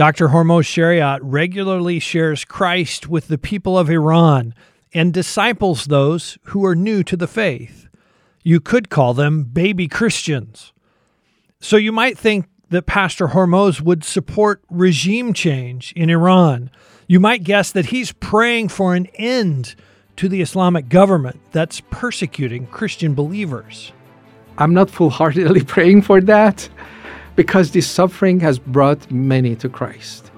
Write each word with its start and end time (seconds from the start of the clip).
Dr. 0.00 0.28
Hormoz 0.28 0.64
Shariat 0.64 1.18
regularly 1.20 1.98
shares 1.98 2.46
Christ 2.46 3.10
with 3.10 3.28
the 3.28 3.36
people 3.36 3.76
of 3.76 3.90
Iran 3.90 4.54
and 4.94 5.12
disciples 5.12 5.84
those 5.84 6.38
who 6.44 6.64
are 6.64 6.74
new 6.74 7.02
to 7.02 7.18
the 7.18 7.26
faith. 7.26 7.86
You 8.42 8.60
could 8.60 8.88
call 8.88 9.12
them 9.12 9.44
baby 9.44 9.88
Christians. 9.88 10.72
So 11.60 11.76
you 11.76 11.92
might 11.92 12.16
think 12.16 12.46
that 12.70 12.86
Pastor 12.86 13.28
Hormoz 13.28 13.82
would 13.82 14.02
support 14.02 14.62
regime 14.70 15.34
change 15.34 15.92
in 15.94 16.08
Iran. 16.08 16.70
You 17.06 17.20
might 17.20 17.44
guess 17.44 17.70
that 17.70 17.84
he's 17.84 18.12
praying 18.12 18.68
for 18.68 18.94
an 18.94 19.04
end 19.16 19.74
to 20.16 20.30
the 20.30 20.40
Islamic 20.40 20.88
government 20.88 21.40
that's 21.52 21.82
persecuting 21.90 22.68
Christian 22.68 23.12
believers. 23.12 23.92
I'm 24.56 24.72
not 24.72 24.88
full 24.88 25.10
heartedly 25.10 25.62
praying 25.66 26.00
for 26.00 26.22
that 26.22 26.70
because 27.36 27.70
this 27.72 27.86
suffering 27.86 28.40
has 28.40 28.58
brought 28.58 29.10
many 29.10 29.56
to 29.56 29.68
Christ. 29.68 30.30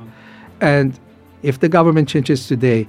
And 0.61 0.99
if 1.43 1.61
the 1.61 1.69
government 1.69 2.09
changes 2.09 2.47
today, 2.47 2.87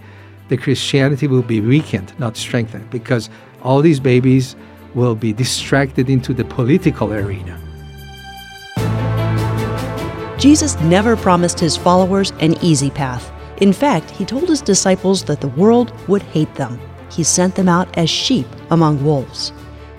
the 0.49 0.57
Christianity 0.57 1.27
will 1.27 1.41
be 1.41 1.61
weakened, 1.61 2.13
not 2.19 2.37
strengthened, 2.37 2.89
because 2.89 3.29
all 3.61 3.81
these 3.81 3.99
babies 3.99 4.55
will 4.93 5.15
be 5.15 5.33
distracted 5.33 6.09
into 6.09 6.33
the 6.33 6.45
political 6.45 7.13
arena. 7.13 7.59
Jesus 10.37 10.79
never 10.81 11.15
promised 11.15 11.59
his 11.59 11.77
followers 11.77 12.31
an 12.41 12.61
easy 12.61 12.89
path. 12.89 13.31
In 13.57 13.71
fact, 13.71 14.11
he 14.11 14.25
told 14.25 14.49
his 14.49 14.61
disciples 14.61 15.23
that 15.23 15.39
the 15.39 15.47
world 15.47 15.93
would 16.07 16.21
hate 16.21 16.53
them. 16.55 16.79
He 17.09 17.23
sent 17.23 17.55
them 17.55 17.69
out 17.69 17.97
as 17.97 18.09
sheep 18.09 18.47
among 18.69 19.03
wolves. 19.03 19.53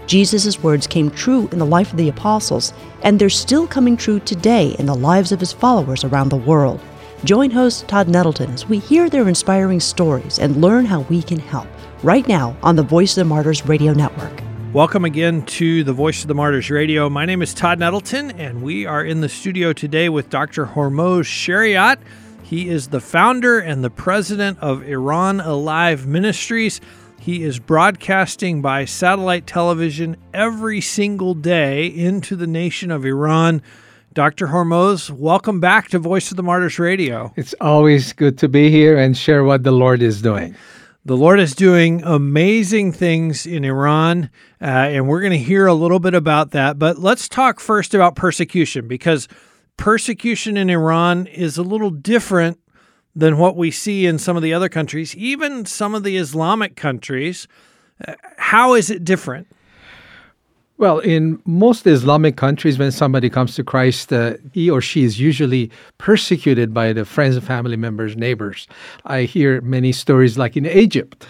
Jesus' 0.07 0.63
words 0.63 0.87
came 0.87 1.11
true 1.11 1.49
in 1.51 1.59
the 1.59 1.65
life 1.65 1.91
of 1.91 1.97
the 1.97 2.11
apostles, 2.11 2.75
and 3.03 3.19
they're 3.19 3.31
still 3.31 3.67
coming 3.67 3.97
true 3.97 4.21
today 4.21 4.77
in 4.79 4.85
the 4.85 4.95
lives 4.95 5.33
of 5.33 5.41
his 5.41 5.53
followers 5.53 6.05
around 6.05 6.29
the 6.29 6.37
world. 6.37 6.81
Join 7.25 7.51
host 7.51 7.89
Todd 7.89 8.09
Nettleton 8.09 8.51
as 8.51 8.69
we 8.69 8.79
hear 8.79 9.09
their 9.09 9.29
inspiring 9.29 9.81
stories 9.81 10.39
and 10.39 10.61
learn 10.61 10.85
how 10.85 11.01
we 11.03 11.23
can 11.23 11.39
help 11.39 11.67
right 12.03 12.29
now 12.29 12.55
on 12.63 12.77
the 12.77 12.83
Voice 12.83 13.13
of 13.17 13.25
the 13.25 13.29
Martyrs 13.29 13.65
Radio 13.65 13.95
Network. 13.95 14.43
Welcome 14.75 15.07
again 15.07 15.47
to 15.47 15.85
the 15.85 15.93
Voice 15.95 16.21
of 16.21 16.29
the 16.29 16.35
Martyrs 16.35 16.69
Radio. 16.69 17.09
My 17.09 17.25
name 17.25 17.41
is 17.41 17.55
Todd 17.55 17.79
Nettleton, 17.79 18.33
and 18.33 18.61
we 18.61 18.85
are 18.85 19.03
in 19.03 19.23
the 19.23 19.29
studio 19.31 19.73
today 19.73 20.11
with 20.11 20.29
Dr. 20.29 20.67
Hormoz 20.67 21.25
Shariat. 21.25 21.97
He 22.43 22.69
is 22.69 22.89
the 22.89 23.01
founder 23.01 23.59
and 23.59 23.83
the 23.83 23.89
president 23.89 24.59
of 24.59 24.83
Iran 24.87 25.41
Alive 25.41 26.07
Ministries. 26.07 26.83
He 27.19 27.43
is 27.43 27.59
broadcasting 27.59 28.61
by 28.61 28.85
satellite 28.85 29.47
television 29.47 30.17
every 30.35 30.81
single 30.81 31.35
day 31.35 31.87
into 31.87 32.37
the 32.37 32.47
nation 32.47 32.91
of 32.91 33.07
Iran. 33.07 33.63
Dr. 34.13 34.49
Hormoz, 34.49 35.11
welcome 35.11 35.59
back 35.59 35.89
to 35.89 35.99
Voice 35.99 36.31
of 36.31 36.37
the 36.37 36.43
Martyrs 36.43 36.79
Radio. 36.79 37.33
It's 37.37 37.55
always 37.61 38.13
good 38.13 38.39
to 38.39 38.49
be 38.49 38.71
here 38.71 38.99
and 38.99 39.17
share 39.17 39.43
what 39.43 39.65
the 39.65 39.73
Lord 39.73 40.03
is 40.03 40.23
doing. 40.23 40.55
The 41.07 41.17
Lord 41.17 41.41
is 41.41 41.55
doing 41.55 42.03
amazing 42.03 42.93
things 42.93 43.45
in 43.45 43.65
Iran, 43.65 44.31
uh, 44.61 44.65
and 44.65 45.09
we're 45.09 45.21
going 45.21 45.33
to 45.33 45.39
hear 45.39 45.67
a 45.67 45.75
little 45.75 45.99
bit 45.99 46.15
about 46.15 46.53
that. 46.53 46.79
But 46.79 46.99
let's 46.99 47.29
talk 47.29 47.61
first 47.61 47.95
about 47.95 48.17
persecution 48.17 48.89
because 48.89 49.29
persecution 49.77 50.57
in 50.57 50.71
Iran 50.71 51.27
is 51.27 51.59
a 51.59 51.63
little 51.63 51.91
different 51.91 52.59
than 53.17 53.39
what 53.39 53.57
we 53.57 53.71
see 53.71 54.07
in 54.07 54.19
some 54.19 54.37
of 54.37 54.43
the 54.43 54.53
other 54.53 54.69
countries, 54.69 55.15
even 55.17 55.65
some 55.65 55.95
of 55.95 56.03
the 56.03 56.17
Islamic 56.17 56.77
countries. 56.77 57.47
Uh, 58.07 58.15
how 58.37 58.75
is 58.75 58.91
it 58.91 59.05
different? 59.05 59.47
Well, 60.77 60.99
in 60.99 61.41
most 61.47 61.87
Islamic 61.87 62.37
countries, 62.37 62.81
when 62.81 62.91
somebody 62.91 63.31
comes 63.31 63.55
to 63.55 63.63
Christ, 63.63 64.13
uh, 64.13 64.35
he 64.53 64.69
or 64.69 64.81
she 64.81 65.05
is 65.05 65.21
usually 65.21 65.71
persecuted 65.99 66.75
by 66.75 66.93
the 66.93 67.05
friends 67.05 67.39
family 67.39 67.77
members, 67.77 68.17
neighbors. 68.17 68.67
I 69.05 69.23
hear 69.23 69.61
many 69.61 69.93
stories 69.93 70.37
like 70.37 70.57
in 70.57 70.67
Egypt. 70.67 71.27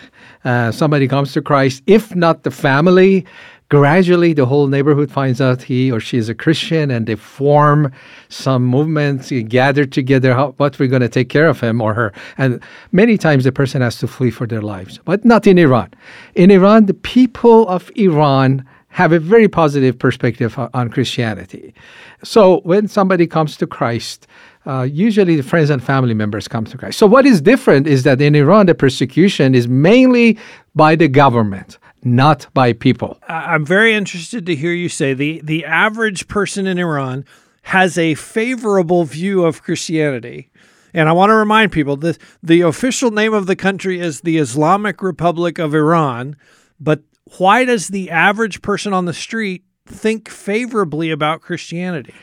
Uh, 0.47 0.73
somebody 0.73 1.07
comes 1.07 1.35
to 1.35 1.43
Christ, 1.43 1.83
if 1.87 2.15
not 2.15 2.45
the 2.45 2.51
family, 2.51 3.27
gradually 3.69 4.33
the 4.33 4.47
whole 4.47 4.67
neighborhood 4.67 5.11
finds 5.11 5.41
out 5.41 5.63
he 5.63 5.91
or 5.91 6.01
she 6.01 6.19
is 6.19 6.29
a 6.29 6.35
Christian 6.35 6.91
and 6.91 7.07
they 7.07 7.14
form 7.14 7.92
some 8.29 8.64
movements, 8.64 9.33
gather 9.48 9.85
together 9.85 10.35
how, 10.35 10.52
what 10.58 10.79
we're 10.79 10.89
going 10.89 11.02
to 11.02 11.08
take 11.08 11.29
care 11.29 11.48
of 11.48 11.61
him 11.61 11.80
or 11.80 11.95
her. 11.95 12.13
And 12.39 12.63
many 12.92 13.17
times 13.19 13.45
the 13.45 13.52
person 13.52 13.83
has 13.83 13.98
to 13.98 14.07
flee 14.07 14.30
for 14.30 14.47
their 14.47 14.63
lives, 14.63 15.01
but 15.05 15.25
not 15.25 15.47
in 15.47 15.58
Iran. 15.58 15.92
In 16.35 16.51
Iran, 16.51 16.86
the 16.86 16.95
people 16.95 17.67
of 17.69 17.91
Iran 17.97 18.64
have 18.89 19.11
a 19.11 19.19
very 19.19 19.48
positive 19.48 19.98
perspective 19.98 20.57
on 20.73 20.89
Christianity. 20.89 21.75
So 22.23 22.61
when 22.61 22.86
somebody 22.86 23.27
comes 23.27 23.57
to 23.57 23.67
Christ, 23.67 24.29
uh, 24.67 24.83
usually 24.83 25.35
the 25.35 25.42
friends 25.42 25.69
and 25.69 25.83
family 25.83 26.14
members 26.14 26.46
come 26.46 26.64
to 26.67 26.79
Christ. 26.79 26.98
So 26.98 27.07
what 27.07 27.27
is 27.27 27.41
different 27.41 27.89
is 27.89 28.05
that 28.05 28.20
in 28.20 28.36
Iran, 28.36 28.67
the 28.67 28.75
persecution 28.75 29.55
is 29.55 29.67
mainly 29.67 30.39
by 30.77 30.95
the 30.95 31.08
government, 31.08 31.77
not 32.05 32.47
by 32.55 32.73
people. 32.73 33.19
I'm 33.29 33.65
very 33.65 33.95
interested 33.95 34.47
to 34.47 34.55
hear 34.55 34.73
you 34.73 34.89
say 34.89 35.15
the 35.15 35.41
the 35.42 35.65
average 35.65 36.29
person 36.29 36.67
in 36.67 36.79
Iran 36.79 37.25
has 37.63 37.97
a 37.97 38.15
favorable 38.15 39.05
view 39.05 39.45
of 39.45 39.63
Christianity. 39.63 40.51
And 40.93 41.09
I 41.09 41.13
want 41.13 41.31
to 41.31 41.35
remind 41.35 41.73
people 41.73 41.97
that 41.98 42.19
the 42.43 42.61
official 42.61 43.11
name 43.11 43.35
of 43.35 43.47
the 43.47 43.57
country 43.57 43.98
is 43.98 44.20
the 44.20 44.39
Islamic 44.39 45.03
Republic 45.03 45.59
of 45.59 45.75
Iran, 45.75 46.37
but 46.79 47.03
why 47.39 47.64
does 47.64 47.89
the 47.89 48.11
average 48.11 48.63
person 48.63 48.93
on 48.93 49.07
the 49.07 49.14
street 49.14 49.64
think 49.87 50.29
favorably 50.29 51.11
about 51.11 51.41
Christianity? 51.41 52.14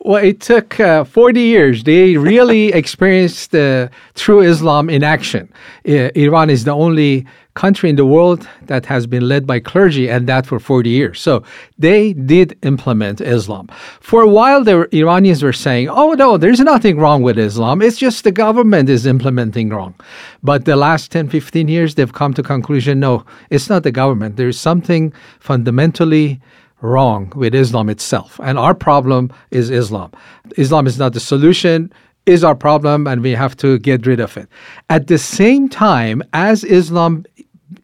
Well, 0.00 0.22
it 0.22 0.40
took 0.40 0.78
uh, 0.80 1.04
40 1.04 1.40
years. 1.40 1.84
They 1.84 2.16
really 2.16 2.68
experienced 2.72 3.54
uh, 3.54 3.88
true 4.14 4.40
Islam 4.40 4.90
in 4.90 5.02
action. 5.02 5.52
Uh, 5.86 6.10
Iran 6.14 6.50
is 6.50 6.64
the 6.64 6.72
only 6.72 7.26
country 7.56 7.90
in 7.90 7.96
the 7.96 8.06
world 8.06 8.46
that 8.66 8.86
has 8.86 9.06
been 9.06 9.26
led 9.26 9.46
by 9.46 9.58
clergy, 9.58 10.08
and 10.08 10.28
that 10.28 10.46
for 10.46 10.60
40 10.60 10.90
years. 10.90 11.20
So 11.20 11.42
they 11.78 12.12
did 12.12 12.56
implement 12.62 13.20
Islam. 13.20 13.68
For 14.00 14.22
a 14.22 14.28
while, 14.28 14.62
the 14.62 14.88
Iranians 14.94 15.42
were 15.42 15.52
saying, 15.52 15.88
oh, 15.88 16.12
no, 16.12 16.36
there's 16.36 16.60
nothing 16.60 16.98
wrong 16.98 17.22
with 17.22 17.38
Islam. 17.38 17.82
It's 17.82 17.98
just 17.98 18.22
the 18.22 18.30
government 18.30 18.88
is 18.88 19.06
implementing 19.06 19.70
wrong. 19.70 19.94
But 20.42 20.66
the 20.66 20.76
last 20.76 21.10
10, 21.10 21.28
15 21.28 21.66
years, 21.66 21.94
they've 21.94 22.12
come 22.12 22.34
to 22.34 22.42
conclusion, 22.42 23.00
no, 23.00 23.24
it's 23.50 23.68
not 23.68 23.82
the 23.82 23.92
government. 23.92 24.36
There's 24.36 24.60
something 24.60 25.12
fundamentally 25.40 26.40
wrong 26.82 27.32
with 27.34 27.54
Islam 27.54 27.88
itself. 27.88 28.38
And 28.42 28.58
our 28.58 28.74
problem 28.74 29.32
is 29.50 29.70
Islam. 29.70 30.12
Islam 30.56 30.86
is 30.86 30.98
not 30.98 31.14
the 31.14 31.20
solution, 31.20 31.92
is 32.26 32.42
our 32.42 32.54
problem, 32.54 33.06
and 33.06 33.22
we 33.22 33.32
have 33.32 33.56
to 33.56 33.78
get 33.78 34.04
rid 34.04 34.20
of 34.20 34.36
it. 34.36 34.48
At 34.90 35.06
the 35.06 35.18
same 35.18 35.68
time, 35.68 36.22
as 36.32 36.64
Islam 36.64 37.24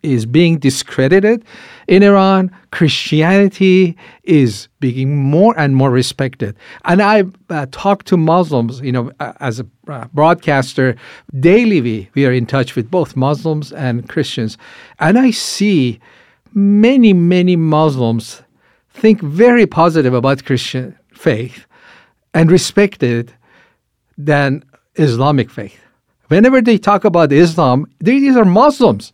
is 0.02 0.26
being 0.26 0.58
discredited 0.58 1.44
in 1.88 2.02
Iran, 2.02 2.50
Christianity 2.70 3.96
is 4.22 4.68
being 4.80 5.16
more 5.16 5.58
and 5.58 5.74
more 5.74 5.90
respected. 5.90 6.56
And 6.84 7.02
I 7.02 7.24
uh, 7.50 7.66
talk 7.70 8.04
to 8.04 8.16
Muslims, 8.16 8.80
you 8.80 8.92
know, 8.92 9.10
uh, 9.20 9.32
as 9.40 9.60
a 9.60 9.66
uh, 9.88 10.06
broadcaster, 10.12 10.96
daily 11.40 11.80
we, 11.80 12.08
we 12.14 12.26
are 12.26 12.32
in 12.32 12.46
touch 12.46 12.76
with 12.76 12.90
both 12.90 13.16
Muslims 13.16 13.72
and 13.72 14.08
Christians. 14.08 14.56
And 15.00 15.18
I 15.18 15.30
see 15.30 15.98
many, 16.54 17.12
many 17.12 17.56
Muslims 17.56 18.42
think 18.90 19.20
very 19.20 19.66
positive 19.66 20.14
about 20.14 20.44
Christian 20.44 20.96
faith 21.12 21.66
and 22.34 22.50
respect 22.50 23.02
it 23.02 23.32
than 24.16 24.64
Islamic 24.94 25.50
faith. 25.50 25.78
Whenever 26.28 26.60
they 26.60 26.78
talk 26.78 27.04
about 27.04 27.32
Islam, 27.32 27.86
these 28.00 28.36
are 28.36 28.44
Muslims. 28.44 29.12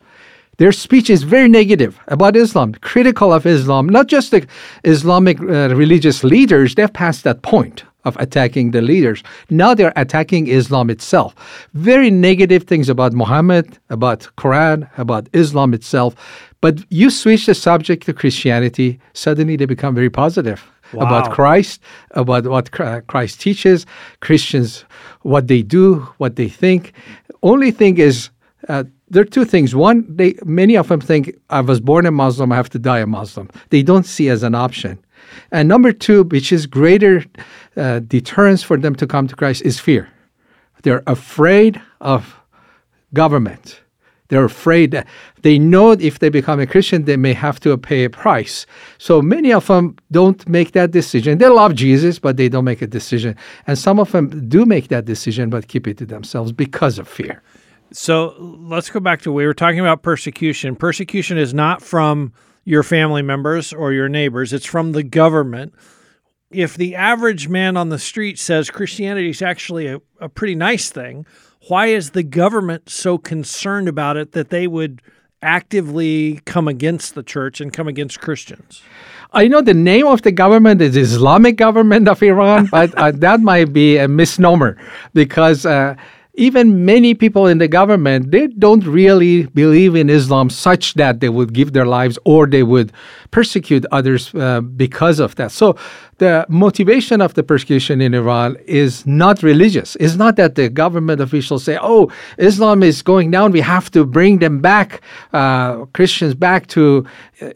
Their 0.58 0.72
speech 0.72 1.08
is 1.08 1.22
very 1.22 1.48
negative 1.48 1.98
about 2.08 2.36
Islam, 2.36 2.74
critical 2.74 3.32
of 3.32 3.46
Islam, 3.46 3.88
not 3.88 4.08
just 4.08 4.32
the 4.32 4.46
Islamic 4.84 5.40
uh, 5.40 5.74
religious 5.74 6.24
leaders, 6.24 6.74
they've 6.74 6.92
passed 6.92 7.24
that 7.24 7.42
point 7.42 7.84
of 8.04 8.16
attacking 8.18 8.72
the 8.72 8.82
leaders. 8.82 9.22
Now 9.50 9.74
they're 9.74 9.92
attacking 9.94 10.48
Islam 10.48 10.90
itself. 10.90 11.34
Very 11.74 12.10
negative 12.10 12.64
things 12.64 12.88
about 12.88 13.12
Muhammad, 13.12 13.78
about 13.88 14.28
Quran, 14.36 14.88
about 14.98 15.28
Islam 15.32 15.74
itself. 15.74 16.14
But 16.60 16.80
you 16.90 17.10
switch 17.10 17.46
the 17.46 17.54
subject 17.54 18.06
to 18.06 18.12
Christianity, 18.12 18.98
suddenly 19.12 19.54
they 19.56 19.66
become 19.66 19.94
very 19.94 20.10
positive 20.10 20.64
wow. 20.92 21.06
about 21.06 21.30
Christ, 21.32 21.80
about 22.12 22.46
what 22.46 22.72
Christ 22.72 23.40
teaches, 23.40 23.86
Christians, 24.20 24.84
what 25.22 25.46
they 25.46 25.62
do, 25.62 26.08
what 26.18 26.34
they 26.34 26.48
think. 26.48 26.92
Only 27.42 27.70
thing 27.70 27.98
is, 27.98 28.30
uh, 28.68 28.84
there 29.10 29.22
are 29.22 29.26
two 29.26 29.44
things. 29.44 29.74
One, 29.74 30.04
they 30.08 30.34
many 30.44 30.76
of 30.76 30.88
them 30.88 31.00
think 31.00 31.36
I 31.50 31.60
was 31.60 31.80
born 31.80 32.06
a 32.06 32.10
Muslim, 32.10 32.52
I 32.52 32.56
have 32.56 32.70
to 32.70 32.78
die 32.78 33.00
a 33.00 33.06
Muslim. 33.06 33.48
They 33.70 33.82
don't 33.82 34.06
see 34.06 34.28
as 34.28 34.42
an 34.42 34.54
option. 34.54 34.98
And 35.50 35.68
number 35.68 35.92
two, 35.92 36.24
which 36.24 36.52
is 36.52 36.66
greater 36.66 37.24
uh, 37.76 38.00
deterrence 38.00 38.62
for 38.62 38.76
them 38.78 38.94
to 38.96 39.06
come 39.06 39.26
to 39.28 39.36
Christ, 39.36 39.62
is 39.62 39.80
fear. 39.80 40.08
They're 40.82 41.02
afraid 41.06 41.80
of 42.00 42.36
government 43.12 43.80
They're 44.28 44.44
afraid. 44.44 45.04
They 45.42 45.58
know 45.58 45.92
if 45.92 46.18
they 46.18 46.28
become 46.28 46.60
a 46.60 46.66
Christian, 46.66 47.04
they 47.04 47.16
may 47.16 47.32
have 47.32 47.58
to 47.60 47.76
pay 47.78 48.04
a 48.04 48.10
price. 48.10 48.66
So 48.98 49.22
many 49.22 49.52
of 49.52 49.66
them 49.66 49.96
don't 50.10 50.46
make 50.48 50.72
that 50.72 50.90
decision. 50.90 51.38
They 51.38 51.48
love 51.48 51.74
Jesus, 51.74 52.18
but 52.18 52.36
they 52.36 52.48
don't 52.48 52.64
make 52.64 52.82
a 52.82 52.86
decision. 52.86 53.36
And 53.66 53.78
some 53.78 53.98
of 53.98 54.12
them 54.12 54.48
do 54.48 54.66
make 54.66 54.88
that 54.88 55.06
decision, 55.06 55.48
but 55.50 55.68
keep 55.68 55.88
it 55.88 55.96
to 55.98 56.06
themselves 56.06 56.52
because 56.52 56.98
of 56.98 57.08
fear. 57.08 57.42
So 57.92 58.34
let's 58.38 58.90
go 58.90 59.00
back 59.00 59.22
to 59.22 59.32
we 59.32 59.46
were 59.46 59.54
talking 59.54 59.80
about 59.80 60.02
persecution. 60.02 60.76
Persecution 60.76 61.38
is 61.38 61.54
not 61.54 61.82
from 61.82 62.32
your 62.64 62.82
family 62.82 63.22
members 63.22 63.72
or 63.72 63.92
your 63.92 64.08
neighbors, 64.08 64.52
it's 64.52 64.66
from 64.66 64.92
the 64.92 65.02
government. 65.02 65.74
If 66.50 66.76
the 66.76 66.94
average 66.94 67.48
man 67.48 67.76
on 67.76 67.88
the 67.88 67.98
street 67.98 68.38
says 68.38 68.70
Christianity 68.70 69.30
is 69.30 69.42
actually 69.42 69.86
a, 69.86 70.00
a 70.20 70.28
pretty 70.28 70.54
nice 70.54 70.90
thing, 70.90 71.26
why 71.68 71.86
is 71.86 72.10
the 72.10 72.22
government 72.22 72.88
so 72.90 73.18
concerned 73.18 73.88
about 73.88 74.16
it 74.16 74.32
that 74.32 74.50
they 74.50 74.66
would 74.66 75.02
actively 75.40 76.40
come 76.44 76.68
against 76.68 77.14
the 77.14 77.22
church 77.22 77.60
and 77.60 77.72
come 77.72 77.88
against 77.88 78.20
Christians? 78.20 78.82
I 79.32 79.48
know 79.48 79.60
the 79.60 79.74
name 79.74 80.06
of 80.06 80.22
the 80.22 80.32
government 80.32 80.80
is 80.80 80.96
Islamic 80.96 81.56
government 81.56 82.08
of 82.08 82.22
Iran, 82.22 82.66
but 82.66 82.94
uh, 82.94 83.12
that 83.12 83.40
might 83.40 83.72
be 83.72 83.98
a 83.98 84.08
misnomer 84.08 84.78
because 85.12 85.66
uh, 85.66 85.96
even 86.38 86.84
many 86.84 87.14
people 87.14 87.46
in 87.46 87.58
the 87.58 87.68
government 87.68 88.30
they 88.30 88.46
don't 88.46 88.86
really 88.86 89.46
believe 89.46 89.94
in 89.94 90.08
Islam 90.08 90.48
such 90.48 90.94
that 90.94 91.20
they 91.20 91.28
would 91.28 91.52
give 91.52 91.72
their 91.72 91.86
lives 91.86 92.18
or 92.24 92.46
they 92.46 92.62
would 92.62 92.92
persecute 93.30 93.84
others 93.92 94.34
uh, 94.34 94.60
because 94.60 95.18
of 95.18 95.34
that. 95.36 95.50
So 95.50 95.76
the 96.18 96.44
motivation 96.48 97.20
of 97.20 97.34
the 97.34 97.42
persecution 97.42 98.00
in 98.00 98.12
Iran 98.14 98.56
is 98.66 99.06
not 99.06 99.42
religious. 99.42 99.96
It's 100.00 100.16
not 100.16 100.36
that 100.36 100.56
the 100.56 100.68
government 100.68 101.20
officials 101.20 101.64
say, 101.64 101.78
"Oh, 101.80 102.10
Islam 102.38 102.82
is 102.82 103.02
going 103.02 103.30
down. 103.30 103.52
We 103.52 103.60
have 103.60 103.90
to 103.92 104.04
bring 104.04 104.38
them 104.38 104.58
back, 104.60 105.00
uh, 105.32 105.84
Christians 105.96 106.34
back 106.34 106.66
to 106.68 107.06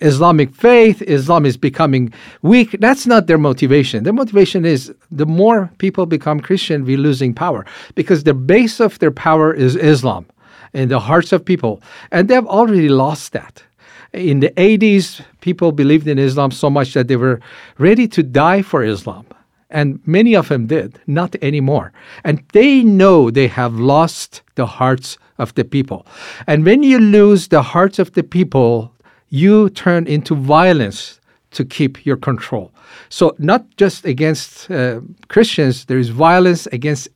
Islamic 0.00 0.54
faith. 0.54 1.02
Islam 1.02 1.44
is 1.44 1.56
becoming 1.56 2.12
weak." 2.42 2.76
That's 2.80 3.06
not 3.06 3.26
their 3.26 3.38
motivation. 3.38 4.04
Their 4.04 4.12
motivation 4.12 4.64
is 4.64 4.92
the 5.10 5.26
more 5.26 5.70
people 5.78 6.06
become 6.06 6.40
Christian, 6.40 6.84
we're 6.84 7.04
losing 7.08 7.34
power 7.34 7.66
because 7.94 8.22
the 8.24 8.34
base 8.34 8.80
of 8.80 8.98
their 9.00 9.10
power 9.10 9.52
is 9.52 9.76
Islam 9.76 10.24
in 10.72 10.88
the 10.88 11.00
hearts 11.00 11.32
of 11.32 11.44
people, 11.44 11.82
and 12.10 12.28
they've 12.28 12.46
already 12.46 12.88
lost 12.88 13.32
that 13.32 13.62
in 14.12 14.40
the 14.40 14.50
80s, 14.50 15.24
people 15.40 15.72
believed 15.72 16.06
in 16.06 16.18
Islam 16.18 16.50
so 16.50 16.68
much 16.68 16.94
that 16.94 17.08
they 17.08 17.16
were 17.16 17.40
ready 17.78 18.06
to 18.08 18.22
die 18.22 18.62
for 18.62 18.84
Islam. 18.84 19.26
And 19.70 20.00
many 20.06 20.36
of 20.36 20.48
them 20.48 20.66
did, 20.66 21.00
not 21.06 21.34
anymore. 21.40 21.92
And 22.24 22.44
they 22.52 22.82
know 22.82 23.30
they 23.30 23.48
have 23.48 23.74
lost 23.74 24.42
the 24.54 24.66
hearts 24.66 25.16
of 25.38 25.54
the 25.54 25.64
people. 25.64 26.06
And 26.46 26.64
when 26.64 26.82
you 26.82 26.98
lose 26.98 27.48
the 27.48 27.62
hearts 27.62 27.98
of 27.98 28.12
the 28.12 28.22
people, 28.22 28.92
you 29.30 29.70
turn 29.70 30.06
into 30.06 30.34
violence 30.34 31.18
to 31.52 31.64
keep 31.64 32.04
your 32.04 32.16
control. 32.18 32.70
So, 33.08 33.34
not 33.38 33.64
just 33.76 34.04
against 34.04 34.70
uh, 34.70 35.00
Christians, 35.28 35.86
there 35.86 35.98
is 35.98 36.10
violence 36.10 36.66
against 36.66 37.08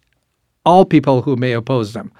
all 0.65 0.85
people 0.85 1.23
who 1.23 1.37
may 1.37 1.53
oppose 1.53 1.93
them. 1.93 2.11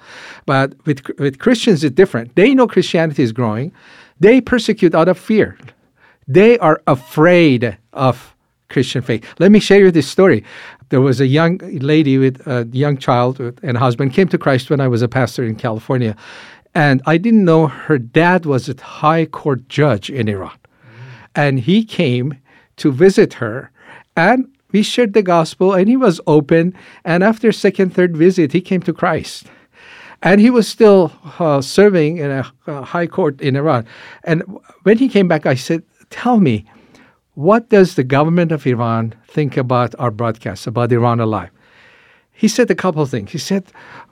But 0.45 0.73
with, 0.85 1.01
with 1.19 1.39
Christians, 1.39 1.83
it's 1.83 1.95
different. 1.95 2.35
They 2.35 2.53
know 2.53 2.67
Christianity 2.67 3.23
is 3.23 3.31
growing. 3.31 3.71
They 4.19 4.41
persecute 4.41 4.95
out 4.95 5.07
of 5.07 5.17
fear. 5.17 5.57
They 6.27 6.57
are 6.59 6.81
afraid 6.87 7.77
of 7.93 8.35
Christian 8.69 9.01
faith. 9.01 9.25
Let 9.39 9.51
me 9.51 9.59
share 9.59 9.79
you 9.79 9.91
this 9.91 10.07
story. 10.07 10.43
There 10.89 11.01
was 11.01 11.21
a 11.21 11.27
young 11.27 11.57
lady 11.57 12.17
with 12.17 12.45
a 12.47 12.67
young 12.71 12.97
child 12.97 13.39
and 13.39 13.77
husband 13.77 14.13
came 14.13 14.27
to 14.29 14.37
Christ 14.37 14.69
when 14.69 14.81
I 14.81 14.87
was 14.87 15.01
a 15.01 15.07
pastor 15.07 15.43
in 15.43 15.55
California. 15.55 16.15
And 16.75 17.01
I 17.05 17.17
didn't 17.17 17.45
know 17.45 17.67
her 17.67 17.97
dad 17.97 18.45
was 18.45 18.69
a 18.69 18.81
high 18.81 19.25
court 19.25 19.67
judge 19.67 20.09
in 20.09 20.27
Iran. 20.27 20.57
And 21.35 21.59
he 21.59 21.83
came 21.83 22.37
to 22.77 22.91
visit 22.91 23.35
her 23.35 23.71
and 24.15 24.51
we 24.71 24.83
shared 24.83 25.13
the 25.13 25.23
gospel 25.23 25.73
and 25.73 25.87
he 25.87 25.95
was 25.97 26.19
open 26.27 26.73
and 27.05 27.23
after 27.23 27.51
second 27.51 27.93
third 27.93 28.15
visit 28.15 28.51
he 28.51 28.61
came 28.61 28.81
to 28.81 28.93
Christ 28.93 29.47
and 30.21 30.41
he 30.41 30.49
was 30.49 30.67
still 30.67 31.11
uh, 31.39 31.61
serving 31.61 32.17
in 32.17 32.31
a, 32.31 32.51
a, 32.67 32.81
high 32.81 33.07
court 33.07 33.39
in 33.41 33.55
Iran. 33.55 33.85
And 34.23 34.43
when 34.83 34.97
he 34.97 35.09
came 35.09 35.27
back, 35.27 35.45
I 35.45 35.55
said, 35.55 35.83
"Tell 36.09 36.39
me, 36.39 36.65
what 37.35 37.69
does 37.69 37.95
the 37.95 38.03
government 38.03 38.51
of 38.51 38.65
Iran 38.65 39.13
think 39.27 39.57
about 39.57 39.93
our 39.99 40.11
broadcast 40.11 40.67
about 40.67 40.91
Iran 40.91 41.19
Alive?" 41.19 41.51
He 42.31 42.47
said 42.47 42.69
a 42.69 42.75
couple 42.75 43.01
of 43.01 43.09
things. 43.09 43.31
He 43.31 43.39
said 43.39 43.63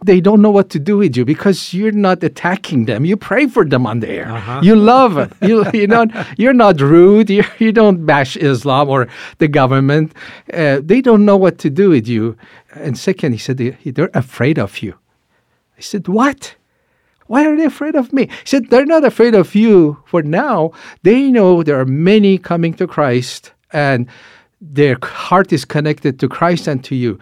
they 0.04 0.20
don't 0.20 0.42
know 0.42 0.50
what 0.50 0.72
to 0.72 0.80
do 0.80 0.98
with 0.98 1.16
you 1.16 1.26
because 1.26 1.76
you're 1.76 1.92
not 1.92 2.24
attacking 2.24 2.86
them. 2.86 3.06
You 3.06 3.18
pray 3.18 3.46
for 3.46 3.64
them 3.64 3.86
on 3.86 4.00
the 4.00 4.10
air. 4.10 4.28
Uh-huh. 4.32 4.62
You 4.64 4.76
love 4.76 5.20
it. 5.20 5.32
You 5.44 5.64
you 5.74 5.86
know 5.86 6.06
you're 6.38 6.60
not 6.66 6.82
rude. 6.82 7.30
You, 7.30 7.44
you 7.60 7.72
don't 7.72 8.06
bash 8.06 8.36
Islam 8.38 8.90
or 8.90 9.08
the 9.38 9.48
government. 9.48 10.14
Uh, 10.52 10.82
they 10.84 11.02
don't 11.02 11.24
know 11.24 11.38
what 11.38 11.60
to 11.60 11.70
do 11.70 11.90
with 11.90 12.08
you. 12.08 12.36
And 12.74 12.98
second, 12.98 13.34
he 13.34 13.38
said 13.38 13.58
they, 13.58 13.78
they're 13.92 14.10
afraid 14.14 14.58
of 14.58 14.80
you. 14.80 14.96
I 15.78 15.82
said, 15.82 16.08
What? 16.08 16.56
Why 17.28 17.46
are 17.46 17.56
they 17.56 17.66
afraid 17.66 17.96
of 17.96 18.14
me? 18.14 18.28
He 18.28 18.46
said, 18.46 18.70
They're 18.70 18.86
not 18.86 19.04
afraid 19.04 19.36
of 19.36 19.56
you 19.56 20.04
for 20.06 20.22
now. 20.22 20.72
They 21.04 21.32
know 21.32 21.64
there 21.64 21.80
are 21.80 21.86
many 21.86 22.38
coming 22.38 22.74
to 22.76 22.88
Christ 22.88 23.52
and 23.72 24.08
their 24.62 24.98
heart 25.02 25.52
is 25.52 25.66
connected 25.66 26.20
to 26.20 26.30
Christ 26.30 26.68
and 26.68 26.84
to 26.86 26.96
you. 26.96 27.20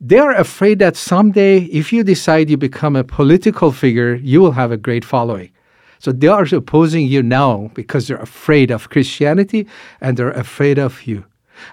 They 0.00 0.18
are 0.18 0.32
afraid 0.32 0.78
that 0.80 0.96
someday, 0.96 1.60
if 1.60 1.92
you 1.92 2.04
decide 2.04 2.50
you 2.50 2.56
become 2.56 2.96
a 2.96 3.04
political 3.04 3.72
figure, 3.72 4.14
you 4.14 4.40
will 4.40 4.52
have 4.52 4.70
a 4.70 4.76
great 4.76 5.04
following. 5.04 5.50
So 5.98 6.12
they 6.12 6.26
are 6.26 6.44
opposing 6.52 7.06
you 7.06 7.22
now 7.22 7.70
because 7.74 8.06
they're 8.06 8.18
afraid 8.18 8.70
of 8.70 8.90
Christianity 8.90 9.66
and 10.00 10.16
they're 10.16 10.30
afraid 10.30 10.78
of 10.78 11.06
you. 11.06 11.24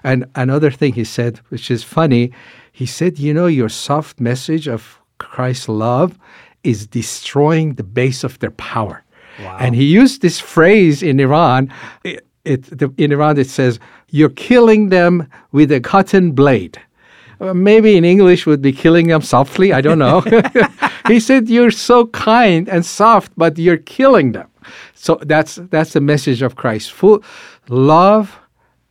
And 0.02 0.24
another 0.34 0.70
thing 0.70 0.94
he 0.94 1.04
said, 1.04 1.40
which 1.50 1.70
is 1.70 1.84
funny, 1.84 2.32
he 2.72 2.86
said, 2.86 3.18
You 3.18 3.34
know, 3.34 3.46
your 3.46 3.68
soft 3.68 4.20
message 4.20 4.66
of 4.66 5.00
Christ's 5.24 5.68
love 5.68 6.18
is 6.62 6.86
destroying 6.86 7.74
the 7.74 7.82
base 7.82 8.24
of 8.24 8.38
their 8.38 8.52
power. 8.52 9.02
Wow. 9.40 9.56
And 9.60 9.74
he 9.74 9.84
used 9.84 10.22
this 10.22 10.40
phrase 10.40 11.02
in 11.02 11.20
Iran. 11.20 11.72
It, 12.04 12.26
it, 12.44 12.78
the, 12.78 12.92
in 12.96 13.12
Iran, 13.12 13.38
it 13.38 13.48
says, 13.48 13.78
You're 14.10 14.30
killing 14.30 14.90
them 14.90 15.28
with 15.52 15.72
a 15.72 15.80
cotton 15.80 16.32
blade. 16.32 16.80
Uh, 17.40 17.52
maybe 17.52 17.96
in 17.96 18.04
English 18.04 18.46
would 18.46 18.62
be 18.62 18.72
killing 18.72 19.08
them 19.08 19.22
softly. 19.22 19.72
I 19.72 19.80
don't 19.80 19.98
know. 19.98 20.20
he 21.08 21.18
said, 21.18 21.48
You're 21.48 21.72
so 21.72 22.06
kind 22.06 22.68
and 22.68 22.86
soft, 22.86 23.32
but 23.36 23.58
you're 23.58 23.78
killing 23.78 24.32
them. 24.32 24.48
So 24.94 25.18
that's 25.22 25.56
that's 25.56 25.92
the 25.92 26.00
message 26.00 26.42
of 26.42 26.56
Christ. 26.56 26.92
Full 26.92 27.22
love 27.68 28.38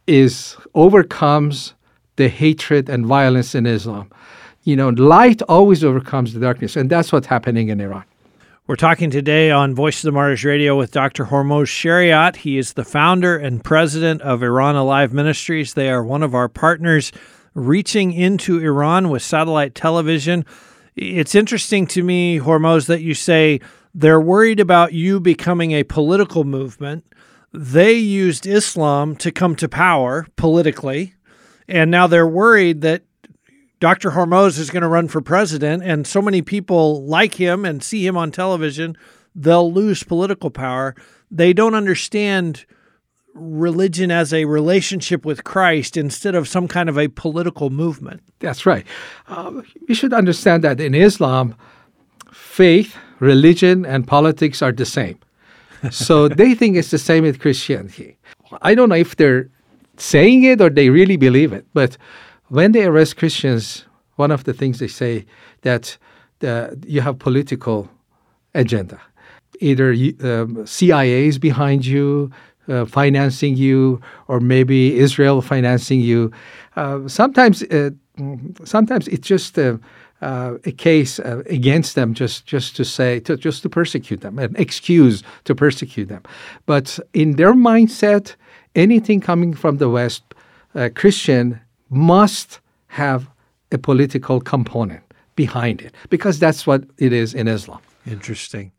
is 0.06 0.58
overcomes 0.76 1.74
the 2.18 2.28
hatred 2.28 2.90
and 2.90 3.06
violence 3.06 3.56
in 3.56 3.66
Islam 3.66 4.12
you 4.64 4.76
know, 4.76 4.90
light 4.90 5.42
always 5.44 5.84
overcomes 5.84 6.34
the 6.34 6.40
darkness. 6.40 6.76
And 6.76 6.90
that's 6.90 7.12
what's 7.12 7.28
happening 7.28 7.70
in 7.70 7.82
Iran. 7.82 8.06
We're 8.66 8.78
talking 8.78 9.10
today 9.10 9.52
on 9.52 9.76
Voice 9.76 9.98
of 9.98 10.04
the 10.04 10.14
Martyrs 10.14 10.46
Radio 10.46 10.78
with 10.78 10.92
Dr. 10.92 11.26
Hormoz 11.26 11.68
Shariat. 11.68 12.38
He 12.38 12.58
is 12.58 12.74
the 12.74 12.86
founder 12.86 13.38
and 13.38 13.62
president 13.62 14.22
of 14.22 14.42
Iran 14.42 14.78
Alive 14.78 15.12
Ministries. 15.12 15.74
They 15.74 15.90
are 15.90 16.02
one 16.02 16.24
of 16.24 16.34
our 16.34 16.48
partners 16.48 17.12
reaching 17.54 18.14
into 18.14 18.60
Iran 18.60 19.10
with 19.10 19.22
satellite 19.22 19.76
television. 19.76 20.46
It's 20.96 21.36
interesting 21.36 21.88
to 21.88 22.04
me, 22.04 22.40
Hormoz, 22.40 22.88
that 22.88 23.02
you 23.02 23.14
say 23.14 23.60
they're 23.94 24.22
worried 24.22 24.62
about 24.62 24.94
you 24.94 25.20
becoming 25.20 25.74
a 25.74 25.84
political 25.84 26.46
movement. 26.46 27.04
They 27.52 27.94
used 27.94 28.48
Islam 28.48 29.18
to 29.18 29.32
come 29.32 29.58
to 29.58 29.68
power 29.68 30.26
politically, 30.38 31.16
and 31.68 31.92
now 31.92 32.08
they're 32.08 32.26
worried 32.26 32.82
that 32.82 33.04
Dr. 33.84 34.12
Hormoz 34.12 34.60
is 34.60 34.70
going 34.70 34.84
to 34.84 34.88
run 34.88 35.10
for 35.10 35.20
president, 35.20 35.84
and 35.84 36.08
so 36.08 36.22
many 36.22 36.42
people 36.42 37.06
like 37.06 37.34
him 37.34 37.66
and 37.66 37.84
see 37.84 38.08
him 38.08 38.16
on 38.16 38.32
television, 38.32 38.96
they'll 39.36 39.70
lose 39.70 40.04
political 40.04 40.50
power. 40.50 40.96
They 41.30 41.52
don't 41.52 41.76
understand 41.76 42.66
religion 43.34 44.10
as 44.10 44.34
a 44.34 44.46
relationship 44.46 45.26
with 45.26 45.44
Christ 45.44 45.98
instead 45.98 46.34
of 46.34 46.48
some 46.48 46.66
kind 46.66 46.88
of 46.88 46.98
a 46.98 47.10
political 47.10 47.72
movement. 47.72 48.22
That's 48.40 48.66
right. 48.66 48.88
Uh, 49.28 49.64
we 49.90 49.94
should 49.94 50.14
understand 50.14 50.64
that 50.64 50.80
in 50.80 50.96
Islam, 50.96 51.54
faith, 52.32 52.96
religion, 53.20 53.86
and 53.86 54.08
politics 54.08 54.62
are 54.62 54.72
the 54.72 54.86
same. 54.86 55.20
so 55.92 56.28
they 56.40 56.56
think 56.56 56.78
it's 56.78 56.92
the 56.92 56.98
same 56.98 57.26
with 57.26 57.42
Christianity. 57.42 58.18
I 58.62 58.76
don't 58.76 58.88
know 58.88 58.96
if 58.96 59.18
they're 59.18 59.50
saying 59.98 60.46
it 60.46 60.62
or 60.62 60.70
they 60.70 60.90
really 60.90 61.18
believe 61.18 61.52
it, 61.52 61.66
but 61.74 61.98
when 62.54 62.72
they 62.72 62.86
arrest 62.86 63.18
Christians, 63.18 63.86
one 64.16 64.30
of 64.30 64.44
the 64.44 64.54
things 64.54 64.78
they 64.78 64.88
say 64.88 65.26
that 65.62 65.98
the, 66.38 66.80
you 66.86 67.02
have 67.02 67.18
political 67.18 67.90
agenda. 68.54 69.02
Either 69.60 69.96
um, 70.22 70.64
CIA 70.68 71.28
is 71.28 71.40
behind 71.40 71.84
you, 71.84 72.32
uh, 72.68 72.86
financing 72.86 73.58
you, 73.58 74.00
or 74.28 74.40
maybe 74.40 75.00
Israel 75.00 75.42
financing 75.42 76.00
you. 76.00 76.32
Uh, 76.76 77.08
sometimes, 77.08 77.64
uh, 77.64 77.90
sometimes 78.64 79.08
it's 79.08 79.28
just 79.28 79.58
uh, 79.58 79.78
uh, 80.22 80.54
a 80.66 80.72
case 80.72 81.20
uh, 81.20 81.42
against 81.48 81.96
them 81.96 82.14
just 82.14 82.46
just 82.46 82.76
to 82.76 82.86
say 82.86 83.20
to, 83.22 83.36
just 83.36 83.64
to 83.64 83.70
persecute 83.70 84.22
them, 84.22 84.38
an 84.38 84.56
excuse 84.58 85.24
to 85.46 85.56
persecute 85.56 86.08
them. 86.08 86.22
But 86.68 87.00
in 87.14 87.36
their 87.36 87.54
mindset, 87.54 88.36
anything 88.76 89.22
coming 89.22 89.56
from 89.56 89.78
the 89.78 89.90
West, 89.90 90.24
uh, 90.76 90.90
Christian 90.94 91.60
must 91.94 92.60
have 92.88 93.30
a 93.72 93.78
political 93.78 94.40
component 94.40 95.02
behind 95.36 95.82
it 95.82 95.94
because 96.10 96.40
that's 96.40 96.68
what 96.68 96.84
it 96.98 97.12
is 97.12 97.34
in 97.34 97.48
Islam. 97.48 97.80
Interesting. 98.06 98.72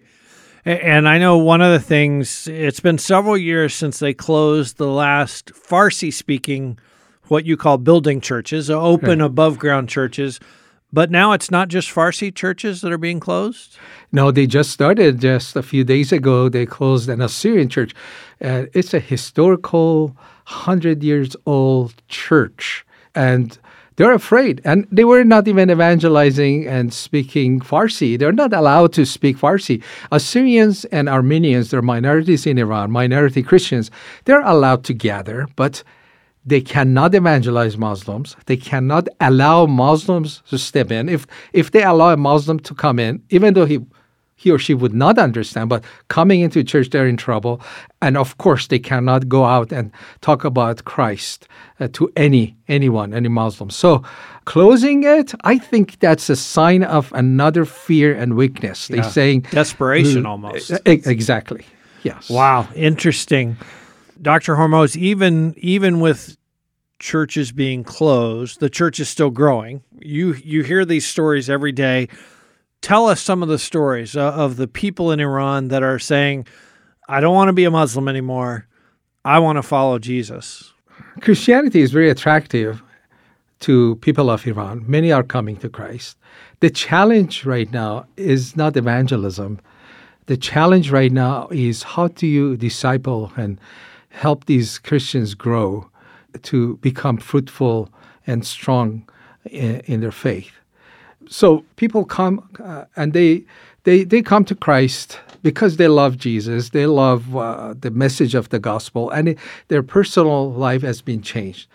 And 0.64 1.08
I 1.08 1.18
know 1.18 1.36
one 1.36 1.60
of 1.60 1.72
the 1.72 1.80
things, 1.80 2.46
it's 2.46 2.80
been 2.80 2.96
several 2.96 3.36
years 3.36 3.74
since 3.74 3.98
they 3.98 4.14
closed 4.14 4.78
the 4.78 4.88
last 4.88 5.52
Farsi 5.52 6.10
speaking, 6.10 6.78
what 7.24 7.44
you 7.44 7.56
call 7.56 7.76
building 7.76 8.20
churches, 8.20 8.70
open 8.70 9.20
above 9.20 9.58
ground 9.58 9.90
churches. 9.90 10.40
But 10.90 11.10
now 11.10 11.32
it's 11.32 11.50
not 11.50 11.68
just 11.68 11.90
Farsi 11.90 12.34
churches 12.34 12.80
that 12.80 12.92
are 12.92 12.98
being 12.98 13.20
closed? 13.20 13.76
No, 14.12 14.30
they 14.30 14.46
just 14.46 14.70
started 14.70 15.20
just 15.20 15.56
a 15.56 15.62
few 15.62 15.84
days 15.84 16.12
ago. 16.12 16.48
They 16.48 16.64
closed 16.64 17.08
an 17.08 17.20
Assyrian 17.20 17.68
church. 17.68 17.94
Uh, 18.40 18.66
it's 18.72 18.94
a 18.94 19.00
historical, 19.00 20.16
100 20.46 21.02
years 21.02 21.36
old 21.46 21.94
church. 22.08 22.86
And 23.14 23.56
they're 23.96 24.12
afraid. 24.12 24.60
And 24.64 24.86
they 24.90 25.04
were 25.04 25.24
not 25.24 25.46
even 25.46 25.70
evangelizing 25.70 26.66
and 26.66 26.92
speaking 26.92 27.60
Farsi. 27.60 28.18
They're 28.18 28.32
not 28.32 28.52
allowed 28.52 28.92
to 28.94 29.06
speak 29.06 29.36
Farsi. 29.36 29.82
Assyrians 30.10 30.84
and 30.86 31.08
Armenians, 31.08 31.70
they're 31.70 31.82
minorities 31.82 32.46
in 32.46 32.58
Iran, 32.58 32.90
minority 32.90 33.42
Christians, 33.42 33.90
they're 34.24 34.42
allowed 34.42 34.84
to 34.84 34.94
gather, 34.94 35.46
but 35.54 35.84
they 36.46 36.60
cannot 36.60 37.14
evangelize 37.14 37.78
Muslims. 37.78 38.36
They 38.46 38.56
cannot 38.56 39.08
allow 39.20 39.66
Muslims 39.66 40.42
to 40.50 40.58
step 40.58 40.90
in. 40.90 41.08
If 41.08 41.26
if 41.52 41.70
they 41.70 41.82
allow 41.82 42.10
a 42.10 42.16
Muslim 42.16 42.58
to 42.60 42.74
come 42.74 42.98
in, 42.98 43.22
even 43.30 43.54
though 43.54 43.64
he 43.64 43.80
he 44.36 44.50
or 44.50 44.58
she 44.58 44.74
would 44.74 44.92
not 44.94 45.18
understand, 45.18 45.68
but 45.68 45.84
coming 46.08 46.40
into 46.40 46.64
church, 46.64 46.90
they're 46.90 47.06
in 47.06 47.16
trouble. 47.16 47.60
And 48.02 48.16
of 48.16 48.36
course, 48.38 48.66
they 48.66 48.78
cannot 48.78 49.28
go 49.28 49.44
out 49.44 49.72
and 49.72 49.90
talk 50.20 50.44
about 50.44 50.84
Christ 50.84 51.48
uh, 51.80 51.88
to 51.92 52.12
any 52.16 52.56
anyone, 52.68 53.14
any 53.14 53.28
Muslim. 53.28 53.70
So, 53.70 54.02
closing 54.44 55.04
it, 55.04 55.34
I 55.44 55.58
think 55.58 56.00
that's 56.00 56.28
a 56.28 56.36
sign 56.36 56.82
of 56.82 57.12
another 57.12 57.64
fear 57.64 58.14
and 58.14 58.34
weakness. 58.34 58.88
They're 58.88 59.02
saying 59.02 59.46
desperation 59.50 60.26
almost. 60.26 60.72
Exactly. 60.84 61.64
Yes. 62.02 62.28
Wow. 62.28 62.68
Interesting. 62.74 63.56
Dr. 64.20 64.56
Hormoz, 64.56 64.96
even 64.96 65.54
even 65.58 66.00
with 66.00 66.36
churches 66.98 67.52
being 67.52 67.84
closed, 67.84 68.60
the 68.60 68.70
church 68.70 69.00
is 69.00 69.08
still 69.08 69.30
growing. 69.30 69.82
You 69.98 70.34
you 70.34 70.62
hear 70.62 70.84
these 70.84 71.06
stories 71.06 71.48
every 71.48 71.72
day 71.72 72.08
tell 72.84 73.06
us 73.06 73.22
some 73.22 73.42
of 73.42 73.48
the 73.48 73.58
stories 73.58 74.14
uh, 74.14 74.30
of 74.34 74.56
the 74.56 74.68
people 74.68 75.10
in 75.10 75.18
Iran 75.18 75.68
that 75.68 75.82
are 75.82 75.98
saying, 75.98 76.46
I 77.08 77.20
don't 77.20 77.34
want 77.34 77.48
to 77.48 77.54
be 77.54 77.64
a 77.64 77.70
Muslim 77.70 78.08
anymore. 78.08 78.66
I 79.24 79.38
want 79.38 79.56
to 79.56 79.62
follow 79.62 79.98
Jesus. 79.98 80.74
Christianity 81.22 81.80
is 81.80 81.92
very 81.92 82.10
attractive 82.10 82.82
to 83.60 83.96
people 83.96 84.28
of 84.28 84.46
Iran. 84.46 84.84
Many 84.86 85.10
are 85.12 85.22
coming 85.22 85.56
to 85.58 85.68
Christ. 85.70 86.18
The 86.60 86.68
challenge 86.68 87.46
right 87.46 87.72
now 87.72 88.06
is 88.18 88.54
not 88.54 88.76
evangelism. 88.76 89.60
The 90.26 90.36
challenge 90.36 90.90
right 90.90 91.12
now 91.12 91.48
is 91.50 91.82
how 91.82 92.08
do 92.08 92.26
you 92.26 92.54
disciple 92.54 93.32
and 93.34 93.58
help 94.10 94.44
these 94.44 94.78
Christians 94.78 95.32
grow 95.34 95.88
to 96.42 96.76
become 96.82 97.16
fruitful 97.16 97.88
and 98.26 98.44
strong 98.44 99.08
in, 99.50 99.80
in 99.86 100.00
their 100.02 100.12
faith 100.12 100.52
so 101.28 101.64
people 101.76 102.04
come 102.04 102.48
uh, 102.62 102.84
and 102.96 103.12
they 103.12 103.44
they 103.84 104.04
they 104.04 104.22
come 104.22 104.44
to 104.46 104.54
Christ 104.54 105.20
because 105.42 105.76
they 105.76 105.88
love 105.88 106.16
Jesus. 106.16 106.70
They 106.70 106.86
love 106.86 107.36
uh, 107.36 107.74
the 107.78 107.90
message 107.90 108.34
of 108.34 108.48
the 108.48 108.58
gospel, 108.58 109.10
and 109.10 109.28
it, 109.28 109.38
their 109.68 109.82
personal 109.82 110.52
life 110.52 110.82
has 110.82 111.02
been 111.02 111.22
changed. 111.22 111.68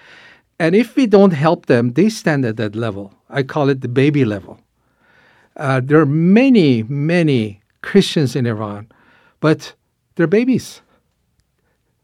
And 0.59 0.75
if 0.75 0.95
we 0.95 1.07
don't 1.07 1.31
help 1.31 1.67
them, 1.67 1.93
they 1.93 2.09
stand 2.09 2.45
at 2.45 2.57
that 2.57 2.75
level. 2.75 3.13
I 3.29 3.43
call 3.43 3.69
it 3.69 3.81
the 3.81 3.87
baby 3.87 4.25
level. 4.25 4.59
Uh, 5.55 5.81
there 5.83 5.99
are 5.99 6.05
many, 6.05 6.83
many 6.83 7.61
Christians 7.81 8.35
in 8.35 8.45
Iran, 8.45 8.87
but 9.39 9.73
they're 10.15 10.27
babies. 10.27 10.81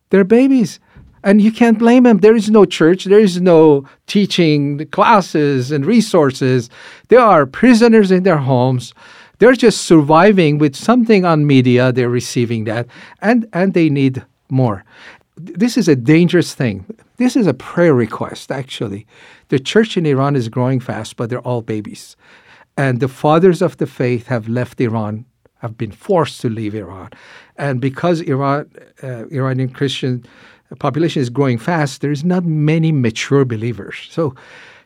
They're 0.09 0.23
babies. 0.23 0.79
And 1.25 1.41
you 1.41 1.51
can't 1.51 1.79
blame 1.79 2.03
them. 2.03 2.19
There 2.19 2.35
is 2.35 2.49
no 2.49 2.63
church, 2.65 3.05
there 3.05 3.19
is 3.19 3.41
no 3.41 3.85
teaching 4.05 4.87
classes 4.91 5.71
and 5.71 5.85
resources. 5.85 6.69
They 7.09 7.17
are 7.17 7.45
prisoners 7.47 8.11
in 8.11 8.23
their 8.23 8.37
homes. 8.37 8.93
They're 9.39 9.53
just 9.53 9.81
surviving 9.81 10.59
with 10.59 10.75
something 10.75 11.25
on 11.25 11.47
media. 11.47 11.91
They're 11.91 12.09
receiving 12.09 12.65
that, 12.65 12.87
and, 13.21 13.49
and 13.51 13.73
they 13.73 13.89
need 13.89 14.23
more. 14.49 14.85
This 15.35 15.77
is 15.77 15.87
a 15.89 15.95
dangerous 15.95 16.53
thing. 16.53 16.85
This 17.17 17.35
is 17.35 17.47
a 17.47 17.53
prayer 17.53 17.93
request, 17.93 18.51
actually. 18.51 19.05
The 19.49 19.59
church 19.59 19.97
in 19.97 20.05
Iran 20.05 20.35
is 20.35 20.47
growing 20.47 20.79
fast, 20.79 21.17
but 21.17 21.29
they're 21.29 21.39
all 21.39 21.61
babies. 21.61 22.15
And 22.77 22.99
the 22.99 23.07
fathers 23.07 23.61
of 23.61 23.77
the 23.77 23.87
faith 23.87 24.27
have 24.27 24.47
left 24.47 24.79
Iran, 24.79 25.25
have 25.59 25.77
been 25.77 25.91
forced 25.91 26.39
to 26.41 26.49
leave 26.49 26.75
Iran. 26.75 27.09
And 27.57 27.81
because 27.81 28.21
Iran, 28.21 28.69
uh, 29.03 29.25
Iranian 29.31 29.69
Christian 29.69 30.25
population 30.79 31.21
is 31.21 31.29
growing 31.29 31.57
fast, 31.57 32.01
there's 32.01 32.23
not 32.23 32.43
many 32.45 32.91
mature 32.91 33.45
believers. 33.45 34.07
So 34.09 34.35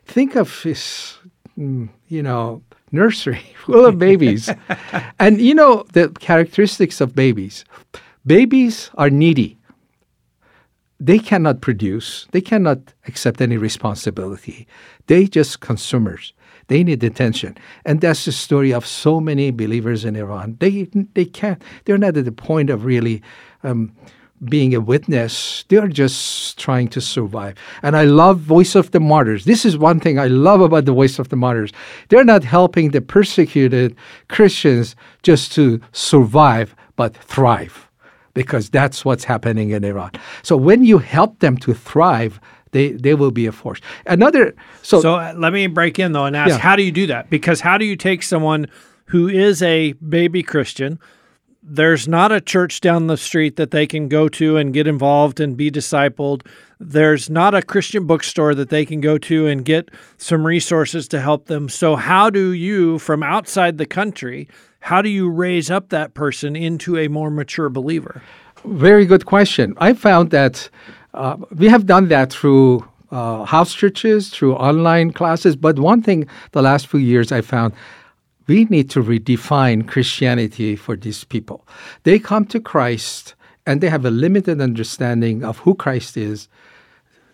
think 0.04 0.36
of 0.36 0.60
this, 0.62 1.18
mm, 1.58 1.88
you 2.08 2.22
know, 2.22 2.62
nursery 2.92 3.42
full 3.64 3.86
of 3.86 3.98
babies. 3.98 4.50
and 5.18 5.40
you 5.40 5.54
know 5.54 5.84
the 5.92 6.10
characteristics 6.20 7.00
of 7.00 7.14
babies. 7.14 7.64
Babies 8.26 8.90
are 8.94 9.10
needy. 9.10 9.56
They 11.02 11.18
cannot 11.18 11.62
produce. 11.62 12.26
They 12.32 12.42
cannot 12.42 12.92
accept 13.08 13.40
any 13.40 13.56
responsibility. 13.56 14.66
They 15.06 15.26
just 15.26 15.60
consumers. 15.60 16.34
They 16.66 16.84
need 16.84 17.02
attention, 17.02 17.56
and 17.84 18.00
that's 18.00 18.26
the 18.26 18.32
story 18.32 18.72
of 18.72 18.86
so 18.86 19.18
many 19.18 19.50
believers 19.50 20.04
in 20.04 20.14
Iran. 20.14 20.56
They 20.60 20.84
they 21.14 21.24
can't. 21.24 21.60
They're 21.84 21.98
not 21.98 22.16
at 22.16 22.26
the 22.26 22.32
point 22.32 22.70
of 22.70 22.84
really 22.84 23.22
um, 23.64 23.92
being 24.44 24.74
a 24.74 24.80
witness. 24.80 25.64
They're 25.68 25.88
just 25.88 26.58
trying 26.58 26.88
to 26.88 27.00
survive. 27.00 27.56
And 27.82 27.96
I 27.96 28.04
love 28.04 28.38
Voice 28.38 28.74
of 28.74 28.90
the 28.90 29.00
Martyrs. 29.00 29.44
This 29.44 29.64
is 29.64 29.76
one 29.76 30.00
thing 30.00 30.18
I 30.18 30.26
love 30.26 30.60
about 30.60 30.86
the 30.86 30.92
Voice 30.92 31.18
of 31.18 31.28
the 31.28 31.36
Martyrs. 31.36 31.72
They're 32.08 32.24
not 32.24 32.44
helping 32.44 32.90
the 32.90 33.00
persecuted 33.00 33.96
Christians 34.28 34.96
just 35.22 35.52
to 35.52 35.80
survive, 35.92 36.74
but 36.96 37.16
thrive. 37.16 37.88
Because 38.32 38.70
that's 38.70 39.04
what's 39.04 39.24
happening 39.24 39.70
in 39.70 39.84
Iran. 39.84 40.12
So 40.42 40.56
when 40.56 40.84
you 40.84 40.98
help 40.98 41.40
them 41.40 41.56
to 41.58 41.74
thrive, 41.74 42.40
they, 42.70 42.92
they 42.92 43.14
will 43.14 43.32
be 43.32 43.46
a 43.46 43.52
force. 43.52 43.80
Another 44.06 44.54
so 44.82 45.00
so 45.00 45.16
uh, 45.16 45.34
let 45.36 45.52
me 45.52 45.66
break 45.66 45.98
in 45.98 46.12
though 46.12 46.26
and 46.26 46.36
ask 46.36 46.50
yeah. 46.50 46.58
how 46.58 46.76
do 46.76 46.84
you 46.84 46.92
do 46.92 47.08
that? 47.08 47.28
Because 47.28 47.60
how 47.60 47.76
do 47.76 47.84
you 47.84 47.96
take 47.96 48.22
someone 48.22 48.68
who 49.06 49.28
is 49.28 49.60
a 49.62 49.92
baby 49.94 50.44
Christian 50.44 51.00
there's 51.72 52.08
not 52.08 52.32
a 52.32 52.40
church 52.40 52.80
down 52.80 53.06
the 53.06 53.16
street 53.16 53.54
that 53.54 53.70
they 53.70 53.86
can 53.86 54.08
go 54.08 54.28
to 54.28 54.56
and 54.56 54.74
get 54.74 54.88
involved 54.88 55.38
and 55.38 55.56
be 55.56 55.70
discipled. 55.70 56.44
There's 56.80 57.30
not 57.30 57.54
a 57.54 57.62
Christian 57.62 58.06
bookstore 58.06 58.56
that 58.56 58.70
they 58.70 58.84
can 58.84 59.00
go 59.00 59.18
to 59.18 59.46
and 59.46 59.64
get 59.64 59.88
some 60.18 60.44
resources 60.44 61.06
to 61.08 61.20
help 61.20 61.46
them. 61.46 61.68
So, 61.68 61.94
how 61.94 62.28
do 62.28 62.52
you, 62.52 62.98
from 62.98 63.22
outside 63.22 63.78
the 63.78 63.86
country, 63.86 64.48
how 64.80 65.00
do 65.00 65.08
you 65.08 65.30
raise 65.30 65.70
up 65.70 65.90
that 65.90 66.14
person 66.14 66.56
into 66.56 66.98
a 66.98 67.06
more 67.06 67.30
mature 67.30 67.68
believer? 67.68 68.20
Very 68.64 69.06
good 69.06 69.26
question. 69.26 69.74
I 69.78 69.92
found 69.94 70.30
that 70.30 70.68
uh, 71.14 71.36
we 71.54 71.68
have 71.68 71.86
done 71.86 72.08
that 72.08 72.32
through 72.32 72.84
uh, 73.12 73.44
house 73.44 73.74
churches, 73.74 74.30
through 74.30 74.54
online 74.56 75.12
classes. 75.12 75.54
But 75.54 75.78
one 75.78 76.02
thing 76.02 76.26
the 76.50 76.62
last 76.62 76.88
few 76.88 77.00
years 77.00 77.30
I 77.30 77.42
found 77.42 77.74
we 78.50 78.64
need 78.64 78.90
to 78.90 79.00
redefine 79.00 79.86
Christianity 79.86 80.74
for 80.74 80.96
these 80.96 81.22
people. 81.22 81.64
They 82.02 82.18
come 82.18 82.46
to 82.46 82.58
Christ 82.58 83.36
and 83.64 83.80
they 83.80 83.88
have 83.88 84.04
a 84.04 84.10
limited 84.10 84.60
understanding 84.60 85.44
of 85.44 85.58
who 85.58 85.72
Christ 85.72 86.16
is. 86.16 86.48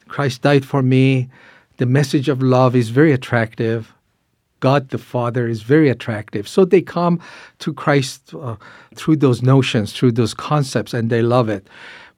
Christ 0.09 0.43
died 0.43 0.67
for 0.67 0.83
me. 0.83 1.31
The 1.79 1.87
message 1.87 2.29
of 2.29 2.43
love 2.43 2.77
is 2.77 2.91
very 2.91 3.13
attractive. 3.13 3.95
God 4.61 4.91
the 4.91 4.99
Father 4.99 5.49
is 5.49 5.63
very 5.63 5.89
attractive. 5.89 6.47
So 6.47 6.67
they 6.67 6.83
come 6.83 7.19
to 7.61 7.73
Christ 7.73 8.35
uh, 8.35 8.57
through 8.95 9.17
those 9.17 9.41
notions, 9.41 9.95
through 9.95 10.13
those 10.13 10.35
concepts, 10.35 10.93
and 10.93 11.09
they 11.09 11.23
love 11.23 11.49
it. 11.49 11.67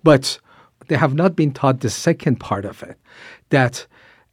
But 0.03 0.41
they 0.89 0.97
have 0.97 1.15
not 1.15 1.37
been 1.37 1.53
taught 1.53 1.83
the 1.83 1.91
second 1.91 2.41
part 2.41 2.65
of 2.65 2.83
it 2.83 2.99
that 3.51 3.87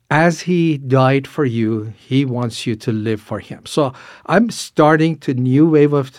as 0.09 0.41
he 0.41 0.77
died 0.77 1.27
for 1.27 1.45
you, 1.45 1.93
he 1.97 2.25
wants 2.25 2.67
you 2.67 2.75
to 2.75 2.91
live 2.91 3.21
for 3.21 3.39
him. 3.39 3.65
So 3.65 3.93
I'm 4.27 4.49
starting 4.49 5.17
to 5.19 5.33
new 5.33 5.67
wave 5.69 5.93
of 5.93 6.11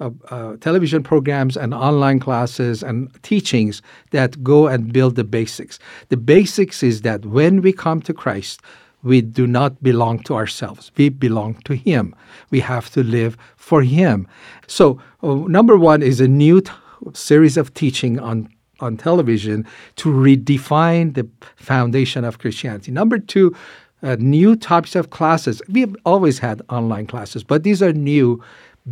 uh, 0.00 0.10
uh, 0.28 0.56
television 0.56 1.02
programs 1.02 1.56
and 1.56 1.72
online 1.72 2.18
classes 2.18 2.82
and 2.82 3.10
teachings 3.22 3.80
that 4.10 4.42
go 4.42 4.66
and 4.66 4.92
build 4.92 5.14
the 5.16 5.24
basics. 5.24 5.78
The 6.08 6.16
basics 6.16 6.82
is 6.82 7.02
that 7.02 7.24
when 7.26 7.62
we 7.62 7.72
come 7.72 8.02
to 8.02 8.12
Christ, 8.12 8.60
we 9.04 9.20
do 9.20 9.46
not 9.46 9.82
belong 9.82 10.20
to 10.24 10.34
ourselves. 10.34 10.90
We 10.96 11.10
belong 11.10 11.54
to 11.64 11.76
Him. 11.76 12.14
We 12.50 12.60
have 12.60 12.90
to 12.90 13.02
live 13.02 13.36
for 13.56 13.82
Him. 13.82 14.26
So, 14.66 14.98
uh, 15.22 15.34
number 15.34 15.76
one 15.76 16.02
is 16.02 16.20
a 16.20 16.28
new 16.28 16.62
t- 16.62 16.72
series 17.12 17.56
of 17.56 17.74
teaching 17.74 18.18
on 18.18 18.48
on 18.84 18.96
television 18.96 19.66
to 19.96 20.08
redefine 20.10 21.14
the 21.14 21.26
foundation 21.56 22.24
of 22.24 22.38
Christianity. 22.38 22.92
Number 22.92 23.18
two, 23.18 23.54
uh, 24.02 24.16
new 24.18 24.54
types 24.54 24.94
of 24.94 25.10
classes. 25.10 25.62
We've 25.68 25.96
always 26.04 26.38
had 26.38 26.62
online 26.68 27.06
classes, 27.06 27.42
but 27.42 27.62
these 27.62 27.82
are 27.82 27.92
new, 27.92 28.42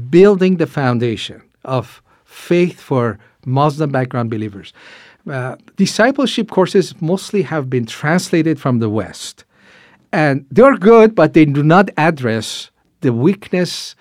building 0.09 0.57
the 0.57 0.67
foundation 0.67 1.43
of 1.65 2.03
faith 2.25 2.81
for 2.81 3.19
Muslim 3.45 3.91
background 3.93 4.31
believers. 4.31 4.73
Uh, 5.31 5.57
discipleship 5.77 6.51
courses 6.51 6.95
mostly 7.01 7.43
have 7.43 7.69
been 7.69 7.87
translated 7.87 8.59
from 8.59 8.79
the 8.79 8.89
West. 8.89 9.45
And 10.13 10.47
they're 10.51 10.77
good, 10.77 11.15
but 11.15 11.33
they 11.35 11.45
do 11.45 11.63
not 11.63 11.91
address 11.97 12.71
the 13.03 13.13
weakness 13.13 13.95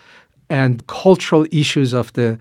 and 0.49 0.85
cultural 0.87 1.45
issues 1.51 1.93
of 1.93 2.11
the 2.13 2.39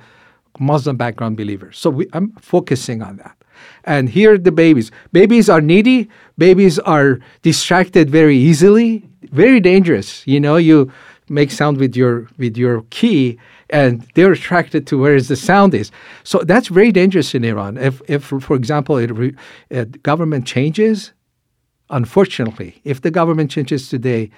Muslim 0.58 0.96
background 0.96 1.36
believers. 1.36 1.78
So 1.78 1.90
we, 1.90 2.06
I'm 2.12 2.32
focusing 2.32 3.02
on 3.02 3.16
that. 3.18 3.36
And 3.84 4.08
here 4.08 4.38
the 4.38 4.52
babies. 4.52 4.90
Babies 5.12 5.48
are 5.48 5.60
needy. 5.60 6.08
Babies 6.38 6.78
are 6.80 7.18
distracted 7.42 8.10
very 8.10 8.36
easily. 8.36 9.08
Very 9.32 9.60
dangerous. 9.60 10.26
You 10.26 10.40
know, 10.40 10.56
you 10.56 10.90
make 11.28 11.50
sound 11.50 11.78
with 11.78 11.96
your 11.96 12.28
with 12.38 12.56
your 12.56 12.82
key, 12.90 13.38
and 13.70 14.06
they're 14.14 14.32
attracted 14.32 14.86
to 14.88 14.98
where 14.98 15.20
the 15.20 15.36
sound 15.36 15.74
is. 15.74 15.90
So 16.24 16.38
that's 16.40 16.68
very 16.68 16.92
dangerous 16.92 17.34
in 17.34 17.44
Iran. 17.44 17.78
If, 17.78 18.02
if 18.08 18.24
for 18.24 18.56
example, 18.56 18.98
it 18.98 19.10
re, 19.10 19.34
uh, 19.74 19.84
government 20.02 20.46
changes, 20.46 21.12
unfortunately, 21.88 22.80
if 22.84 23.00
the 23.00 23.10
government 23.10 23.50
changes 23.50 23.88
today, 23.88 24.30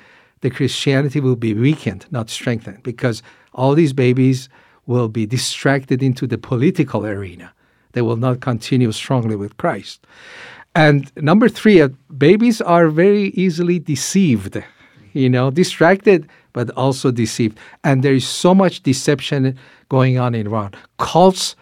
the 0.42 0.50
Christianity 0.50 1.20
will 1.20 1.36
be 1.36 1.54
weakened, 1.54 2.06
not 2.10 2.28
strengthened, 2.28 2.82
because 2.82 3.22
all 3.54 3.74
these 3.74 3.92
babies 3.92 4.48
will 4.86 5.08
be 5.08 5.26
distracted 5.26 6.02
into 6.02 6.26
the 6.26 6.38
political 6.38 7.06
arena. 7.06 7.52
They 7.92 8.02
will 8.02 8.16
not 8.16 8.40
continue 8.40 8.92
strongly 8.92 9.36
with 9.36 9.56
Christ. 9.56 10.06
And 10.74 11.10
number 11.16 11.48
three, 11.48 11.80
uh, 11.80 11.88
babies 12.16 12.60
are 12.60 12.88
very 12.88 13.28
easily 13.28 13.78
deceived, 13.78 14.62
you 15.12 15.28
know, 15.28 15.50
distracted, 15.50 16.28
but 16.52 16.70
also 16.70 17.10
deceived. 17.10 17.58
And 17.84 18.02
there 18.02 18.14
is 18.14 18.26
so 18.26 18.54
much 18.54 18.82
deception 18.82 19.58
going 19.88 20.18
on 20.18 20.34
in 20.34 20.46
Iran. 20.46 20.72
Cults 20.98 21.56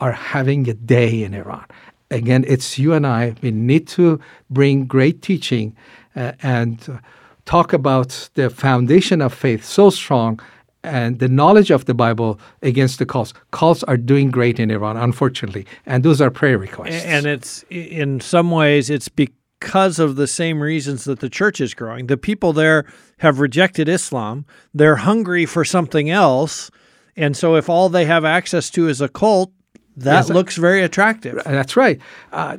are 0.00 0.12
having 0.12 0.68
a 0.68 0.74
day 0.74 1.22
in 1.22 1.34
Iran. 1.34 1.64
Again, 2.10 2.44
it's 2.46 2.78
you 2.78 2.92
and 2.92 3.06
I. 3.06 3.34
We 3.40 3.50
need 3.50 3.86
to 3.88 4.20
bring 4.50 4.86
great 4.86 5.22
teaching 5.22 5.76
uh, 6.16 6.32
and 6.42 7.00
talk 7.44 7.72
about 7.72 8.28
the 8.34 8.50
foundation 8.50 9.22
of 9.22 9.32
faith 9.32 9.64
so 9.64 9.90
strong 9.90 10.40
and 10.82 11.18
the 11.18 11.28
knowledge 11.28 11.70
of 11.70 11.84
the 11.84 11.94
Bible 11.94 12.38
against 12.62 12.98
the 12.98 13.06
cults. 13.06 13.32
Cults 13.50 13.82
are 13.84 13.96
doing 13.96 14.30
great 14.30 14.58
in 14.58 14.70
Iran, 14.70 14.96
unfortunately, 14.96 15.66
and 15.86 16.02
those 16.02 16.20
are 16.20 16.30
prayer 16.30 16.58
requests. 16.58 17.04
And 17.04 17.26
it's 17.26 17.64
in 17.70 18.20
some 18.20 18.50
ways 18.50 18.90
it's 18.90 19.08
because 19.08 19.98
of 19.98 20.16
the 20.16 20.26
same 20.26 20.60
reasons 20.60 21.04
that 21.04 21.20
the 21.20 21.28
church 21.28 21.60
is 21.60 21.74
growing. 21.74 22.06
The 22.06 22.16
people 22.16 22.52
there 22.52 22.86
have 23.18 23.40
rejected 23.40 23.88
Islam. 23.88 24.46
They're 24.72 24.96
hungry 24.96 25.46
for 25.46 25.64
something 25.64 26.10
else, 26.10 26.70
and 27.16 27.36
so 27.36 27.56
if 27.56 27.68
all 27.68 27.88
they 27.88 28.06
have 28.06 28.24
access 28.24 28.70
to 28.70 28.88
is 28.88 29.00
a 29.00 29.08
cult, 29.08 29.52
that 29.96 30.12
yes, 30.12 30.30
looks 30.30 30.56
very 30.56 30.82
attractive. 30.82 31.42
That's 31.44 31.76
right. 31.76 32.00
Uh, 32.32 32.56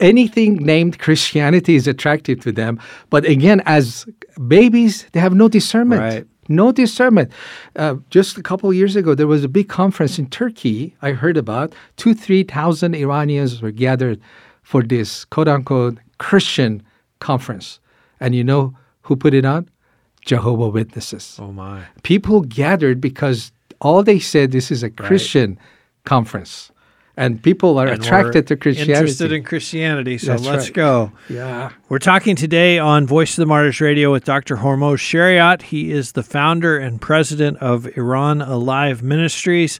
anything 0.00 0.56
named 0.56 0.98
Christianity 0.98 1.74
is 1.74 1.88
attractive 1.88 2.40
to 2.40 2.52
them. 2.52 2.78
But 3.10 3.24
again, 3.24 3.62
as 3.66 4.06
babies, 4.46 5.06
they 5.12 5.20
have 5.20 5.34
no 5.34 5.48
discernment. 5.48 6.00
Right. 6.00 6.26
No 6.48 6.72
discernment. 6.72 7.32
Uh, 7.76 7.96
just 8.10 8.36
a 8.36 8.42
couple 8.42 8.68
of 8.68 8.76
years 8.76 8.96
ago, 8.96 9.14
there 9.14 9.26
was 9.26 9.44
a 9.44 9.48
big 9.48 9.68
conference 9.68 10.18
in 10.18 10.26
Turkey. 10.28 10.94
I 11.02 11.12
heard 11.12 11.36
about 11.36 11.74
two, 11.96 12.14
three 12.14 12.42
thousand 12.42 12.94
Iranians 12.94 13.62
were 13.62 13.70
gathered 13.70 14.20
for 14.62 14.82
this 14.82 15.24
quote 15.24 15.48
unquote 15.48 15.98
Christian 16.18 16.82
conference, 17.20 17.80
and 18.20 18.34
you 18.34 18.44
know 18.44 18.76
who 19.02 19.16
put 19.16 19.34
it 19.34 19.44
on? 19.44 19.68
Jehovah 20.24 20.68
Witnesses. 20.68 21.38
Oh 21.40 21.52
my! 21.52 21.84
People 22.02 22.42
gathered 22.42 23.00
because 23.00 23.52
all 23.80 24.02
they 24.02 24.18
said 24.18 24.52
this 24.52 24.70
is 24.70 24.82
a 24.82 24.90
Christian 24.90 25.50
right. 25.50 25.58
conference 26.04 26.70
and 27.16 27.42
people 27.42 27.78
are 27.78 27.86
and 27.86 28.02
attracted 28.02 28.46
to 28.48 28.56
Christianity. 28.56 28.92
Interested 28.92 29.32
in 29.32 29.44
Christianity, 29.44 30.18
so 30.18 30.32
That's 30.32 30.44
let's 30.44 30.64
right. 30.66 30.74
go. 30.74 31.12
Yeah. 31.28 31.70
We're 31.88 31.98
talking 31.98 32.36
today 32.36 32.78
on 32.78 33.06
Voice 33.06 33.32
of 33.32 33.42
the 33.42 33.46
Martyrs 33.46 33.80
Radio 33.80 34.12
with 34.12 34.24
Dr. 34.24 34.56
Hormoz 34.56 34.98
Shariat. 34.98 35.62
He 35.62 35.92
is 35.92 36.12
the 36.12 36.22
founder 36.22 36.76
and 36.76 37.00
president 37.00 37.58
of 37.58 37.86
Iran 37.96 38.42
Alive 38.42 39.02
Ministries. 39.02 39.78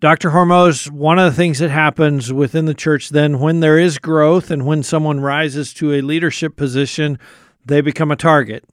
Dr. 0.00 0.30
Hormoz, 0.30 0.90
one 0.90 1.18
of 1.18 1.30
the 1.30 1.36
things 1.36 1.60
that 1.60 1.70
happens 1.70 2.32
within 2.32 2.64
the 2.64 2.74
church 2.74 3.10
then 3.10 3.38
when 3.38 3.60
there 3.60 3.78
is 3.78 3.98
growth 3.98 4.50
and 4.50 4.66
when 4.66 4.82
someone 4.82 5.20
rises 5.20 5.72
to 5.74 5.92
a 5.92 6.00
leadership 6.00 6.56
position, 6.56 7.18
they 7.64 7.80
become 7.80 8.10
a 8.10 8.16
target. 8.16 8.64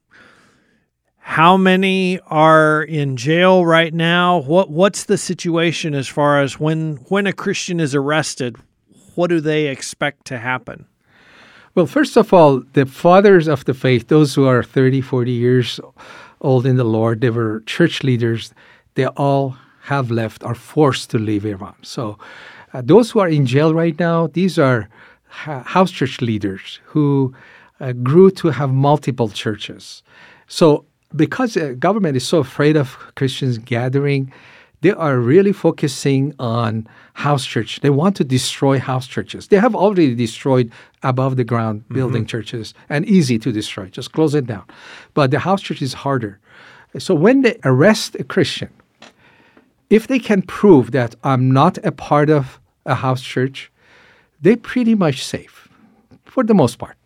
How 1.20 1.56
many 1.56 2.18
are 2.26 2.82
in 2.82 3.16
jail 3.16 3.64
right 3.64 3.94
now? 3.94 4.38
What 4.38 4.70
what's 4.70 5.04
the 5.04 5.18
situation 5.18 5.94
as 5.94 6.08
far 6.08 6.40
as 6.40 6.58
when 6.58 6.96
when 7.08 7.26
a 7.26 7.32
Christian 7.32 7.78
is 7.78 7.94
arrested? 7.94 8.56
What 9.14 9.28
do 9.28 9.40
they 9.40 9.66
expect 9.66 10.26
to 10.26 10.38
happen? 10.38 10.86
Well, 11.74 11.86
first 11.86 12.16
of 12.16 12.32
all, 12.32 12.62
the 12.72 12.84
fathers 12.84 13.46
of 13.46 13.64
the 13.64 13.74
faith, 13.74 14.08
those 14.08 14.34
who 14.34 14.44
are 14.46 14.62
30, 14.62 15.00
40 15.02 15.30
years 15.30 15.78
old 16.40 16.66
in 16.66 16.76
the 16.76 16.84
Lord, 16.84 17.20
they 17.20 17.30
were 17.30 17.60
church 17.60 18.02
leaders, 18.02 18.52
they 18.94 19.06
all 19.06 19.56
have 19.82 20.10
left, 20.10 20.42
are 20.42 20.54
forced 20.54 21.10
to 21.10 21.18
leave 21.18 21.46
Iran. 21.46 21.76
So, 21.82 22.18
uh, 22.72 22.82
those 22.84 23.10
who 23.10 23.20
are 23.20 23.28
in 23.28 23.46
jail 23.46 23.72
right 23.72 23.98
now, 23.98 24.26
these 24.26 24.58
are 24.58 24.88
ha- 25.28 25.62
house 25.62 25.92
church 25.92 26.20
leaders 26.20 26.80
who 26.86 27.34
uh, 27.78 27.92
grew 27.92 28.30
to 28.32 28.48
have 28.48 28.72
multiple 28.72 29.28
churches. 29.28 30.02
So, 30.48 30.86
because 31.14 31.54
the 31.54 31.74
government 31.74 32.16
is 32.16 32.26
so 32.26 32.38
afraid 32.38 32.76
of 32.76 32.96
Christians 33.16 33.58
gathering, 33.58 34.32
they 34.82 34.92
are 34.92 35.18
really 35.18 35.52
focusing 35.52 36.34
on 36.38 36.86
house 37.14 37.44
church. 37.44 37.80
They 37.80 37.90
want 37.90 38.16
to 38.16 38.24
destroy 38.24 38.78
house 38.78 39.06
churches. 39.06 39.48
They 39.48 39.58
have 39.58 39.74
already 39.74 40.14
destroyed 40.14 40.72
above 41.02 41.36
the 41.36 41.44
ground 41.44 41.82
mm-hmm. 41.82 41.94
building 41.94 42.22
mm-hmm. 42.22 42.28
churches 42.28 42.74
and 42.88 43.04
easy 43.06 43.38
to 43.40 43.52
destroy. 43.52 43.86
Just 43.86 44.12
close 44.12 44.34
it 44.34 44.46
down. 44.46 44.64
But 45.14 45.30
the 45.30 45.40
house 45.40 45.60
church 45.60 45.82
is 45.82 45.92
harder. 45.92 46.38
So 46.98 47.14
when 47.14 47.42
they 47.42 47.58
arrest 47.64 48.16
a 48.18 48.24
Christian, 48.24 48.70
if 49.90 50.06
they 50.06 50.18
can 50.18 50.42
prove 50.42 50.92
that 50.92 51.14
I'm 51.24 51.50
not 51.50 51.78
a 51.84 51.92
part 51.92 52.30
of 52.30 52.58
a 52.86 52.94
house 52.94 53.22
church, 53.22 53.70
they're 54.40 54.56
pretty 54.56 54.94
much 54.94 55.24
safe 55.24 55.68
for 56.24 56.42
the 56.42 56.54
most 56.54 56.78
part 56.78 56.96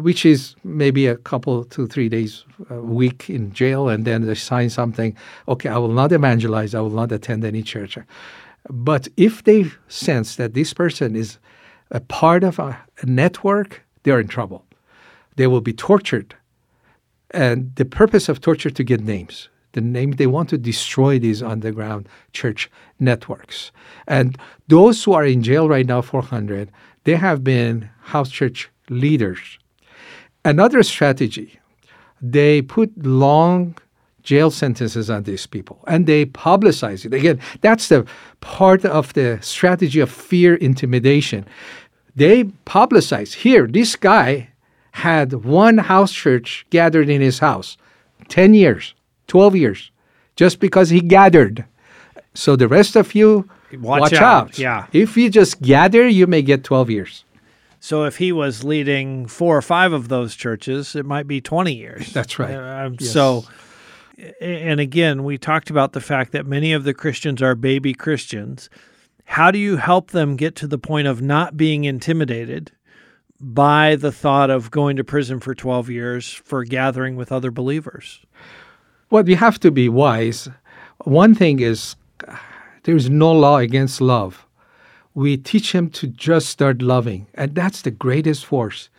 which 0.00 0.26
is 0.26 0.54
maybe 0.62 1.06
a 1.06 1.16
couple 1.16 1.64
to 1.64 1.86
three 1.86 2.08
days 2.08 2.44
a 2.70 2.80
week 2.80 3.30
in 3.30 3.52
jail, 3.52 3.88
and 3.88 4.04
then 4.04 4.26
they 4.26 4.34
sign 4.34 4.68
something. 4.68 5.16
Okay, 5.48 5.68
I 5.68 5.78
will 5.78 5.92
not 5.92 6.12
evangelize. 6.12 6.74
I 6.74 6.80
will 6.80 6.90
not 6.90 7.12
attend 7.12 7.44
any 7.44 7.62
church. 7.62 7.98
But 8.68 9.08
if 9.16 9.44
they 9.44 9.66
sense 9.88 10.36
that 10.36 10.54
this 10.54 10.74
person 10.74 11.16
is 11.16 11.38
a 11.90 12.00
part 12.00 12.44
of 12.44 12.58
a, 12.58 12.78
a 13.00 13.06
network, 13.06 13.82
they're 14.02 14.20
in 14.20 14.28
trouble. 14.28 14.64
They 15.36 15.46
will 15.46 15.60
be 15.60 15.72
tortured, 15.72 16.34
and 17.30 17.74
the 17.76 17.84
purpose 17.84 18.28
of 18.28 18.40
torture 18.40 18.70
to 18.70 18.84
get 18.84 19.00
names. 19.00 19.48
The 19.72 19.80
name 19.82 20.12
they 20.12 20.26
want 20.26 20.48
to 20.50 20.58
destroy 20.58 21.18
these 21.18 21.42
underground 21.42 22.08
church 22.32 22.70
networks. 22.98 23.72
And 24.06 24.38
those 24.68 25.04
who 25.04 25.12
are 25.12 25.24
in 25.24 25.42
jail 25.42 25.68
right 25.68 25.84
now, 25.84 26.00
400, 26.00 26.72
they 27.04 27.16
have 27.16 27.44
been 27.44 27.90
house 28.00 28.30
church 28.30 28.70
leaders 28.88 29.58
Another 30.46 30.84
strategy, 30.84 31.58
they 32.22 32.62
put 32.62 32.90
long 33.04 33.76
jail 34.22 34.48
sentences 34.48 35.10
on 35.10 35.24
these 35.24 35.44
people 35.44 35.80
and 35.88 36.06
they 36.06 36.24
publicize 36.24 37.04
it. 37.04 37.12
Again, 37.12 37.40
that's 37.62 37.88
the 37.88 38.06
part 38.40 38.84
of 38.84 39.12
the 39.14 39.40
strategy 39.42 39.98
of 39.98 40.08
fear 40.08 40.54
intimidation. 40.54 41.44
They 42.14 42.44
publicize 42.64 43.34
here, 43.34 43.66
this 43.66 43.96
guy 43.96 44.50
had 44.92 45.32
one 45.44 45.78
house 45.78 46.12
church 46.12 46.64
gathered 46.70 47.08
in 47.08 47.20
his 47.20 47.40
house 47.40 47.76
10 48.28 48.54
years, 48.54 48.94
12 49.26 49.56
years, 49.56 49.90
just 50.36 50.60
because 50.60 50.90
he 50.90 51.00
gathered. 51.00 51.64
So 52.34 52.54
the 52.54 52.68
rest 52.68 52.94
of 52.94 53.16
you, 53.16 53.50
watch, 53.80 54.00
watch 54.00 54.12
out. 54.12 54.22
out. 54.22 54.58
Yeah. 54.60 54.86
If 54.92 55.16
you 55.16 55.28
just 55.28 55.60
gather, 55.60 56.06
you 56.06 56.28
may 56.28 56.42
get 56.42 56.62
12 56.62 56.88
years. 56.90 57.24
So 57.86 58.02
if 58.02 58.16
he 58.16 58.32
was 58.32 58.64
leading 58.64 59.26
four 59.26 59.56
or 59.56 59.62
five 59.62 59.92
of 59.92 60.08
those 60.08 60.34
churches, 60.34 60.96
it 60.96 61.06
might 61.06 61.28
be 61.28 61.40
20 61.40 61.72
years. 61.72 62.12
That's 62.12 62.36
right. 62.36 62.52
Uh, 62.52 62.90
yes. 62.98 63.12
So, 63.12 63.44
and 64.40 64.80
again, 64.80 65.22
we 65.22 65.38
talked 65.38 65.70
about 65.70 65.92
the 65.92 66.00
fact 66.00 66.32
that 66.32 66.46
many 66.46 66.72
of 66.72 66.82
the 66.82 66.92
Christians 66.92 67.40
are 67.42 67.54
baby 67.54 67.94
Christians. 67.94 68.68
How 69.26 69.52
do 69.52 69.60
you 69.60 69.76
help 69.76 70.10
them 70.10 70.34
get 70.34 70.56
to 70.56 70.66
the 70.66 70.78
point 70.78 71.06
of 71.06 71.22
not 71.22 71.56
being 71.56 71.84
intimidated, 71.84 72.72
by 73.38 73.94
the 73.94 74.10
thought 74.10 74.50
of 74.50 74.72
going 74.72 74.96
to 74.96 75.04
prison 75.04 75.38
for 75.38 75.54
12 75.54 75.88
years 75.88 76.32
for 76.32 76.64
gathering 76.64 77.14
with 77.14 77.30
other 77.30 77.52
believers? 77.52 78.18
Well, 79.10 79.22
we 79.22 79.36
have 79.36 79.60
to 79.60 79.70
be 79.70 79.88
wise. 79.88 80.48
One 81.04 81.36
thing 81.36 81.60
is 81.60 81.94
there 82.82 82.96
is 82.96 83.08
no 83.08 83.30
law 83.30 83.58
against 83.58 84.00
love. 84.00 84.45
We 85.16 85.38
teach 85.38 85.72
him 85.72 85.88
to 85.92 86.06
just 86.08 86.50
start 86.50 86.82
loving, 86.82 87.26
and 87.32 87.54
that's 87.54 87.80
the 87.80 87.90
greatest 87.90 88.44
force. 88.44 88.90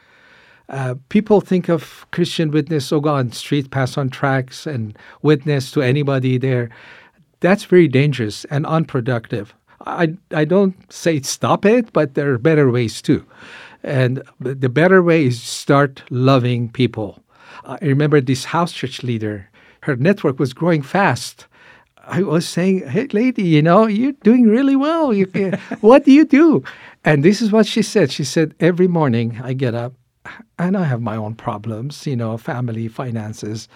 Uh, 0.67 0.95
people 1.09 1.41
think 1.41 1.69
of 1.69 2.07
Christian 2.11 2.49
witness, 2.49 2.91
oh, 2.91 2.99
go 2.99 3.13
on 3.13 3.31
street, 3.31 3.69
pass 3.69 3.99
on 3.99 4.09
tracks, 4.09 4.65
and 4.65 4.97
witness 5.21 5.71
to 5.73 5.83
anybody 5.83 6.39
there. 6.39 6.71
That's 7.39 7.65
very 7.65 7.87
dangerous 7.87 8.45
and 8.45 8.65
unproductive. 8.65 9.53
I, 9.85 10.15
I 10.31 10.43
don't 10.43 10.91
say 10.91 11.21
stop 11.21 11.65
it, 11.65 11.93
but 11.93 12.15
there 12.15 12.33
are 12.33 12.39
better 12.39 12.71
ways 12.71 12.99
too. 12.99 13.23
And 13.83 14.23
the 14.39 14.69
better 14.69 15.03
way 15.03 15.25
is 15.25 15.39
start 15.39 16.01
loving 16.09 16.69
people. 16.69 17.23
I 17.63 17.77
remember 17.83 18.21
this 18.21 18.45
house 18.45 18.73
church 18.73 19.03
leader, 19.03 19.51
her 19.81 19.95
network 19.95 20.39
was 20.39 20.53
growing 20.53 20.81
fast. 20.81 21.45
I 22.07 22.23
was 22.23 22.47
saying, 22.47 22.87
"Hey, 22.87 23.07
lady, 23.11 23.43
you 23.43 23.61
know, 23.61 23.85
you're 23.85 24.13
doing 24.23 24.47
really 24.47 24.75
well. 24.75 25.13
You, 25.13 25.25
what 25.81 26.05
do 26.05 26.11
you 26.11 26.25
do?" 26.25 26.63
And 27.03 27.23
this 27.23 27.41
is 27.41 27.51
what 27.51 27.65
she 27.65 27.81
said. 27.81 28.11
She 28.11 28.23
said, 28.23 28.55
"Every 28.59 28.87
morning 28.87 29.39
I 29.43 29.53
get 29.53 29.75
up, 29.75 29.93
and 30.57 30.75
I 30.75 30.83
have 30.83 31.01
my 31.01 31.15
own 31.15 31.35
problems, 31.35 32.07
you 32.07 32.15
know, 32.15 32.37
family, 32.37 32.87
finances, 32.87 33.67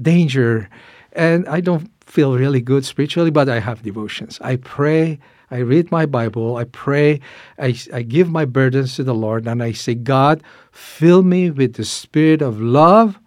danger, 0.00 0.68
and 1.12 1.48
I 1.48 1.60
don't 1.60 1.90
feel 2.02 2.36
really 2.36 2.60
good 2.60 2.84
spiritually, 2.84 3.30
but 3.30 3.48
I 3.48 3.60
have 3.60 3.82
devotions. 3.82 4.38
I 4.40 4.56
pray, 4.56 5.18
I 5.50 5.58
read 5.58 5.90
my 5.90 6.06
Bible, 6.06 6.56
I 6.56 6.64
pray, 6.64 7.20
I, 7.58 7.74
I 7.92 8.02
give 8.02 8.30
my 8.30 8.44
burdens 8.44 8.96
to 8.96 9.04
the 9.04 9.14
Lord, 9.14 9.46
and 9.46 9.62
I 9.62 9.72
say, 9.72 9.94
God, 9.94 10.42
fill 10.70 11.22
me 11.22 11.50
with 11.50 11.74
the 11.74 11.84
spirit 11.84 12.42
of 12.42 12.60
love 12.60 13.18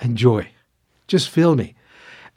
and 0.00 0.16
joy. 0.16 0.48
Just 1.08 1.28
fill 1.28 1.56
me. 1.56 1.74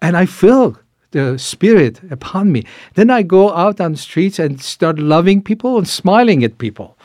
And 0.02 0.18
I 0.18 0.26
feel 0.26 0.78
the 1.16 1.40
Spirit 1.40 2.02
upon 2.12 2.52
me. 2.52 2.66
Then 2.96 3.10
I 3.10 3.24
go 3.24 3.54
out 3.54 3.80
on 3.80 3.94
the 3.94 3.98
streets 3.98 4.38
and 4.38 4.62
start 4.62 5.00
loving 5.00 5.42
people 5.42 5.78
and 5.78 5.88
smiling 5.88 6.44
at 6.44 6.58
people. 6.58 6.98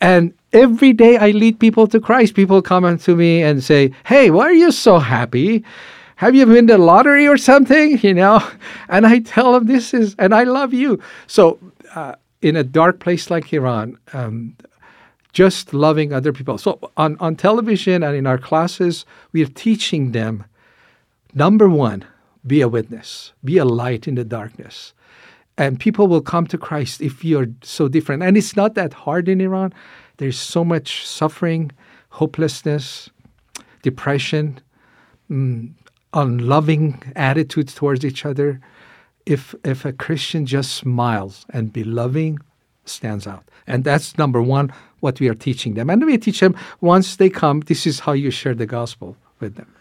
And 0.00 0.32
every 0.52 0.94
day 0.94 1.18
I 1.18 1.30
lead 1.30 1.60
people 1.60 1.86
to 1.88 2.00
Christ. 2.00 2.34
People 2.34 2.62
come 2.62 2.96
to 2.96 3.14
me 3.14 3.42
and 3.42 3.62
say, 3.62 3.92
Hey, 4.06 4.30
why 4.30 4.44
are 4.44 4.60
you 4.64 4.72
so 4.72 4.98
happy? 4.98 5.62
Have 6.16 6.34
you 6.34 6.46
won 6.46 6.66
the 6.66 6.78
lottery 6.78 7.28
or 7.28 7.36
something? 7.36 7.98
You 8.02 8.14
know? 8.14 8.40
And 8.88 9.06
I 9.06 9.18
tell 9.20 9.52
them 9.52 9.66
this 9.66 9.92
is, 9.92 10.16
and 10.18 10.34
I 10.34 10.44
love 10.44 10.72
you. 10.72 10.98
So, 11.26 11.58
uh, 11.94 12.14
in 12.40 12.56
a 12.56 12.64
dark 12.64 12.98
place 13.00 13.30
like 13.30 13.52
Iran, 13.52 13.98
um, 14.14 14.56
just 15.32 15.74
loving 15.74 16.14
other 16.14 16.32
people. 16.32 16.56
So, 16.56 16.78
on, 16.96 17.18
on 17.20 17.36
television 17.36 18.02
and 18.02 18.16
in 18.16 18.26
our 18.26 18.38
classes, 18.38 19.04
we 19.32 19.42
are 19.42 19.52
teaching 19.66 20.12
them 20.12 20.44
number 21.34 21.68
one, 21.68 22.04
be 22.46 22.60
a 22.60 22.68
witness, 22.68 23.32
be 23.44 23.58
a 23.58 23.64
light 23.64 24.08
in 24.08 24.14
the 24.14 24.24
darkness. 24.24 24.94
And 25.58 25.78
people 25.78 26.06
will 26.06 26.22
come 26.22 26.46
to 26.46 26.58
Christ 26.58 27.00
if 27.02 27.24
you're 27.24 27.48
so 27.62 27.88
different. 27.88 28.22
And 28.22 28.36
it's 28.36 28.56
not 28.56 28.74
that 28.74 28.92
hard 28.92 29.28
in 29.28 29.40
Iran. 29.40 29.74
There's 30.16 30.38
so 30.38 30.64
much 30.64 31.06
suffering, 31.06 31.70
hopelessness, 32.10 33.10
depression, 33.82 34.60
mm, 35.30 35.72
unloving 36.14 37.02
attitudes 37.14 37.74
towards 37.74 38.04
each 38.04 38.24
other. 38.24 38.60
If, 39.26 39.54
if 39.64 39.84
a 39.84 39.92
Christian 39.92 40.46
just 40.46 40.74
smiles 40.74 41.44
and 41.50 41.72
be 41.72 41.84
loving, 41.84 42.38
stands 42.86 43.26
out. 43.26 43.44
And 43.66 43.84
that's 43.84 44.16
number 44.18 44.42
one, 44.42 44.72
what 45.00 45.20
we 45.20 45.28
are 45.28 45.34
teaching 45.34 45.74
them. 45.74 45.90
And 45.90 46.04
we 46.04 46.18
teach 46.18 46.40
them 46.40 46.56
once 46.80 47.16
they 47.16 47.28
come, 47.28 47.60
this 47.60 47.86
is 47.86 48.00
how 48.00 48.12
you 48.12 48.30
share 48.30 48.54
the 48.54 48.66
gospel 48.66 49.16
with 49.40 49.56
them. 49.56 49.72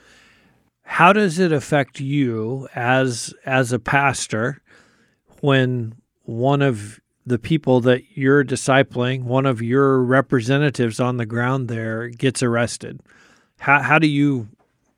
How 0.90 1.14
does 1.14 1.38
it 1.38 1.52
affect 1.52 2.02
you 2.02 2.68
as 2.76 3.32
as 3.46 3.72
a 3.72 3.80
pastor 3.80 4.60
when 5.40 5.94
one 6.24 6.64
of 6.64 7.00
the 7.28 7.38
people 7.38 7.80
that 7.82 8.18
you're 8.18 8.44
discipling, 8.44 9.24
one 9.24 9.46
of 9.46 9.62
your 9.62 10.02
representatives 10.02 11.00
on 11.00 11.18
the 11.18 11.28
ground 11.28 11.70
there 11.70 12.10
gets 12.10 12.42
arrested? 12.42 13.02
How 13.60 13.82
how 13.84 14.00
do 14.00 14.08
you 14.08 14.50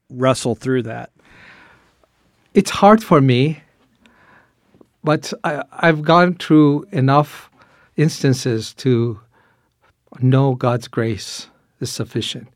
wrestle 0.10 0.56
through 0.56 0.84
that? 0.84 1.12
It's 2.54 2.72
hard 2.72 3.04
for 3.04 3.20
me, 3.20 3.62
but 5.04 5.34
I, 5.44 5.64
I've 5.74 6.04
gone 6.04 6.36
through 6.36 6.88
enough 6.94 7.52
instances 7.98 8.74
to 8.76 9.20
know 10.22 10.56
God's 10.56 10.88
grace 10.88 11.48
is 11.82 11.92
sufficient. 11.92 12.48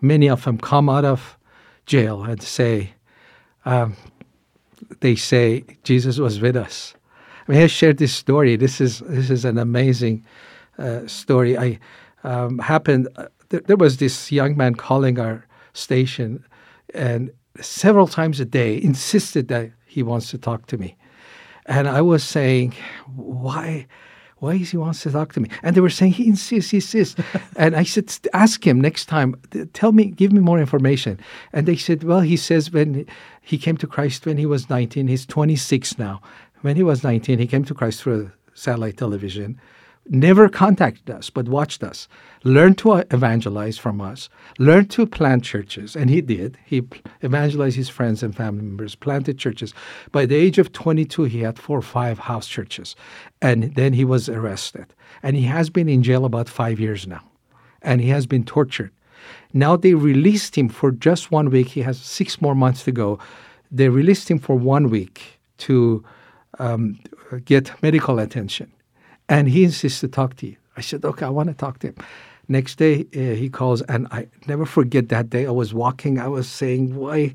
Many 0.00 0.28
of 0.28 0.44
them 0.44 0.56
come 0.58 0.88
out 0.88 1.04
of 1.04 1.37
jail 1.88 2.22
and 2.22 2.40
say, 2.42 2.92
um, 3.64 3.96
they 5.00 5.16
say 5.16 5.64
Jesus 5.82 6.18
was 6.18 6.40
with 6.40 6.56
us. 6.56 6.94
I 7.48 7.52
mean, 7.52 7.62
I 7.62 7.66
shared 7.66 7.96
this 7.96 8.14
story. 8.14 8.56
This 8.56 8.80
is 8.80 9.00
this 9.00 9.30
is 9.30 9.44
an 9.44 9.58
amazing 9.58 10.24
uh, 10.78 11.06
story. 11.06 11.58
I 11.58 11.78
um, 12.22 12.58
happened. 12.58 13.08
Uh, 13.16 13.26
th- 13.50 13.64
there 13.64 13.76
was 13.76 13.96
this 13.96 14.30
young 14.30 14.56
man 14.56 14.74
calling 14.74 15.18
our 15.18 15.46
station, 15.72 16.44
and 16.94 17.30
several 17.60 18.06
times 18.06 18.38
a 18.40 18.44
day 18.44 18.80
insisted 18.80 19.48
that 19.48 19.70
he 19.86 20.02
wants 20.02 20.30
to 20.30 20.38
talk 20.38 20.66
to 20.66 20.76
me, 20.76 20.96
and 21.66 21.88
I 21.88 22.02
was 22.02 22.22
saying, 22.22 22.74
why? 23.16 23.86
Why 24.40 24.54
is 24.54 24.70
he 24.70 24.76
wants 24.76 25.02
to 25.02 25.10
talk 25.10 25.32
to 25.32 25.40
me? 25.40 25.50
And 25.62 25.74
they 25.74 25.80
were 25.80 25.90
saying, 25.90 26.12
he 26.12 26.28
insists, 26.28 26.70
he 26.70 26.78
insists. 26.78 27.20
and 27.56 27.74
I 27.74 27.82
said, 27.82 28.12
ask 28.32 28.66
him 28.66 28.80
next 28.80 29.06
time, 29.06 29.34
tell 29.72 29.92
me, 29.92 30.06
give 30.06 30.32
me 30.32 30.40
more 30.40 30.60
information. 30.60 31.18
And 31.52 31.66
they 31.66 31.76
said, 31.76 32.04
well, 32.04 32.20
he 32.20 32.36
says 32.36 32.70
when 32.70 33.06
he 33.40 33.58
came 33.58 33.76
to 33.78 33.86
Christ 33.86 34.26
when 34.26 34.38
he 34.38 34.46
was 34.46 34.70
19, 34.70 35.08
he's 35.08 35.26
26 35.26 35.98
now. 35.98 36.20
When 36.60 36.76
he 36.76 36.82
was 36.82 37.04
19, 37.04 37.38
he 37.38 37.46
came 37.46 37.64
to 37.64 37.74
Christ 37.74 38.02
through 38.02 38.30
satellite 38.54 38.96
television 38.96 39.60
never 40.10 40.48
contacted 40.48 41.10
us, 41.10 41.30
but 41.30 41.48
watched 41.48 41.82
us, 41.82 42.08
learned 42.44 42.78
to 42.78 43.04
evangelize 43.10 43.78
from 43.78 44.00
us, 44.00 44.28
learned 44.58 44.90
to 44.90 45.06
plant 45.06 45.44
churches. 45.44 45.94
And 45.96 46.10
he 46.10 46.20
did. 46.20 46.58
He 46.64 46.82
evangelized 47.22 47.76
his 47.76 47.88
friends 47.88 48.22
and 48.22 48.34
family 48.34 48.62
members, 48.62 48.94
planted 48.94 49.38
churches. 49.38 49.74
By 50.12 50.26
the 50.26 50.36
age 50.36 50.58
of 50.58 50.72
22, 50.72 51.24
he 51.24 51.40
had 51.40 51.58
four 51.58 51.78
or 51.78 51.82
five 51.82 52.18
house 52.18 52.46
churches. 52.46 52.96
And 53.42 53.74
then 53.74 53.92
he 53.92 54.04
was 54.04 54.28
arrested. 54.28 54.86
And 55.22 55.36
he 55.36 55.44
has 55.44 55.70
been 55.70 55.88
in 55.88 56.02
jail 56.02 56.24
about 56.24 56.48
five 56.48 56.80
years 56.80 57.06
now. 57.06 57.22
And 57.82 58.00
he 58.00 58.08
has 58.08 58.26
been 58.26 58.44
tortured. 58.44 58.90
Now 59.52 59.76
they 59.76 59.94
released 59.94 60.56
him 60.56 60.68
for 60.68 60.90
just 60.90 61.30
one 61.30 61.50
week. 61.50 61.68
He 61.68 61.82
has 61.82 61.98
six 61.98 62.40
more 62.40 62.54
months 62.54 62.84
to 62.84 62.92
go. 62.92 63.18
They 63.70 63.88
released 63.88 64.30
him 64.30 64.38
for 64.38 64.56
one 64.56 64.90
week 64.90 65.38
to 65.58 66.04
um, 66.58 66.98
get 67.44 67.70
medical 67.82 68.18
attention 68.18 68.72
and 69.28 69.48
he 69.48 69.64
insists 69.64 70.00
to 70.00 70.08
talk 70.08 70.36
to 70.36 70.46
you. 70.46 70.56
I 70.76 70.80
said, 70.80 71.04
okay, 71.04 71.26
I 71.26 71.30
want 71.30 71.48
to 71.48 71.54
talk 71.54 71.78
to 71.80 71.88
him. 71.88 71.96
Next 72.50 72.76
day, 72.76 73.04
uh, 73.14 73.36
he 73.36 73.50
calls, 73.50 73.82
and 73.82 74.06
I 74.10 74.26
never 74.46 74.64
forget 74.64 75.10
that 75.10 75.28
day. 75.28 75.44
I 75.44 75.50
was 75.50 75.74
walking, 75.74 76.18
I 76.18 76.28
was 76.28 76.48
saying, 76.48 76.96
why, 76.96 77.34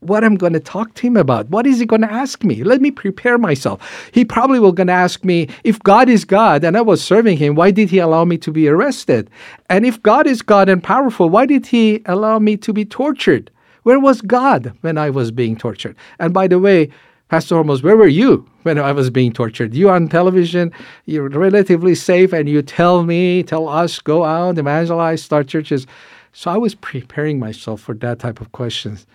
what 0.00 0.24
I'm 0.24 0.34
going 0.34 0.52
to 0.52 0.60
talk 0.60 0.92
to 0.94 1.06
him 1.06 1.16
about? 1.16 1.48
What 1.48 1.66
is 1.66 1.78
he 1.78 1.86
going 1.86 2.02
to 2.02 2.12
ask 2.12 2.44
me? 2.44 2.62
Let 2.62 2.82
me 2.82 2.90
prepare 2.90 3.38
myself. 3.38 4.10
He 4.12 4.26
probably 4.26 4.60
will 4.60 4.72
going 4.72 4.88
to 4.88 4.92
ask 4.92 5.24
me, 5.24 5.48
if 5.64 5.78
God 5.82 6.10
is 6.10 6.26
God 6.26 6.64
and 6.64 6.76
I 6.76 6.82
was 6.82 7.02
serving 7.02 7.38
him, 7.38 7.54
why 7.54 7.70
did 7.70 7.88
he 7.88 7.98
allow 7.98 8.26
me 8.26 8.36
to 8.38 8.52
be 8.52 8.68
arrested? 8.68 9.30
And 9.70 9.86
if 9.86 10.02
God 10.02 10.26
is 10.26 10.42
God 10.42 10.68
and 10.68 10.84
powerful, 10.84 11.30
why 11.30 11.46
did 11.46 11.64
he 11.64 12.02
allow 12.04 12.38
me 12.38 12.58
to 12.58 12.74
be 12.74 12.84
tortured? 12.84 13.50
Where 13.84 13.98
was 13.98 14.20
God 14.20 14.76
when 14.82 14.98
I 14.98 15.08
was 15.08 15.30
being 15.30 15.56
tortured? 15.56 15.96
And 16.18 16.34
by 16.34 16.46
the 16.46 16.58
way, 16.58 16.90
Pastor 17.32 17.54
Hormoz, 17.54 17.82
where 17.82 17.96
were 17.96 18.08
you 18.08 18.46
when 18.62 18.78
I 18.78 18.92
was 18.92 19.08
being 19.08 19.32
tortured? 19.32 19.72
You 19.72 19.88
on 19.88 20.06
television, 20.06 20.70
you're 21.06 21.30
relatively 21.30 21.94
safe, 21.94 22.30
and 22.30 22.46
you 22.46 22.60
tell 22.60 23.04
me, 23.04 23.42
tell 23.42 23.70
us, 23.70 24.00
go 24.00 24.22
out, 24.22 24.58
evangelize, 24.58 25.22
start 25.22 25.48
churches. 25.48 25.86
So 26.34 26.50
I 26.50 26.58
was 26.58 26.74
preparing 26.74 27.38
myself 27.38 27.80
for 27.80 27.94
that 27.94 28.18
type 28.18 28.42
of 28.42 28.52
questions. 28.52 29.06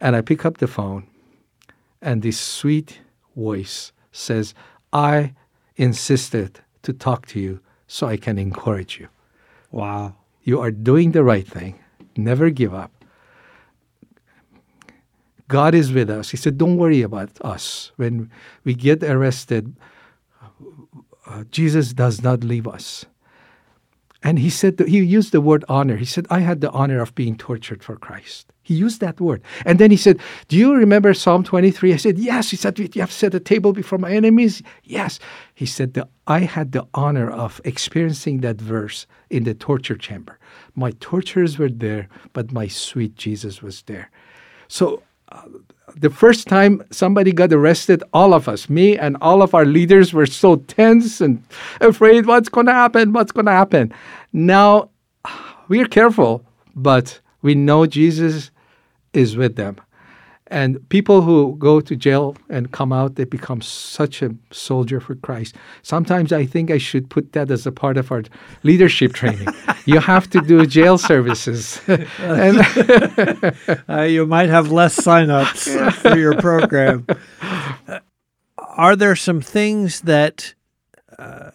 And 0.00 0.16
I 0.16 0.20
pick 0.20 0.44
up 0.44 0.56
the 0.56 0.66
phone, 0.66 1.06
and 2.02 2.22
this 2.22 2.40
sweet 2.40 2.98
voice 3.36 3.92
says, 4.10 4.52
I 4.92 5.32
insisted 5.76 6.58
to 6.82 6.92
talk 6.92 7.26
to 7.26 7.38
you 7.38 7.60
so 7.86 8.08
I 8.08 8.16
can 8.16 8.36
encourage 8.36 8.98
you. 8.98 9.06
Wow. 9.70 10.16
You 10.42 10.60
are 10.60 10.72
doing 10.72 11.12
the 11.12 11.22
right 11.22 11.46
thing. 11.46 11.78
Never 12.16 12.50
give 12.50 12.74
up. 12.74 12.93
God 15.48 15.74
is 15.74 15.92
with 15.92 16.10
us. 16.10 16.30
He 16.30 16.36
said, 16.36 16.58
Don't 16.58 16.76
worry 16.76 17.02
about 17.02 17.30
us. 17.42 17.92
When 17.96 18.30
we 18.64 18.74
get 18.74 19.02
arrested, 19.02 19.76
uh, 21.26 21.44
Jesus 21.50 21.92
does 21.92 22.22
not 22.22 22.44
leave 22.44 22.66
us. 22.66 23.06
And 24.24 24.38
he 24.38 24.48
said, 24.48 24.80
he 24.80 25.00
used 25.00 25.32
the 25.32 25.42
word 25.42 25.66
honor. 25.68 25.96
He 25.96 26.06
said, 26.06 26.26
I 26.30 26.40
had 26.40 26.62
the 26.62 26.70
honor 26.70 27.02
of 27.02 27.14
being 27.14 27.36
tortured 27.36 27.84
for 27.84 27.96
Christ. 27.96 28.50
He 28.62 28.72
used 28.72 29.02
that 29.02 29.20
word. 29.20 29.42
And 29.66 29.78
then 29.78 29.90
he 29.90 29.98
said, 29.98 30.18
Do 30.48 30.56
you 30.56 30.74
remember 30.74 31.12
Psalm 31.12 31.44
23? 31.44 31.92
I 31.92 31.96
said, 31.96 32.18
Yes. 32.18 32.50
He 32.50 32.56
said, 32.56 32.78
You 32.78 32.88
have 33.02 33.12
set 33.12 33.34
a 33.34 33.40
table 33.40 33.74
before 33.74 33.98
my 33.98 34.10
enemies? 34.10 34.62
Yes. 34.82 35.20
He 35.54 35.66
said, 35.66 36.00
I 36.26 36.40
had 36.40 36.72
the 36.72 36.86
honor 36.94 37.30
of 37.30 37.60
experiencing 37.64 38.40
that 38.40 38.56
verse 38.56 39.06
in 39.28 39.44
the 39.44 39.52
torture 39.52 39.96
chamber. 39.96 40.38
My 40.74 40.92
torturers 41.00 41.58
were 41.58 41.68
there, 41.68 42.08
but 42.32 42.50
my 42.50 42.66
sweet 42.66 43.16
Jesus 43.16 43.60
was 43.60 43.82
there. 43.82 44.10
So, 44.68 45.02
the 45.96 46.10
first 46.10 46.48
time 46.48 46.82
somebody 46.90 47.32
got 47.32 47.52
arrested, 47.52 48.02
all 48.12 48.34
of 48.34 48.48
us, 48.48 48.68
me 48.68 48.98
and 48.98 49.16
all 49.20 49.42
of 49.42 49.54
our 49.54 49.64
leaders, 49.64 50.12
were 50.12 50.26
so 50.26 50.56
tense 50.56 51.20
and 51.20 51.42
afraid 51.80 52.26
what's 52.26 52.48
going 52.48 52.66
to 52.66 52.72
happen, 52.72 53.12
what's 53.12 53.32
going 53.32 53.46
to 53.46 53.52
happen. 53.52 53.92
Now, 54.32 54.90
we're 55.68 55.86
careful, 55.86 56.44
but 56.74 57.20
we 57.42 57.54
know 57.54 57.86
Jesus 57.86 58.50
is 59.12 59.36
with 59.36 59.56
them. 59.56 59.76
And 60.54 60.88
people 60.88 61.22
who 61.22 61.56
go 61.58 61.80
to 61.80 61.96
jail 61.96 62.36
and 62.48 62.70
come 62.70 62.92
out, 62.92 63.16
they 63.16 63.24
become 63.24 63.60
such 63.60 64.22
a 64.22 64.36
soldier 64.52 65.00
for 65.00 65.16
Christ. 65.16 65.56
Sometimes 65.82 66.32
I 66.32 66.46
think 66.46 66.70
I 66.70 66.78
should 66.78 67.10
put 67.10 67.32
that 67.32 67.50
as 67.50 67.66
a 67.66 67.72
part 67.72 67.96
of 67.96 68.12
our 68.12 68.22
leadership 68.62 69.14
training. 69.14 69.48
you 69.84 69.98
have 69.98 70.30
to 70.30 70.40
do 70.40 70.64
jail 70.64 70.96
services. 70.96 71.80
and 72.18 72.58
uh, 73.88 74.02
you 74.02 74.26
might 74.26 74.48
have 74.48 74.70
less 74.70 74.96
signups 74.96 75.92
for 76.02 76.16
your 76.16 76.40
program. 76.40 77.04
Uh, 77.88 77.98
are 78.76 78.94
there 78.94 79.16
some 79.16 79.40
things 79.40 80.02
that 80.02 80.54
uh, 81.18 81.50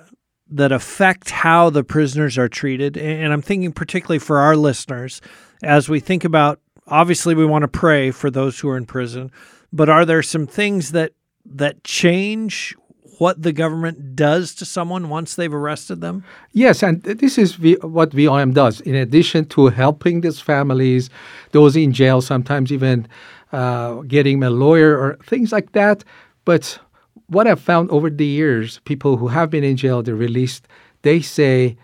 that 0.50 0.74
affect 0.74 1.30
how 1.30 1.70
the 1.70 1.86
prisoners 1.86 2.38
are 2.38 2.50
treated? 2.50 2.98
And 2.98 3.32
I'm 3.32 3.42
thinking 3.42 3.72
particularly 3.72 4.20
for 4.20 4.40
our 4.40 4.58
listeners 4.58 5.22
as 5.64 5.88
we 5.88 6.02
think 6.02 6.26
about 6.26 6.60
obviously 6.90 7.36
we 7.36 7.46
want 7.46 7.64
to 7.64 7.68
pray 7.68 8.12
for 8.12 8.30
those 8.30 8.60
who 8.60 8.70
are 8.70 8.78
in 8.78 8.86
prison, 8.86 9.32
but 9.72 9.90
are 9.90 10.06
there 10.06 10.24
some 10.24 10.48
things 10.48 10.92
that 10.92 11.14
that 11.46 11.84
change 11.84 12.76
what 13.18 13.42
the 13.42 13.52
government 13.52 14.16
does 14.16 14.56
to 14.56 14.66
someone 14.66 15.10
once 15.10 15.36
they've 15.36 15.54
arrested 15.54 16.00
them? 16.00 16.24
Yes, 16.54 16.82
and 16.82 17.04
this 17.04 17.38
is 17.38 17.60
what 17.82 18.12
VOM 18.12 18.54
does. 18.54 18.80
In 18.82 18.96
addition 18.96 19.46
to 19.46 19.68
helping 19.68 20.22
these 20.22 20.40
families, 20.40 21.10
those 21.52 21.76
in 21.76 21.92
jail, 21.92 22.22
sometimes 22.22 22.72
even 22.72 23.08
uh, 23.52 23.96
getting 24.08 24.42
a 24.44 24.50
lawyer 24.50 24.98
or 24.98 25.18
things 25.26 25.52
like 25.52 25.74
that. 25.74 26.04
But 26.46 26.80
what 27.28 27.46
I've 27.46 27.60
found 27.60 27.92
over 27.92 28.10
the 28.10 28.26
years, 28.26 28.80
people 28.86 29.18
who 29.18 29.28
have 29.28 29.50
been 29.50 29.64
in 29.64 29.76
jail, 29.76 30.02
they're 30.02 30.16
released, 30.16 30.68
they 31.02 31.20
say 31.22 31.78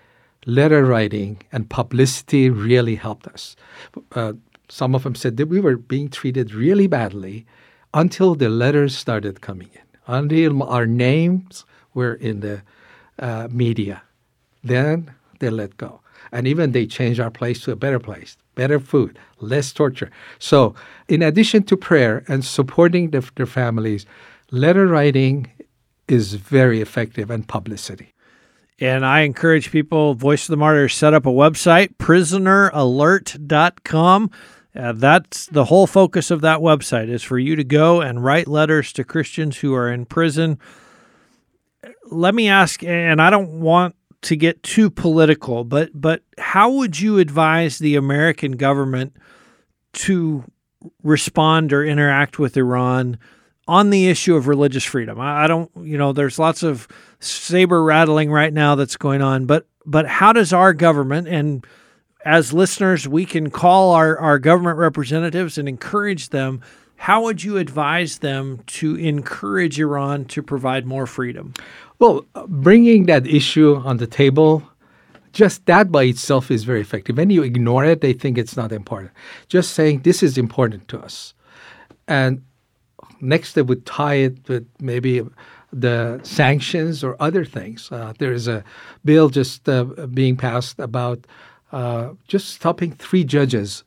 letter 0.46 0.86
writing 0.86 1.42
and 1.52 1.70
publicity 1.70 2.50
really 2.50 2.96
helped 2.96 3.28
us. 3.28 3.56
Uh, 4.14 4.34
some 4.70 4.96
of 4.96 5.04
them 5.04 5.16
said 5.16 5.38
that 5.38 5.48
we 5.48 5.60
were 5.60 5.78
being 5.78 6.10
treated 6.10 6.54
really 6.54 6.88
badly 6.88 7.46
until 7.94 8.36
the 8.36 8.50
letters 8.50 8.98
started 8.98 9.42
coming 9.42 9.70
in, 9.74 9.82
until 10.08 10.64
our 10.64 10.86
names 10.86 11.66
were 11.94 12.14
in 12.14 12.42
the 12.42 12.62
uh, 13.20 13.48
media. 13.52 14.02
Then 14.64 15.14
they 15.40 15.50
let 15.50 15.78
go. 15.78 16.02
And 16.32 16.48
even 16.48 16.72
they 16.72 16.86
changed 16.86 17.20
our 17.20 17.32
place 17.32 17.62
to 17.62 17.72
a 17.72 17.76
better 17.76 18.00
place, 18.00 18.38
better 18.56 18.80
food, 18.80 19.18
less 19.40 19.72
torture. 19.72 20.12
So, 20.40 20.76
in 21.08 21.22
addition 21.22 21.64
to 21.64 21.78
prayer 21.78 22.24
and 22.28 22.44
supporting 22.44 23.12
the, 23.12 23.30
their 23.36 23.46
families, 23.46 24.06
letter 24.52 24.88
writing 24.88 25.52
is 26.08 26.34
very 26.34 26.82
effective 26.82 27.30
and 27.30 27.48
publicity. 27.48 28.16
And 28.80 29.06
I 29.06 29.22
encourage 29.22 29.72
people, 29.72 30.16
Voice 30.16 30.44
of 30.44 30.50
the 30.50 30.58
Martyrs, 30.58 30.94
set 30.94 31.14
up 31.14 31.26
a 31.26 31.30
website, 31.30 31.96
prisoneralert.com. 31.98 34.32
Uh, 34.76 34.92
that's 34.92 35.46
the 35.48 35.66
whole 35.66 35.88
focus 35.88 36.32
of 36.32 36.42
that 36.42 36.60
website 36.60 37.10
is 37.10 37.24
for 37.24 37.40
you 37.40 37.56
to 37.56 37.64
go 37.64 38.02
and 38.02 38.24
write 38.24 38.48
letters 38.48 38.92
to 38.94 39.04
Christians 39.04 39.58
who 39.58 39.74
are 39.74 39.90
in 39.90 40.06
prison. 40.06 40.60
Let 42.06 42.36
me 42.36 42.50
ask, 42.50 42.84
and 42.84 43.22
I 43.22 43.30
don't 43.30 43.62
want 43.62 43.96
to 44.24 44.36
get 44.36 44.64
too 44.64 44.90
political, 44.90 45.64
but 45.64 45.90
but 45.94 46.24
how 46.38 46.72
would 46.72 47.00
you 47.00 47.20
advise 47.20 47.80
the 47.80 47.96
American 47.96 48.54
government 48.54 49.16
to 49.94 50.44
respond 51.04 51.72
or 51.72 51.86
interact 51.86 52.38
with 52.38 52.58
Iran 52.58 53.18
on 53.68 53.92
the 53.92 54.08
issue 54.10 54.36
of 54.36 54.48
religious 54.48 54.84
freedom? 54.84 55.20
I, 55.20 55.46
I 55.46 55.48
don't, 55.48 55.72
you 55.80 55.98
know, 55.98 56.12
there's 56.12 56.40
lots 56.40 56.64
of 56.64 56.88
saber 57.20 57.84
rattling 57.84 58.32
right 58.32 58.52
now 58.54 58.76
that's 58.76 58.98
going 58.98 59.22
on, 59.22 59.46
but 59.46 59.68
but 59.86 60.08
how 60.08 60.34
does 60.34 60.52
our 60.52 60.74
government 60.74 61.28
and 61.28 61.66
as 62.26 62.52
listeners, 62.52 63.08
we 63.08 63.24
can 63.24 63.52
call 63.52 63.92
our, 63.92 64.18
our 64.18 64.40
government 64.40 64.78
representatives 64.80 65.58
and 65.58 65.70
encourage 65.70 66.30
them. 66.30 66.60
How 66.98 67.22
would 67.24 67.44
you 67.44 67.58
advise 67.58 68.18
them 68.20 68.64
to 68.68 68.96
encourage 68.96 69.80
Iran 69.80 70.26
to 70.26 70.42
provide 70.42 70.88
more 70.88 71.06
freedom? 71.06 71.54
Well, 72.00 72.26
bringing 72.48 73.06
that 73.06 73.28
issue 73.28 73.76
on 73.76 73.98
the 73.98 74.08
table, 74.08 74.64
just 75.34 75.66
that 75.68 75.92
by 75.92 76.04
itself 76.04 76.50
is 76.50 76.64
very 76.64 76.82
effective. 76.82 77.18
When 77.18 77.30
you 77.30 77.44
ignore 77.44 77.86
it, 77.86 78.02
they 78.02 78.14
think 78.14 78.38
it's 78.38 78.58
not 78.58 78.72
important. 78.72 79.12
Just 79.48 79.74
saying 79.74 80.02
this 80.02 80.24
is 80.24 80.38
important 80.38 80.88
to 80.88 81.00
us. 81.00 81.34
And 82.08 82.44
next, 83.22 83.54
they 83.54 83.62
would 83.62 83.86
tie 83.86 84.16
it 84.16 84.50
with 84.50 84.68
maybe 84.80 85.22
the 85.72 86.22
sanctions 86.24 87.04
or 87.04 87.18
other 87.20 87.46
things. 87.46 87.92
Uh, 87.92 88.14
there 88.18 88.32
is 88.32 88.48
a 88.48 88.64
bill 89.04 89.30
just 89.30 89.68
uh, 89.68 89.84
being 90.14 90.38
passed 90.38 90.80
about 90.80 91.28
uh, 91.76 92.14
just 92.30 92.50
stopping 92.52 92.94
three 92.94 93.26
judges. 93.26 93.84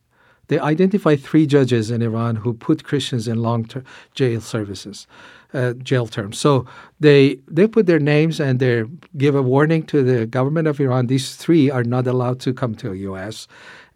They 0.49 0.59
identified 0.59 1.21
three 1.21 1.47
judges 1.47 1.91
in 1.91 2.03
Iran 2.03 2.37
who 2.37 2.53
put 2.53 2.85
Christians 2.85 3.27
in 3.27 3.41
long 3.41 3.65
ter- 3.65 3.85
jail 4.15 4.43
services, 4.43 5.07
uh, 5.55 5.73
jail 5.73 6.07
terms. 6.07 6.39
So 6.39 6.67
they 7.01 7.39
they 7.49 7.67
put 7.67 7.87
their 7.87 7.99
names 7.99 8.41
and 8.41 8.61
they 8.61 8.85
give 9.17 9.35
a 9.35 9.43
warning 9.43 9.85
to 9.85 10.03
the 10.03 10.27
government 10.27 10.69
of 10.69 10.81
Iran. 10.81 11.07
These 11.07 11.37
three 11.37 11.71
are 11.71 11.85
not 11.85 12.07
allowed 12.07 12.41
to 12.41 12.53
come 12.53 12.75
to 12.77 12.91
the 12.91 12.99
U.S. 13.11 13.49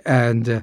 And 0.04 0.48
uh, 0.48 0.60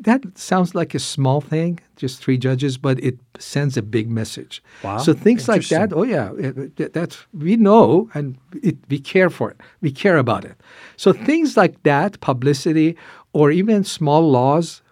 that 0.00 0.22
sounds 0.36 0.74
like 0.74 0.94
a 0.94 0.98
small 0.98 1.40
thing, 1.40 1.80
just 1.96 2.22
three 2.22 2.36
judges, 2.36 2.76
but 2.76 3.02
it 3.02 3.18
sends 3.38 3.76
a 3.76 3.82
big 3.82 4.10
message. 4.10 4.62
Wow. 4.82 4.98
So 4.98 5.14
things 5.14 5.48
like 5.48 5.66
that, 5.68 5.92
oh 5.92 6.02
yeah, 6.02 6.32
it, 6.38 6.92
that's 6.92 7.24
we 7.32 7.56
know 7.56 8.10
and 8.14 8.36
it, 8.62 8.76
we 8.88 8.98
care 8.98 9.30
for 9.30 9.50
it. 9.50 9.60
We 9.80 9.90
care 9.90 10.18
about 10.18 10.44
it. 10.44 10.56
So 10.96 11.12
things 11.12 11.56
like 11.56 11.82
that, 11.84 12.20
publicity, 12.20 12.96
or 13.32 13.50
even 13.50 13.84
small 13.84 14.30
laws 14.30 14.82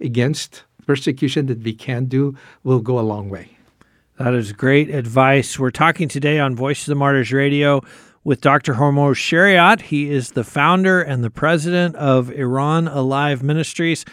against 0.00 0.64
persecution 0.86 1.46
that 1.46 1.62
we 1.62 1.72
can 1.72 2.06
do, 2.06 2.36
will 2.64 2.80
go 2.80 2.98
a 2.98 3.02
long 3.02 3.28
way. 3.28 3.56
That 4.18 4.34
is 4.34 4.52
great 4.52 4.88
advice. 4.88 5.58
We're 5.58 5.70
talking 5.70 6.08
today 6.08 6.38
on 6.38 6.56
Voice 6.56 6.82
of 6.82 6.86
the 6.86 6.94
Martyrs 6.94 7.32
Radio 7.32 7.82
with 8.26 8.40
Dr. 8.40 8.74
Hormoz 8.74 9.14
Shariat. 9.14 9.82
He 9.82 10.10
is 10.10 10.32
the 10.32 10.42
founder 10.42 11.00
and 11.00 11.22
the 11.22 11.30
president 11.30 11.94
of 11.94 12.28
Iran 12.32 12.88
Alive 12.88 13.40
Ministries. 13.40 14.04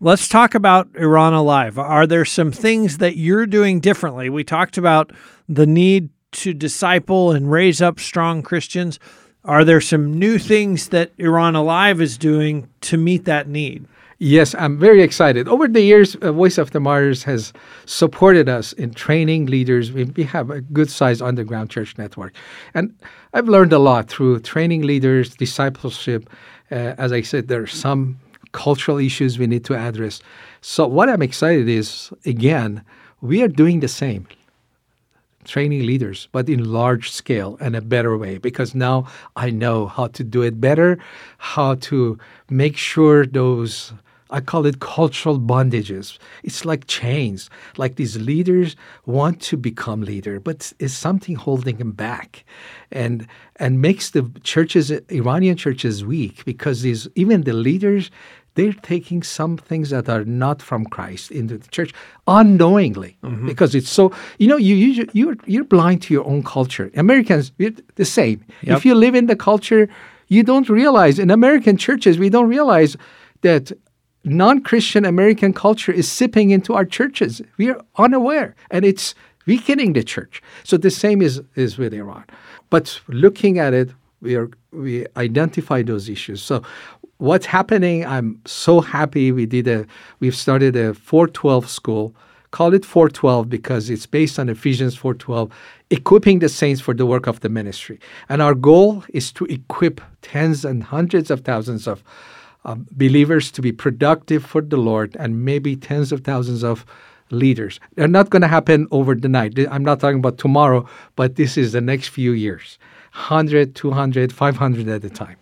Let's 0.00 0.28
talk 0.28 0.54
about 0.54 0.90
Iran 0.96 1.32
Alive. 1.32 1.78
Are 1.78 2.06
there 2.06 2.26
some 2.26 2.52
things 2.52 2.98
that 2.98 3.16
you're 3.16 3.46
doing 3.46 3.80
differently? 3.80 4.28
We 4.28 4.44
talked 4.44 4.76
about 4.76 5.12
the 5.48 5.66
need 5.66 6.10
to 6.32 6.52
disciple 6.52 7.32
and 7.32 7.50
raise 7.50 7.80
up 7.80 7.98
strong 7.98 8.42
Christians. 8.42 9.00
Are 9.46 9.64
there 9.64 9.80
some 9.80 10.18
new 10.18 10.38
things 10.38 10.90
that 10.90 11.12
Iran 11.16 11.56
Alive 11.56 12.02
is 12.02 12.18
doing 12.18 12.68
to 12.82 12.98
meet 12.98 13.24
that 13.24 13.48
need? 13.48 13.86
Yes, 14.18 14.54
I'm 14.56 14.78
very 14.78 15.02
excited. 15.02 15.48
Over 15.48 15.66
the 15.66 15.80
years, 15.80 16.14
uh, 16.16 16.32
Voice 16.32 16.56
of 16.56 16.70
the 16.70 16.80
Martyrs 16.80 17.24
has 17.24 17.52
supported 17.84 18.48
us 18.48 18.72
in 18.72 18.92
training 18.94 19.46
leaders. 19.46 19.90
We, 19.90 20.04
we 20.04 20.22
have 20.24 20.50
a 20.50 20.60
good 20.60 20.90
sized 20.90 21.20
underground 21.20 21.70
church 21.70 21.98
network. 21.98 22.32
And 22.74 22.94
I've 23.32 23.48
learned 23.48 23.72
a 23.72 23.78
lot 23.78 24.08
through 24.08 24.40
training 24.40 24.82
leaders, 24.82 25.34
discipleship. 25.34 26.30
Uh, 26.70 26.94
as 26.96 27.12
I 27.12 27.22
said, 27.22 27.48
there 27.48 27.62
are 27.62 27.66
some 27.66 28.20
cultural 28.52 28.98
issues 28.98 29.38
we 29.38 29.48
need 29.48 29.64
to 29.64 29.74
address. 29.74 30.20
So, 30.60 30.86
what 30.86 31.08
I'm 31.08 31.22
excited 31.22 31.68
is, 31.68 32.10
again, 32.24 32.84
we 33.20 33.42
are 33.42 33.48
doing 33.48 33.80
the 33.80 33.88
same 33.88 34.26
training 35.44 35.84
leaders, 35.84 36.28
but 36.32 36.48
in 36.48 36.72
large 36.72 37.10
scale 37.10 37.58
and 37.60 37.76
a 37.76 37.82
better 37.82 38.16
way 38.16 38.38
because 38.38 38.74
now 38.74 39.06
I 39.36 39.50
know 39.50 39.86
how 39.86 40.06
to 40.08 40.24
do 40.24 40.40
it 40.42 40.60
better, 40.60 40.98
how 41.38 41.74
to 41.90 42.18
make 42.48 42.76
sure 42.76 43.26
those 43.26 43.92
I 44.30 44.40
call 44.40 44.66
it 44.66 44.80
cultural 44.80 45.38
bondages. 45.38 46.18
It's 46.42 46.64
like 46.64 46.86
chains. 46.86 47.50
Like 47.76 47.96
these 47.96 48.16
leaders 48.16 48.76
want 49.06 49.40
to 49.42 49.56
become 49.56 50.02
leader, 50.02 50.40
but 50.40 50.72
it's 50.78 50.94
something 50.94 51.36
holding 51.36 51.76
them 51.76 51.92
back, 51.92 52.44
and 52.90 53.26
and 53.56 53.80
makes 53.80 54.10
the 54.10 54.30
churches, 54.42 54.90
Iranian 55.10 55.56
churches, 55.56 56.04
weak 56.04 56.44
because 56.44 56.82
these 56.82 57.08
even 57.14 57.42
the 57.42 57.52
leaders, 57.52 58.10
they're 58.54 58.72
taking 58.72 59.22
some 59.22 59.56
things 59.56 59.90
that 59.90 60.08
are 60.08 60.24
not 60.24 60.62
from 60.62 60.86
Christ 60.86 61.30
into 61.30 61.58
the 61.58 61.68
church 61.68 61.92
unknowingly 62.26 63.16
mm-hmm. 63.22 63.46
because 63.46 63.74
it's 63.74 63.90
so. 63.90 64.12
You 64.38 64.48
know, 64.48 64.56
you 64.56 64.74
you 64.74 65.06
you're 65.12 65.36
you're 65.46 65.64
blind 65.64 66.02
to 66.02 66.14
your 66.14 66.26
own 66.26 66.42
culture. 66.42 66.90
Americans, 66.96 67.52
the 67.96 68.04
same. 68.04 68.44
Yep. 68.62 68.76
If 68.78 68.84
you 68.86 68.94
live 68.94 69.14
in 69.14 69.26
the 69.26 69.36
culture 69.36 69.88
You 70.28 70.42
don't 70.42 70.68
realize 70.68 71.18
in 71.18 71.30
American 71.30 71.76
churches, 71.76 72.18
we 72.18 72.30
don't 72.30 72.48
realize 72.48 72.96
that 73.42 73.72
non 74.24 74.62
Christian 74.62 75.04
American 75.04 75.52
culture 75.52 75.92
is 75.92 76.10
sipping 76.10 76.50
into 76.50 76.74
our 76.74 76.84
churches. 76.84 77.42
We 77.56 77.70
are 77.70 77.80
unaware, 77.96 78.54
and 78.70 78.84
it's 78.84 79.14
weakening 79.46 79.92
the 79.92 80.02
church. 80.02 80.42
So 80.62 80.76
the 80.76 80.90
same 80.90 81.22
is, 81.22 81.42
is 81.54 81.78
with 81.78 81.92
Iran. 81.92 82.24
But 82.70 83.00
looking 83.08 83.58
at 83.58 83.74
it, 83.74 83.90
we 84.20 84.36
are 84.36 84.50
we 84.72 85.06
identify 85.16 85.82
those 85.82 86.08
issues. 86.08 86.42
So 86.42 86.62
what's 87.18 87.46
happening? 87.46 88.04
I'm 88.04 88.40
so 88.46 88.80
happy 88.80 89.30
we 89.32 89.46
did 89.46 89.68
a 89.68 89.86
we've 90.20 90.34
started 90.34 90.74
a 90.76 90.94
412 90.94 91.68
school. 91.68 92.14
Call 92.50 92.72
it 92.72 92.84
412 92.84 93.50
because 93.50 93.90
it's 93.90 94.06
based 94.06 94.38
on 94.38 94.48
Ephesians 94.48 94.94
412, 94.94 95.50
equipping 95.90 96.38
the 96.38 96.48
saints 96.48 96.80
for 96.80 96.94
the 96.94 97.04
work 97.04 97.26
of 97.26 97.40
the 97.40 97.48
ministry. 97.48 97.98
And 98.28 98.40
our 98.40 98.54
goal 98.54 99.02
is 99.08 99.32
to 99.32 99.44
equip 99.46 100.00
tens 100.22 100.64
and 100.64 100.84
hundreds 100.84 101.32
of 101.32 101.40
thousands 101.40 101.88
of 101.88 102.04
um, 102.64 102.86
believers 102.92 103.50
to 103.52 103.62
be 103.62 103.72
productive 103.72 104.44
for 104.44 104.62
the 104.62 104.76
Lord 104.76 105.16
and 105.18 105.44
maybe 105.44 105.76
tens 105.76 106.12
of 106.12 106.22
thousands 106.22 106.64
of 106.64 106.84
leaders. 107.30 107.80
They're 107.94 108.08
not 108.08 108.30
going 108.30 108.42
to 108.42 108.48
happen 108.48 108.86
over 108.90 109.14
the 109.14 109.28
night. 109.28 109.58
I'm 109.70 109.84
not 109.84 110.00
talking 110.00 110.18
about 110.18 110.38
tomorrow, 110.38 110.88
but 111.16 111.36
this 111.36 111.56
is 111.56 111.72
the 111.72 111.80
next 111.80 112.08
few 112.08 112.32
years 112.32 112.78
100, 113.12 113.74
200, 113.74 114.32
500 114.32 114.88
at 114.88 115.04
a 115.04 115.10
time. 115.10 115.36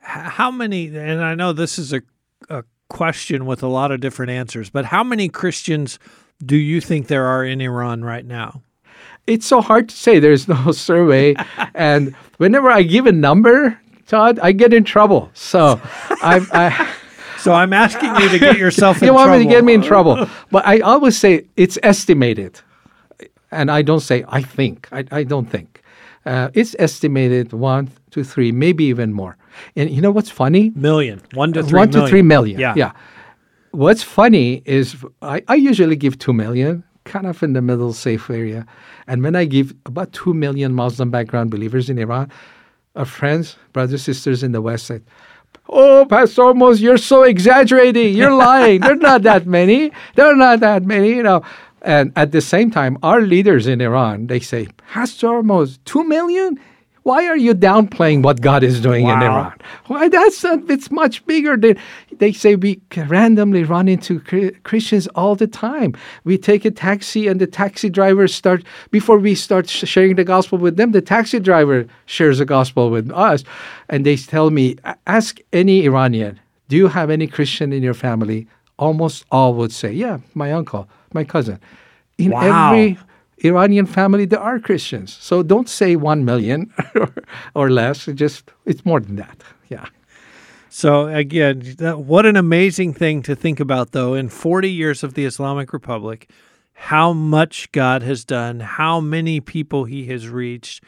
How 0.00 0.50
many, 0.50 0.94
and 0.96 1.22
I 1.22 1.34
know 1.34 1.52
this 1.52 1.78
is 1.78 1.92
a, 1.92 2.02
a 2.50 2.64
question 2.88 3.46
with 3.46 3.62
a 3.62 3.68
lot 3.68 3.90
of 3.90 4.00
different 4.00 4.30
answers, 4.30 4.68
but 4.70 4.84
how 4.84 5.02
many 5.02 5.28
Christians 5.28 5.98
do 6.44 6.56
you 6.56 6.80
think 6.80 7.06
there 7.06 7.24
are 7.24 7.44
in 7.44 7.60
Iran 7.60 8.04
right 8.04 8.24
now? 8.24 8.62
It's 9.26 9.46
so 9.46 9.62
hard 9.62 9.88
to 9.88 9.96
say. 9.96 10.18
There's 10.18 10.46
no 10.46 10.72
survey. 10.72 11.34
and 11.74 12.14
whenever 12.36 12.70
I 12.70 12.82
give 12.82 13.06
a 13.06 13.12
number, 13.12 13.80
Todd, 14.06 14.38
I 14.42 14.52
get 14.52 14.72
in 14.72 14.84
trouble. 14.84 15.30
So 15.34 15.80
I, 16.22 16.40
I 16.52 16.88
so 17.38 17.52
I'm 17.52 17.72
asking 17.72 18.14
you 18.16 18.28
to 18.30 18.38
get 18.38 18.58
yourself 18.58 19.02
in 19.02 19.06
you 19.08 19.14
want 19.14 19.28
trouble. 19.28 19.38
me 19.40 19.44
to 19.44 19.50
get 19.50 19.64
me 19.64 19.74
in 19.74 19.82
trouble. 19.82 20.26
But 20.50 20.66
I 20.66 20.80
always 20.80 21.16
say 21.16 21.46
it's 21.56 21.78
estimated. 21.82 22.60
And 23.50 23.70
I 23.70 23.82
don't 23.82 24.00
say 24.00 24.24
I 24.28 24.42
think. 24.42 24.88
I, 24.92 25.04
I 25.12 25.22
don't 25.24 25.46
think. 25.46 25.82
Uh, 26.26 26.48
it's 26.54 26.74
estimated 26.78 27.52
one 27.52 27.90
to 28.10 28.24
three, 28.24 28.50
maybe 28.50 28.84
even 28.84 29.12
more. 29.12 29.36
And 29.76 29.90
you 29.90 30.00
know 30.00 30.10
what's 30.10 30.30
funny? 30.30 30.72
Million. 30.74 31.20
One 31.34 31.52
to 31.52 31.62
three 31.62 31.78
One 31.78 31.90
million. 31.90 32.04
to 32.04 32.08
three 32.10 32.22
million. 32.22 32.58
Yeah. 32.58 32.74
Yeah. 32.76 32.92
What's 33.72 34.02
funny 34.02 34.62
is 34.64 34.96
I, 35.22 35.42
I 35.48 35.54
usually 35.56 35.96
give 35.96 36.18
two 36.18 36.32
million, 36.32 36.82
kind 37.04 37.26
of 37.26 37.42
in 37.42 37.52
the 37.52 37.60
middle 37.62 37.92
safe 37.92 38.30
area. 38.30 38.64
And 39.06 39.22
when 39.22 39.36
I 39.36 39.44
give 39.44 39.74
about 39.84 40.12
two 40.12 40.32
million 40.32 40.72
Muslim 40.74 41.10
background 41.10 41.50
believers 41.50 41.90
in 41.90 41.98
Iran, 41.98 42.30
our 42.94 43.04
friends, 43.04 43.56
brothers, 43.72 44.02
sisters 44.02 44.42
in 44.42 44.52
the 44.52 44.62
West 44.62 44.86
said, 44.86 45.02
Oh, 45.68 46.06
Pastor 46.08 46.42
Hormoz, 46.42 46.80
you're 46.80 46.98
so 46.98 47.22
exaggerating. 47.22 48.14
You're 48.14 48.34
lying. 48.36 48.80
They're 48.80 48.96
not 48.96 49.22
that 49.22 49.46
many. 49.46 49.92
They're 50.14 50.36
not 50.36 50.60
that 50.60 50.84
many, 50.84 51.10
you 51.10 51.22
know. 51.22 51.42
And 51.82 52.12
at 52.16 52.32
the 52.32 52.40
same 52.40 52.70
time, 52.70 52.98
our 53.02 53.20
leaders 53.20 53.66
in 53.66 53.80
Iran, 53.80 54.26
they 54.26 54.40
say, 54.40 54.68
Pastor 54.92 55.28
Hormoz, 55.28 55.78
two 55.84 56.04
million? 56.04 56.58
Why 57.04 57.26
are 57.26 57.36
you 57.36 57.54
downplaying 57.54 58.22
what 58.22 58.40
God 58.40 58.64
is 58.64 58.80
doing 58.80 59.04
in 59.06 59.22
Iran? 59.22 59.52
Why 59.88 60.08
that's 60.08 60.42
not, 60.42 60.70
it's 60.70 60.90
much 60.90 61.24
bigger. 61.26 61.54
They, 61.54 61.76
they 62.16 62.32
say 62.32 62.56
we 62.56 62.80
randomly 62.96 63.62
run 63.62 63.88
into 63.88 64.20
Christians 64.64 65.06
all 65.08 65.36
the 65.36 65.46
time. 65.46 65.94
We 66.24 66.38
take 66.38 66.64
a 66.64 66.70
taxi 66.70 67.28
and 67.28 67.38
the 67.42 67.46
taxi 67.46 67.90
driver 67.90 68.26
start 68.26 68.64
before 68.90 69.18
we 69.18 69.34
start 69.34 69.68
sharing 69.68 70.16
the 70.16 70.24
gospel 70.24 70.56
with 70.56 70.78
them. 70.78 70.92
The 70.92 71.02
taxi 71.02 71.40
driver 71.40 71.86
shares 72.06 72.38
the 72.38 72.46
gospel 72.46 72.88
with 72.88 73.10
us, 73.10 73.44
and 73.90 74.06
they 74.06 74.16
tell 74.16 74.48
me, 74.50 74.76
ask 75.06 75.38
any 75.52 75.84
Iranian, 75.84 76.40
do 76.70 76.76
you 76.76 76.88
have 76.88 77.10
any 77.10 77.26
Christian 77.26 77.70
in 77.74 77.82
your 77.82 77.92
family? 77.94 78.48
Almost 78.78 79.26
all 79.30 79.52
would 79.54 79.72
say, 79.72 79.92
yeah, 79.92 80.20
my 80.32 80.52
uncle, 80.52 80.88
my 81.12 81.22
cousin. 81.24 81.60
In 82.16 82.30
Wow. 82.30 82.72
every 82.72 82.98
Iranian 83.48 83.86
family, 83.86 84.24
there 84.24 84.40
are 84.40 84.58
Christians. 84.58 85.12
So 85.20 85.42
don't 85.42 85.68
say 85.68 85.96
one 85.96 86.24
million 86.24 86.72
or, 86.94 87.12
or 87.54 87.70
less. 87.70 88.08
It 88.08 88.14
just 88.14 88.50
it's 88.64 88.84
more 88.84 89.00
than 89.00 89.16
that. 89.16 89.42
Yeah. 89.68 89.86
So 90.68 91.06
again, 91.06 91.62
that, 91.78 92.00
what 92.00 92.26
an 92.26 92.36
amazing 92.36 92.94
thing 92.94 93.22
to 93.22 93.36
think 93.36 93.60
about, 93.60 93.92
though. 93.92 94.14
In 94.14 94.28
40 94.28 94.70
years 94.70 95.04
of 95.04 95.14
the 95.14 95.24
Islamic 95.24 95.72
Republic, 95.72 96.28
how 96.72 97.12
much 97.12 97.70
God 97.70 98.02
has 98.02 98.24
done, 98.24 98.60
how 98.60 99.00
many 99.00 99.40
people 99.40 99.84
He 99.84 100.06
has 100.06 100.28
reached, 100.28 100.82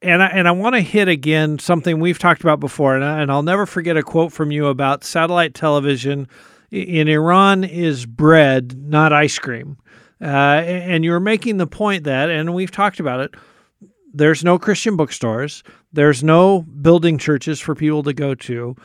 and 0.00 0.22
I, 0.22 0.26
and 0.26 0.46
I 0.46 0.52
want 0.52 0.74
to 0.74 0.80
hit 0.80 1.08
again 1.08 1.58
something 1.58 2.00
we've 2.00 2.18
talked 2.18 2.42
about 2.42 2.60
before, 2.60 2.94
and, 2.94 3.04
I, 3.04 3.20
and 3.20 3.32
I'll 3.32 3.42
never 3.42 3.66
forget 3.66 3.96
a 3.96 4.02
quote 4.02 4.32
from 4.32 4.52
you 4.52 4.66
about 4.66 5.04
satellite 5.04 5.54
television 5.54 6.28
in 6.70 7.08
Iran 7.08 7.64
is 7.64 8.06
bread, 8.06 8.76
not 8.78 9.12
ice 9.12 9.38
cream. 9.38 9.76
Uh, 10.22 10.62
and 10.64 11.04
you 11.04 11.10
were 11.10 11.20
making 11.20 11.56
the 11.56 11.66
point 11.66 12.04
that, 12.04 12.30
and 12.30 12.54
we've 12.54 12.70
talked 12.70 13.00
about 13.00 13.20
it, 13.20 13.34
there's 14.14 14.44
no 14.44 14.58
Christian 14.58 14.96
bookstores, 14.96 15.64
there's 15.92 16.22
no 16.22 16.62
building 16.62 17.18
churches 17.18 17.60
for 17.60 17.74
people 17.74 18.02
to 18.04 18.12
go 18.12 18.34
to. 18.34 18.76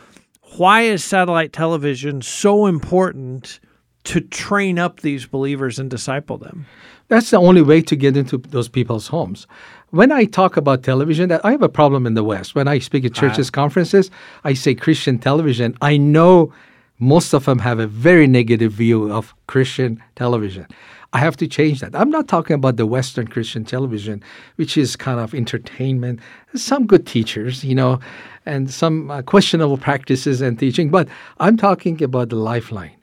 Why 0.57 0.81
is 0.81 1.03
satellite 1.03 1.53
television 1.53 2.21
so 2.21 2.65
important 2.65 3.59
to 4.05 4.21
train 4.21 4.79
up 4.79 5.01
these 5.01 5.25
believers 5.25 5.77
and 5.77 5.89
disciple 5.89 6.37
them? 6.37 6.65
That's 7.09 7.29
the 7.29 7.37
only 7.37 7.61
way 7.61 7.81
to 7.83 7.95
get 7.95 8.17
into 8.17 8.37
those 8.37 8.69
people's 8.69 9.07
homes. 9.07 9.47
When 9.91 10.11
I 10.11 10.25
talk 10.25 10.57
about 10.57 10.83
television, 10.83 11.29
that 11.29 11.45
I 11.45 11.51
have 11.51 11.61
a 11.61 11.69
problem 11.69 12.05
in 12.07 12.13
the 12.13 12.23
West. 12.23 12.55
When 12.55 12.67
I 12.67 12.79
speak 12.79 13.05
at 13.05 13.13
churches, 13.13 13.49
conferences, 13.49 14.09
I 14.43 14.53
say 14.53 14.75
Christian 14.75 15.19
television. 15.19 15.77
I 15.81 15.97
know 15.97 16.53
most 16.99 17.33
of 17.33 17.45
them 17.45 17.59
have 17.59 17.79
a 17.79 17.87
very 17.87 18.27
negative 18.27 18.71
view 18.71 19.11
of 19.11 19.35
Christian 19.47 20.01
television. 20.15 20.67
I 21.13 21.19
have 21.19 21.37
to 21.37 21.47
change 21.47 21.79
that. 21.79 21.95
I'm 21.95 22.09
not 22.09 22.27
talking 22.27 22.53
about 22.53 22.75
the 22.75 22.85
Western 22.85 23.27
Christian 23.27 23.63
television, 23.63 24.21
which 24.57 24.77
is 24.77 24.95
kind 24.95 25.19
of 25.19 25.33
entertainment, 25.33 26.19
some 26.55 26.85
good 26.85 27.07
teachers, 27.07 27.63
you 27.63 27.75
know, 27.75 27.99
and 28.45 28.69
some 28.69 29.09
uh, 29.09 29.21
questionable 29.21 29.77
practices 29.77 30.41
and 30.41 30.59
teaching, 30.59 30.89
but 30.89 31.07
I'm 31.39 31.57
talking 31.57 32.03
about 32.03 32.29
the 32.29 32.35
lifeline. 32.35 32.95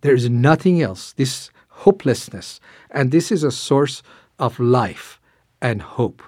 There 0.00 0.14
is 0.14 0.30
nothing 0.30 0.80
else. 0.80 1.12
This 1.12 1.50
hopelessness. 1.68 2.60
And 2.90 3.10
this 3.10 3.32
is 3.32 3.42
a 3.42 3.50
source 3.50 4.02
of 4.38 4.58
life 4.58 5.20
and 5.60 5.80
hope. 5.82 6.22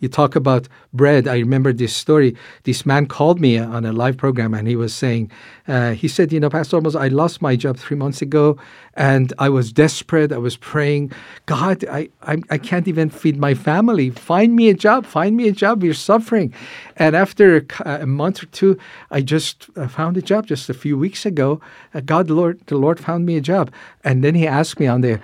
You 0.00 0.08
talk 0.08 0.36
about 0.36 0.68
bread. 0.92 1.26
I 1.28 1.38
remember 1.38 1.72
this 1.72 1.94
story. 1.94 2.36
This 2.64 2.84
man 2.84 3.06
called 3.06 3.40
me 3.40 3.58
on 3.58 3.84
a 3.84 3.92
live 3.92 4.16
program 4.16 4.54
and 4.54 4.68
he 4.68 4.76
was 4.76 4.94
saying, 4.94 5.30
uh, 5.68 5.92
he 5.92 6.08
said, 6.08 6.32
You 6.32 6.40
know, 6.40 6.50
Pastor 6.50 6.78
Hormoz, 6.78 6.98
I 6.98 7.08
lost 7.08 7.42
my 7.42 7.56
job 7.56 7.76
three 7.76 7.96
months 7.96 8.22
ago 8.22 8.58
and 8.94 9.32
I 9.38 9.48
was 9.48 9.72
desperate. 9.72 10.32
I 10.32 10.38
was 10.38 10.56
praying, 10.56 11.12
God, 11.46 11.84
I, 11.86 12.08
I, 12.22 12.38
I 12.50 12.58
can't 12.58 12.88
even 12.88 13.10
feed 13.10 13.38
my 13.38 13.54
family. 13.54 14.10
Find 14.10 14.54
me 14.56 14.68
a 14.68 14.74
job. 14.74 15.06
Find 15.06 15.36
me 15.36 15.48
a 15.48 15.52
job. 15.52 15.82
We're 15.82 15.94
suffering. 15.94 16.52
And 16.96 17.14
after 17.14 17.66
a 17.84 18.06
month 18.06 18.42
or 18.42 18.46
two, 18.46 18.78
I 19.10 19.20
just 19.20 19.68
uh, 19.76 19.88
found 19.88 20.16
a 20.16 20.22
job 20.22 20.46
just 20.46 20.70
a 20.70 20.74
few 20.74 20.96
weeks 20.96 21.26
ago. 21.26 21.60
Uh, 21.94 22.00
God, 22.00 22.30
Lord, 22.30 22.60
the 22.66 22.76
Lord 22.76 22.98
found 22.98 23.26
me 23.26 23.36
a 23.36 23.40
job. 23.40 23.72
And 24.04 24.24
then 24.24 24.34
he 24.34 24.46
asked 24.46 24.80
me 24.80 24.86
on 24.86 25.00
there, 25.00 25.20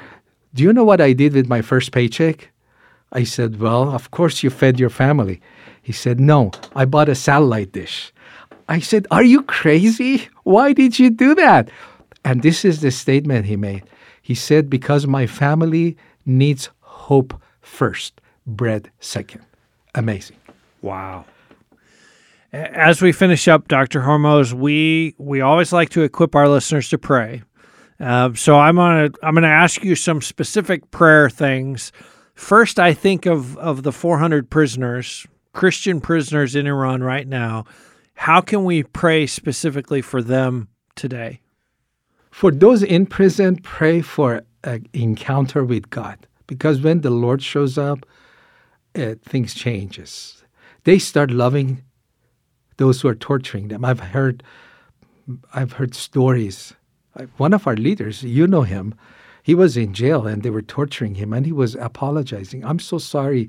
Do 0.54 0.62
you 0.62 0.72
know 0.72 0.85
what 0.85 1.00
I 1.00 1.12
did 1.12 1.32
with 1.32 1.48
my 1.48 1.62
first 1.62 1.92
paycheck? 1.92 2.52
I 3.12 3.25
said, 3.25 3.61
Well, 3.61 3.94
of 3.94 4.11
course 4.11 4.42
you 4.42 4.51
fed 4.51 4.81
your 4.81 4.90
family. 4.90 5.40
He 5.83 5.92
said, 5.92 6.18
No, 6.20 6.51
I 6.75 6.85
bought 6.85 7.09
a 7.09 7.14
satellite 7.14 7.72
dish. 7.72 8.12
I 8.68 8.81
said, 8.81 9.07
Are 9.11 9.22
you 9.22 9.42
crazy? 9.42 10.29
Why 10.44 10.72
did 10.72 10.98
you 10.98 11.11
do 11.11 11.35
that? 11.35 11.70
And 12.25 12.42
this 12.42 12.64
is 12.64 12.81
the 12.81 12.90
statement 12.90 13.46
he 13.46 13.57
made. 13.57 13.85
He 14.22 14.35
said, 14.35 14.70
Because 14.70 15.07
my 15.07 15.27
family 15.27 15.96
needs 16.25 16.70
hope 16.81 17.35
first, 17.61 18.20
bread 18.46 18.90
second. 19.01 19.42
Amazing. 19.94 20.37
Wow. 20.81 21.25
As 22.53 23.01
we 23.01 23.12
finish 23.12 23.48
up, 23.48 23.68
Dr. 23.68 24.03
Hormoz, 24.03 24.53
we 24.53 25.14
we 25.18 25.40
always 25.40 25.72
like 25.72 25.88
to 25.90 26.03
equip 26.03 26.35
our 26.35 26.48
listeners 26.48 26.88
to 26.90 26.98
pray. 26.98 27.42
Uh, 27.98 28.35
so 28.35 28.59
I'm 28.59 28.77
gonna 28.77 29.11
I'm 29.22 29.35
gonna 29.35 29.46
ask 29.46 29.83
you 29.83 29.94
some 29.94 30.20
specific 30.20 30.90
prayer 30.90 31.31
things. 31.31 31.92
First, 32.35 32.79
I 32.79 32.95
think 32.95 33.27
of 33.27 33.57
of 33.59 33.83
the 33.83 33.92
400 33.92 34.51
prisoners, 34.51 35.27
Christian 35.53 36.01
prisoners 36.01 36.55
in 36.55 36.66
Iran 36.66 37.03
right 37.03 37.27
now. 37.27 37.64
How 38.14 38.40
can 38.40 38.64
we 38.64 38.83
pray 38.83 39.27
specifically 39.27 40.03
for 40.03 40.23
them 40.23 40.68
today? 40.95 41.40
For 42.31 42.51
those 42.51 42.83
in 42.83 43.07
prison, 43.07 43.57
pray 43.57 44.01
for 44.01 44.42
an 44.64 44.87
encounter 44.92 45.64
with 45.64 45.90
God. 45.90 46.27
Because 46.47 46.81
when 46.81 47.03
the 47.03 47.11
Lord 47.11 47.42
shows 47.42 47.79
up, 47.79 48.07
uh, 48.95 49.14
things 49.23 49.55
changes. 49.55 50.42
They 50.85 50.99
start 50.99 51.31
loving 51.31 51.83
those 52.77 53.01
who 53.01 53.09
are 53.09 53.14
torturing 53.14 53.68
them. 53.68 53.85
I've 53.85 54.01
heard, 54.01 54.42
I've 55.55 55.73
heard 55.73 55.95
stories. 55.95 56.75
One 57.37 57.52
of 57.52 57.67
our 57.67 57.77
leaders, 57.77 58.23
you 58.23 58.46
know 58.46 58.63
him, 58.63 58.94
he 59.43 59.55
was 59.55 59.77
in 59.77 59.93
jail 59.93 60.27
and 60.27 60.43
they 60.43 60.51
were 60.51 60.63
torturing 60.63 61.17
him 61.17 61.33
and 61.33 61.45
he 61.45 61.53
was 61.53 61.75
apologizing. 61.75 62.65
I'm 62.65 62.79
so 62.79 62.99
sorry. 62.99 63.49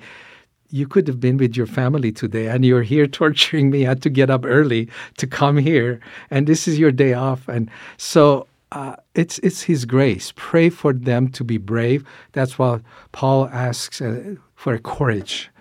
you 0.69 0.87
could 0.87 1.07
have 1.07 1.19
been 1.19 1.37
with 1.37 1.55
your 1.55 1.67
family 1.67 2.11
today 2.11 2.47
and 2.47 2.65
you're 2.65 2.81
here 2.81 3.05
torturing 3.21 3.69
me. 3.69 3.85
I 3.85 3.89
had 3.89 4.01
to 4.03 4.09
get 4.09 4.29
up 4.29 4.43
early 4.45 4.89
to 5.17 5.27
come 5.27 5.57
here, 5.57 5.99
and 6.31 6.47
this 6.47 6.67
is 6.67 6.79
your 6.79 6.91
day 6.91 7.13
off. 7.13 7.47
And 7.47 7.69
so 7.97 8.47
uh, 8.71 8.95
it's 9.13 9.37
it's 9.39 9.61
His 9.61 9.85
grace. 9.85 10.33
Pray 10.35 10.69
for 10.69 10.91
them 10.93 11.29
to 11.29 11.43
be 11.43 11.57
brave. 11.59 12.03
That's 12.31 12.57
why 12.57 12.79
Paul 13.11 13.47
asks 13.49 14.01
uh, 14.01 14.35
for 14.55 14.77
courage. 14.79 15.51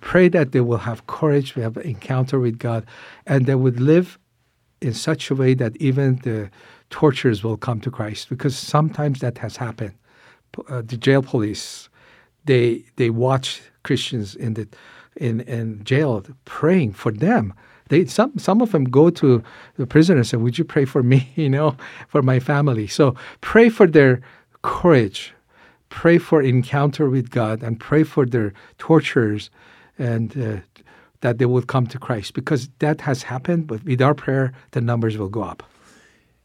Pray 0.00 0.28
that 0.28 0.52
they 0.52 0.60
will 0.60 0.78
have 0.78 1.06
courage 1.08 1.52
to 1.54 1.60
have 1.60 1.76
encounter 1.78 2.38
with 2.38 2.58
God, 2.58 2.86
and 3.26 3.46
they 3.46 3.56
would 3.56 3.80
live 3.80 4.18
in 4.80 4.94
such 4.94 5.30
a 5.30 5.34
way 5.34 5.52
that 5.54 5.76
even 5.76 6.16
the 6.22 6.48
torturers 6.90 7.42
will 7.42 7.56
come 7.56 7.80
to 7.80 7.90
Christ. 7.90 8.28
Because 8.28 8.56
sometimes 8.56 9.20
that 9.20 9.38
has 9.38 9.56
happened. 9.56 9.94
Uh, 10.68 10.82
the 10.84 10.96
jail 10.96 11.22
police, 11.22 11.88
they 12.44 12.84
they 12.96 13.10
watch 13.10 13.62
Christians 13.84 14.34
in 14.34 14.54
the 14.54 14.68
in 15.16 15.40
in 15.42 15.84
jail 15.84 16.24
praying 16.44 16.92
for 16.92 17.12
them 17.12 17.54
they 17.90 18.06
some 18.06 18.38
some 18.38 18.62
of 18.62 18.72
them 18.72 18.84
go 18.84 19.10
to 19.10 19.42
the 19.76 19.86
prison 19.86 20.16
and 20.16 20.26
say, 20.26 20.38
"Would 20.38 20.56
you 20.58 20.64
pray 20.64 20.86
for 20.86 21.02
me? 21.02 21.30
You 21.36 21.50
know, 21.50 21.76
for 22.08 22.22
my 22.22 22.40
family." 22.40 22.86
So 22.86 23.14
pray 23.40 23.68
for 23.68 23.86
their 23.86 24.20
courage, 24.62 25.34
pray 25.90 26.18
for 26.18 26.40
encounter 26.40 27.10
with 27.10 27.30
God, 27.30 27.62
and 27.62 27.78
pray 27.78 28.04
for 28.04 28.24
their 28.24 28.52
torturers, 28.78 29.50
and 29.98 30.36
uh, 30.38 30.60
that 31.20 31.38
they 31.38 31.46
will 31.46 31.62
come 31.62 31.86
to 31.88 31.98
Christ 31.98 32.34
because 32.34 32.68
that 32.78 33.00
has 33.02 33.24
happened. 33.24 33.66
But 33.66 33.84
with 33.84 34.00
our 34.00 34.14
prayer, 34.14 34.52
the 34.70 34.80
numbers 34.80 35.18
will 35.18 35.28
go 35.28 35.42
up. 35.42 35.62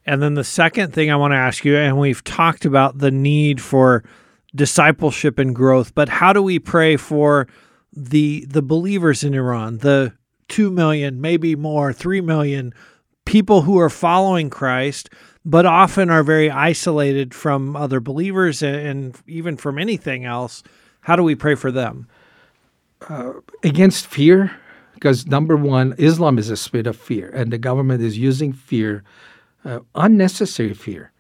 And 0.06 0.22
then 0.22 0.36
the 0.36 0.44
second 0.44 0.94
thing 0.94 1.12
I 1.12 1.16
want 1.16 1.32
to 1.32 1.38
ask 1.38 1.66
you, 1.66 1.76
and 1.76 1.98
we've 1.98 2.24
talked 2.24 2.66
about 2.66 3.00
the 3.00 3.12
need 3.12 3.62
for 3.62 4.04
discipleship 4.56 5.40
and 5.40 5.56
growth, 5.56 5.96
but 5.96 6.10
how 6.10 6.32
do 6.32 6.42
we 6.42 6.60
pray 6.60 6.96
for 6.96 7.48
the 7.92 8.46
the 8.46 8.62
believers 8.62 9.24
in 9.24 9.34
Iran, 9.34 9.80
the 9.80 10.14
2 10.50 10.70
million, 10.70 11.22
maybe 11.22 11.56
more, 11.56 11.92
3 11.92 12.22
million 12.22 12.74
people 13.26 13.64
who 13.64 13.80
are 13.80 13.90
following 13.90 14.50
Christ, 14.50 15.10
but 15.44 15.66
often 15.66 16.10
are 16.10 16.24
very 16.24 16.50
isolated 16.50 17.34
from 17.34 17.76
other 17.76 18.00
believers 18.00 18.62
and 18.62 19.20
even 19.28 19.58
from 19.58 19.80
anything 19.80 20.26
else. 20.26 20.64
How 21.02 21.16
do 21.16 21.24
we 21.24 21.36
pray 21.36 21.56
for 21.56 21.72
them? 21.72 22.08
Uh, 23.08 23.34
against 23.64 24.08
fear, 24.08 24.52
because 24.94 25.28
number 25.28 25.56
one, 25.56 25.94
Islam 25.98 26.38
is 26.38 26.50
a 26.50 26.58
spirit 26.58 26.88
of 26.88 26.96
fear, 26.96 27.30
and 27.30 27.52
the 27.52 27.58
government 27.58 28.02
is 28.02 28.18
using 28.18 28.54
fear, 28.54 29.04
uh, 29.66 29.80
unnecessary 29.96 30.74
fear. 30.74 31.12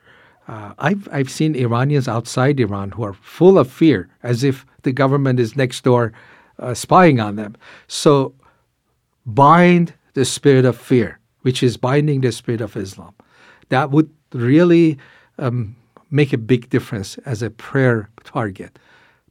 Uh, 0.47 0.73
I've 0.77 1.09
I've 1.11 1.29
seen 1.29 1.55
Iranians 1.55 2.07
outside 2.07 2.59
Iran 2.59 2.91
who 2.91 3.03
are 3.03 3.13
full 3.13 3.57
of 3.57 3.71
fear, 3.71 4.07
as 4.21 4.43
if 4.43 4.65
the 4.83 4.91
government 4.91 5.39
is 5.39 5.55
next 5.55 5.83
door, 5.83 6.13
uh, 6.59 6.73
spying 6.75 7.19
on 7.19 7.35
them. 7.35 7.55
So 7.87 8.35
bind 9.25 9.93
the 10.13 10.23
spirit 10.23 10.65
of 10.65 10.77
fear, 10.77 11.19
which 11.41 11.63
is 11.63 11.77
binding 11.77 12.21
the 12.21 12.31
spirit 12.31 12.61
of 12.61 12.77
Islam. 12.77 13.15
That 13.69 13.89
would 13.89 14.09
really 14.33 14.99
um, 15.39 15.75
make 16.11 16.31
a 16.31 16.37
big 16.37 16.69
difference 16.69 17.17
as 17.25 17.41
a 17.41 17.49
prayer 17.49 18.09
target. 18.23 18.77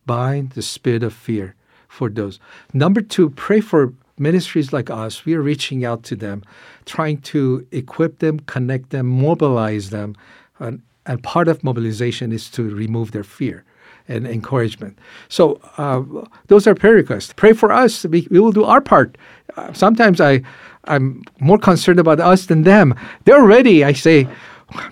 Bind 0.05 0.51
the 0.51 0.63
spirit 0.63 1.05
of 1.05 1.13
fear 1.13 1.55
for 1.89 2.11
those. 2.11 2.41
Number 2.73 3.01
two, 3.01 3.31
pray 3.31 3.61
for 3.61 3.95
ministries 4.19 4.73
like 4.73 4.91
us. 4.91 5.25
We 5.25 5.35
are 5.35 5.43
reaching 5.43 5.85
out 5.85 6.03
to 6.05 6.17
them, 6.17 6.43
trying 6.85 7.19
to 7.23 7.67
equip 7.73 8.19
them, 8.19 8.41
connect 8.41 8.91
them, 8.91 9.07
mobilize 9.07 9.91
them. 9.91 10.17
And, 10.59 10.83
and 11.07 11.23
part 11.23 11.49
of 11.49 11.65
mobilization 11.65 12.33
is 12.33 12.51
to 12.51 12.63
remove 12.75 13.13
their 13.13 13.25
fear 13.25 13.65
and 14.07 14.27
encouragement. 14.27 14.99
So 15.29 15.61
uh, 15.79 16.03
those 16.49 16.67
are 16.67 16.75
prayer 16.75 16.95
requests. 16.95 17.33
Pray 17.33 17.53
for 17.53 17.73
us. 17.73 18.05
We, 18.05 18.29
we 18.31 18.39
will 18.39 18.53
do 18.53 18.65
our 18.65 18.81
part. 18.81 19.17
Uh, 19.57 19.73
sometimes 19.73 20.21
I, 20.21 20.43
I'm 20.85 21.23
more 21.41 21.59
concerned 21.59 21.99
about 21.99 22.21
us 22.21 22.47
than 22.47 22.63
them. 22.63 22.95
They're 23.25 23.45
ready. 23.45 23.85
I 23.85 23.93
say, 23.93 24.29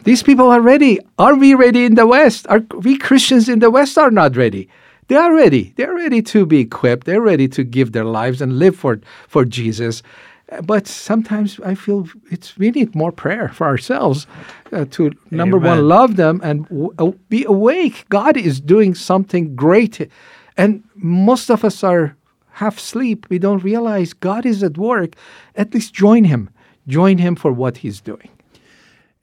these 0.05 0.23
people 0.23 0.51
are 0.51 0.61
ready. 0.61 0.99
Are 1.19 1.35
we 1.35 1.55
ready 1.55 1.85
in 1.85 1.95
the 1.95 2.07
West? 2.07 2.47
Are 2.49 2.61
we 2.79 2.97
Christians 2.97 3.49
in 3.49 3.59
the 3.59 3.71
West 3.71 3.99
are 3.99 4.11
not 4.11 4.37
ready? 4.37 4.69
They 5.09 5.17
are 5.17 5.35
ready. 5.35 5.73
They're 5.77 5.95
ready 5.95 6.23
to 6.23 6.47
be 6.47 6.61
equipped. 6.61 7.07
They're 7.07 7.21
ready 7.21 7.49
to 7.49 7.65
give 7.65 7.93
their 7.93 8.05
lives 8.05 8.41
and 8.41 8.59
live 8.59 8.77
for, 8.77 9.01
for 9.29 9.45
Jesus 9.45 10.03
but 10.61 10.87
sometimes 10.87 11.59
I 11.61 11.75
feel 11.75 12.09
it's 12.31 12.57
we 12.59 12.71
need 12.71 12.95
more 12.95 13.13
prayer 13.13 13.49
for 13.49 13.67
ourselves 13.67 14.27
uh, 14.73 14.85
to 14.91 15.13
number 15.31 15.59
one 15.59 15.89
love 15.89 16.17
them 16.17 16.41
and 16.43 16.69
w- 16.69 16.95
uh, 16.99 17.13
be 17.29 17.45
awake. 17.45 18.07
God 18.09 18.37
is 18.37 18.61
doing 18.61 18.95
something 18.95 19.57
great, 19.57 20.11
and 20.57 20.83
most 20.95 21.51
of 21.51 21.65
us 21.65 21.83
are 21.83 22.17
half 22.53 22.79
asleep. 22.79 23.27
We 23.31 23.39
don't 23.39 23.63
realize 23.65 24.13
God 24.13 24.45
is 24.45 24.63
at 24.63 24.77
work. 24.77 25.15
At 25.55 25.73
least 25.73 25.95
join 25.95 26.25
Him. 26.25 26.51
Join 26.87 27.19
Him 27.19 27.37
for 27.37 27.53
what 27.53 27.79
He's 27.79 28.01
doing. 28.01 28.29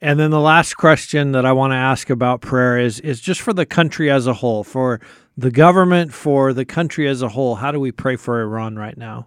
And 0.02 0.18
then 0.18 0.30
the 0.30 0.40
last 0.40 0.74
question 0.74 1.32
that 1.32 1.44
I 1.44 1.52
want 1.52 1.72
to 1.72 1.76
ask 1.76 2.08
about 2.10 2.40
prayer 2.40 2.78
is 2.78 3.00
is 3.00 3.20
just 3.20 3.40
for 3.40 3.52
the 3.52 3.66
country 3.66 4.10
as 4.10 4.26
a 4.26 4.34
whole, 4.34 4.64
for 4.64 5.00
the 5.36 5.50
government, 5.50 6.12
for 6.12 6.52
the 6.52 6.64
country 6.64 7.06
as 7.06 7.22
a 7.22 7.28
whole. 7.28 7.56
How 7.56 7.70
do 7.70 7.80
we 7.80 7.92
pray 7.92 8.16
for 8.16 8.40
Iran 8.40 8.76
right 8.76 8.96
now? 8.96 9.26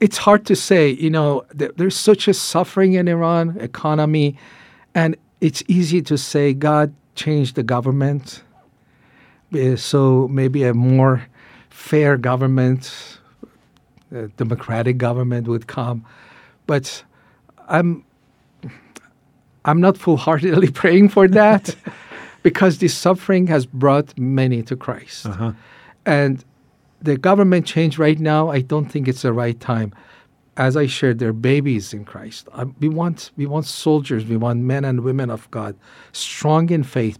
it's 0.00 0.18
hard 0.18 0.46
to 0.46 0.56
say. 0.56 0.90
You 0.90 1.10
know, 1.10 1.44
th- 1.56 1.72
there's 1.76 1.96
such 1.96 2.28
a 2.28 2.34
suffering 2.34 2.94
in 2.94 3.08
Iran 3.08 3.56
economy, 3.60 4.36
and 4.94 5.16
it's 5.40 5.62
easy 5.68 6.02
to 6.02 6.18
say 6.18 6.52
God 6.54 6.94
changed 7.14 7.54
the 7.54 7.62
government, 7.62 8.42
uh, 9.54 9.76
so 9.76 10.28
maybe 10.28 10.64
a 10.64 10.74
more 10.74 11.26
fair 11.70 12.16
government, 12.16 13.18
a 14.12 14.28
democratic 14.28 14.98
government 14.98 15.48
would 15.48 15.66
come. 15.66 16.04
But 16.66 17.04
I'm 17.68 18.04
I'm 19.66 19.80
not 19.80 19.98
full-heartedly 19.98 20.70
praying 20.82 21.10
for 21.10 21.28
that 21.28 21.76
because 22.42 22.78
this 22.78 22.94
suffering 22.94 23.48
has 23.48 23.66
brought 23.66 24.18
many 24.18 24.62
to 24.62 24.76
Christ, 24.76 25.26
uh-huh. 25.26 25.52
and 26.06 26.44
the 27.02 27.16
government 27.16 27.66
change 27.66 27.98
right 27.98 28.18
now, 28.18 28.50
I 28.50 28.60
don't 28.60 28.86
think 28.86 29.08
it's 29.08 29.22
the 29.22 29.32
right 29.32 29.58
time. 29.60 29.92
As 30.56 30.76
I 30.76 30.86
shared, 30.86 31.18
they're 31.18 31.34
babies 31.34 31.92
in 31.92 32.04
Christ. 32.06 32.48
I, 32.54 32.64
we 32.64 32.88
want 32.88 33.30
we 33.36 33.44
want 33.44 33.66
soldiers, 33.66 34.24
we 34.24 34.38
want 34.38 34.60
men 34.60 34.84
and 34.84 35.00
women 35.00 35.28
of 35.30 35.50
God, 35.50 35.76
strong 36.12 36.70
in 36.70 36.82
faith 36.82 37.18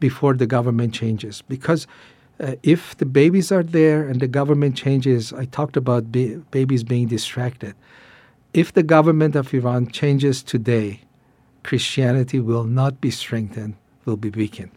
before 0.00 0.34
the 0.34 0.46
government 0.46 0.92
changes. 0.92 1.42
Because 1.42 1.86
uh, 2.40 2.56
if 2.62 2.96
the 2.96 3.06
babies 3.06 3.52
are 3.52 3.62
there 3.62 4.08
and 4.08 4.18
the 4.18 4.26
government 4.26 4.76
changes, 4.76 5.32
I 5.32 5.44
talked 5.44 5.76
about 5.76 6.10
ba- 6.10 6.42
babies 6.50 6.82
being 6.82 7.06
distracted. 7.06 7.74
If 8.52 8.72
the 8.72 8.82
government 8.82 9.36
of 9.36 9.54
Iran 9.54 9.88
changes 9.88 10.42
today, 10.42 11.02
Christianity 11.62 12.40
will 12.40 12.64
not 12.64 13.00
be 13.00 13.10
strengthened, 13.10 13.74
will 14.04 14.16
be 14.16 14.30
weakened. 14.30 14.70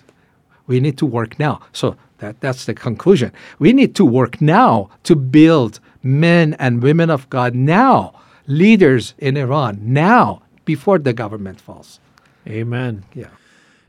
We 0.67 0.79
need 0.79 0.97
to 0.99 1.05
work 1.05 1.39
now. 1.39 1.61
So 1.71 1.97
that, 2.19 2.39
that's 2.39 2.65
the 2.65 2.73
conclusion. 2.73 3.31
We 3.59 3.73
need 3.73 3.95
to 3.95 4.05
work 4.05 4.41
now 4.41 4.89
to 5.03 5.15
build 5.15 5.79
men 6.01 6.55
and 6.59 6.81
women 6.81 7.09
of 7.09 7.29
God 7.29 7.55
now, 7.55 8.13
leaders 8.47 9.13
in 9.17 9.37
Iran 9.37 9.79
now, 9.81 10.41
before 10.65 10.99
the 10.99 11.13
government 11.13 11.59
falls. 11.59 11.99
Amen. 12.47 13.03
Yeah. 13.13 13.27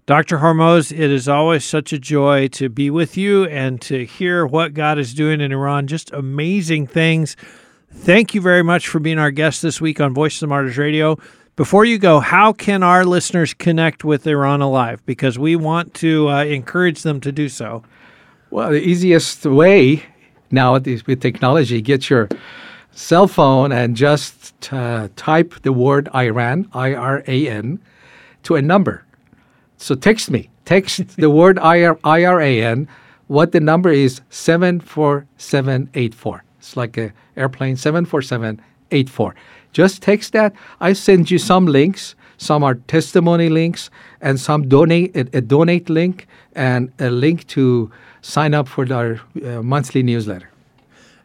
Dr. 0.07 0.39
Hormoz, 0.39 0.93
it 0.93 1.11
is 1.11 1.29
always 1.29 1.65
such 1.65 1.93
a 1.93 1.99
joy 1.99 2.49
to 2.49 2.69
be 2.69 2.91
with 2.91 3.17
you 3.17 3.47
and 3.47 3.81
to 3.83 4.05
hear 4.05 4.45
what 4.45 4.75
God 4.75 4.99
is 4.99 5.15
doing 5.15 5.41
in 5.41 5.51
Iran. 5.51 5.87
Just 5.87 6.13
amazing 6.13 6.87
things. 6.87 7.37
Thank 7.91 8.35
you 8.35 8.41
very 8.41 8.63
much 8.63 8.87
for 8.87 8.99
being 8.99 9.19
our 9.19 9.31
guest 9.31 9.63
this 9.63 9.81
week 9.81 10.01
on 10.01 10.13
Voice 10.13 10.37
of 10.37 10.41
the 10.41 10.47
Martyrs 10.49 10.77
Radio. 10.77 11.17
Before 11.57 11.85
you 11.85 11.99
go, 11.99 12.19
how 12.19 12.53
can 12.53 12.83
our 12.83 13.05
listeners 13.05 13.55
connect 13.55 14.03
with 14.03 14.27
Iran 14.27 14.61
Alive? 14.61 15.07
Because 15.07 15.39
we 15.39 15.55
want 15.55 15.95
to 15.95 16.29
uh, 16.29 16.43
encourage 16.43 17.03
them 17.03 17.21
to 17.21 17.31
do 17.31 17.49
so. 17.49 17.85
Well, 18.51 18.73
the 18.73 18.83
easiest 18.83 19.47
way 19.47 20.03
now 20.51 20.73
with 20.73 21.21
technology, 21.21 21.81
get 21.81 22.11
your 22.11 22.29
cell 22.91 23.29
phone 23.29 23.71
and 23.71 23.95
just 23.95 24.69
uh, 24.73 25.11
type 25.15 25.55
the 25.63 25.73
word 25.73 26.09
Iran, 26.13 26.69
I 26.73 26.93
R 26.93 27.23
A 27.29 27.49
N, 27.49 27.79
to 28.43 28.57
a 28.57 28.63
number. 28.63 29.05
So 29.77 29.95
text 29.95 30.33
me. 30.33 30.51
Text 30.65 31.17
the 31.19 31.31
word 31.31 31.61
I 31.61 31.85
R 31.85 32.41
A 32.41 32.63
N. 32.63 32.89
What 33.29 33.53
the 33.53 33.61
number 33.61 33.91
is 33.91 34.23
74784. 34.31 36.45
It's 36.59 36.77
like 36.77 36.97
an 36.97 37.13
airplane 37.37 37.77
74784. 37.77 39.37
Just 39.75 40.01
text 40.01 40.33
that. 40.33 40.55
I 40.81 40.95
send 40.95 41.31
you 41.31 41.39
some 41.39 41.67
links. 41.67 42.15
Some 42.39 42.65
are 42.65 42.75
testimony 42.75 43.49
links, 43.49 43.91
and 44.21 44.41
some 44.41 44.69
donate 44.69 45.15
a, 45.15 45.39
a 45.39 45.41
donate 45.41 45.89
link, 45.89 46.27
and 46.55 46.91
a 46.99 47.09
link 47.11 47.47
to 47.49 47.91
sign 48.23 48.55
up 48.55 48.67
for 48.67 48.91
our 48.93 49.21
uh, 49.45 49.63
monthly 49.63 50.03
newsletter. 50.03 50.51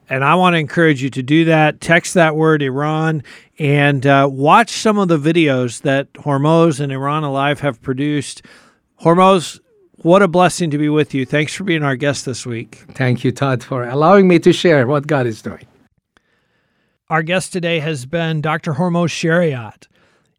And 0.10 0.24
I 0.24 0.36
want 0.36 0.56
to 0.56 0.58
encourage 0.58 1.02
you 1.04 1.10
to 1.12 1.24
do 1.24 1.46
that. 1.46 1.82
Text 1.82 2.16
that 2.16 2.36
word 2.36 2.62
Iran 2.62 3.24
and 3.60 4.06
uh, 4.06 4.28
watch 4.32 4.72
some 4.72 4.98
of 4.98 5.08
the 5.08 5.18
videos 5.20 5.82
that 5.82 6.12
Hormoz 6.14 6.80
and 6.80 6.92
Iran 6.92 7.24
Alive 7.24 7.60
have 7.60 7.80
produced. 7.82 8.42
Hormoz, 9.04 9.60
What 9.98 10.22
a 10.22 10.28
blessing 10.28 10.72
to 10.72 10.78
be 10.78 10.90
with 10.90 11.14
you. 11.14 11.26
Thanks 11.26 11.54
for 11.54 11.64
being 11.64 11.84
our 11.84 11.96
guest 11.96 12.26
this 12.26 12.46
week. 12.46 12.84
Thank 12.94 13.24
you, 13.24 13.32
Todd, 13.32 13.62
for 13.64 13.88
allowing 13.88 14.28
me 14.28 14.40
to 14.40 14.52
share 14.54 14.88
what 14.88 15.06
God 15.06 15.28
is 15.28 15.42
doing. 15.42 15.66
Our 17.10 17.24
guest 17.24 17.52
today 17.52 17.80
has 17.80 18.06
been 18.06 18.40
Dr. 18.40 18.74
Hormoz 18.74 19.10
Shariat. 19.10 19.88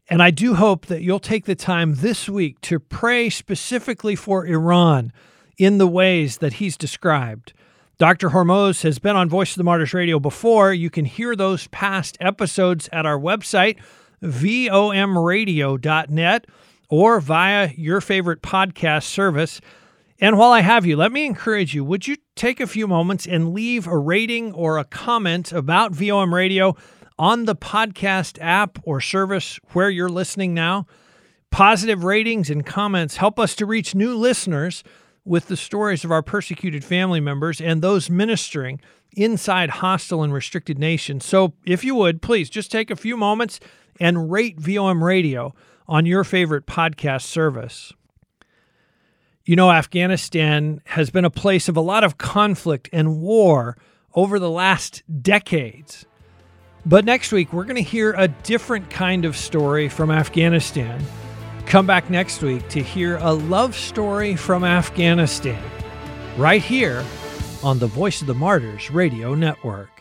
And 0.09 0.23
I 0.23 0.31
do 0.31 0.55
hope 0.55 0.87
that 0.87 1.03
you'll 1.03 1.19
take 1.19 1.45
the 1.45 1.57
time 1.57 1.97
this 1.97 2.29
week 2.29 2.61
to 2.61 2.79
pray 2.79 3.29
specifically 3.29 4.15
for 4.15 4.47
Iran 4.47 5.13
in 5.59 5.79
the 5.79 5.89
ways 5.89 6.39
that 6.39 6.53
he's 6.55 6.77
described. 6.77 7.55
Dr. 7.99 8.29
Hormoz 8.29 8.83
has 8.83 9.01
been 9.01 9.17
on 9.17 9.29
Voice 9.29 9.51
of 9.51 9.57
the 9.57 9.65
Martyrs 9.65 9.93
Radio 9.93 10.21
before. 10.21 10.73
You 10.73 10.91
can 10.91 11.07
hear 11.07 11.35
those 11.35 11.67
past 11.67 12.17
episodes 12.21 12.89
at 12.93 13.05
our 13.05 13.19
website, 13.19 13.79
vomradio.net, 14.23 16.47
or 16.89 17.21
via 17.21 17.71
your 17.77 18.01
favorite 18.01 18.43
podcast 18.43 19.07
service. 19.07 19.61
And 20.23 20.37
while 20.37 20.53
I 20.53 20.61
have 20.61 20.85
you, 20.85 20.97
let 20.97 21.13
me 21.13 21.25
encourage 21.25 21.75
you 21.75 21.83
would 21.83 22.07
you 22.07 22.17
take 22.37 22.61
a 22.61 22.67
few 22.67 22.87
moments 22.87 23.27
and 23.27 23.55
leave 23.55 23.87
a 23.87 23.97
rating 23.97 24.53
or 24.53 24.77
a 24.77 24.85
comment 24.85 25.51
about 25.51 25.93
VOM 25.93 26.35
Radio 26.35 26.77
on 27.19 27.47
the 27.47 27.57
podcast 27.57 28.39
app 28.41 28.79
or 28.83 29.01
service 29.01 29.59
where 29.73 29.89
you're 29.89 30.11
listening 30.11 30.53
now? 30.53 30.87
Positive 31.51 32.05
ratings 32.05 32.51
and 32.51 32.67
comments 32.67 33.17
help 33.17 33.41
us 33.41 33.55
to 33.57 33.67
reach 33.67 33.95
new 33.95 34.15
listeners 34.15 34.85
with 35.25 35.49
the 35.49 35.57
stories 35.57 36.05
of 36.05 36.13
our 36.13 36.23
persecuted 36.23 36.85
family 36.85 37.21
members 37.21 37.59
and 37.59 37.81
those 37.81 38.11
ministering 38.11 38.79
inside 39.17 39.71
hostile 39.71 40.23
and 40.23 40.35
restricted 40.35 40.79
nations. 40.79 41.25
So, 41.25 41.55
if 41.65 41.83
you 41.83 41.95
would, 41.95 42.21
please 42.21 42.51
just 42.51 42.71
take 42.71 42.91
a 42.91 42.97
few 42.97 43.17
moments 43.17 43.59
and 43.99 44.31
rate 44.31 44.61
VOM 44.61 45.03
Radio 45.03 45.55
on 45.89 46.05
your 46.05 46.25
favorite 46.25 46.67
podcast 46.67 47.23
service. 47.23 47.93
You 49.51 49.57
know, 49.57 49.73
Afghanistan 49.73 50.81
has 50.85 51.11
been 51.11 51.25
a 51.25 51.29
place 51.29 51.69
of 51.69 51.77
a 51.77 51.81
lot 51.81 52.05
of 52.05 52.19
conflict 52.19 52.89
and 52.93 53.21
war 53.21 53.77
over 54.15 54.39
the 54.39 54.49
last 54.49 55.03
decades. 55.25 56.07
But 56.87 57.05
next 57.05 57.33
week, 57.33 57.53
we're 57.53 57.65
going 57.65 57.75
to 57.75 57.83
hear 57.83 58.15
a 58.17 58.29
different 58.29 58.91
kind 58.91 59.25
of 59.25 59.37
story 59.37 59.89
from 59.89 60.09
Afghanistan. 60.09 61.05
Come 61.67 61.85
back 61.85 62.09
next 62.09 62.43
week 62.43 62.69
to 62.69 62.81
hear 62.81 63.17
a 63.17 63.33
love 63.33 63.75
story 63.75 64.37
from 64.37 64.63
Afghanistan, 64.63 65.61
right 66.37 66.63
here 66.63 67.05
on 67.65 67.81
the 67.81 67.89
Voice 67.89 68.21
of 68.21 68.29
the 68.29 68.35
Martyrs 68.35 68.93
Radio 68.93 69.35
Network. 69.35 70.00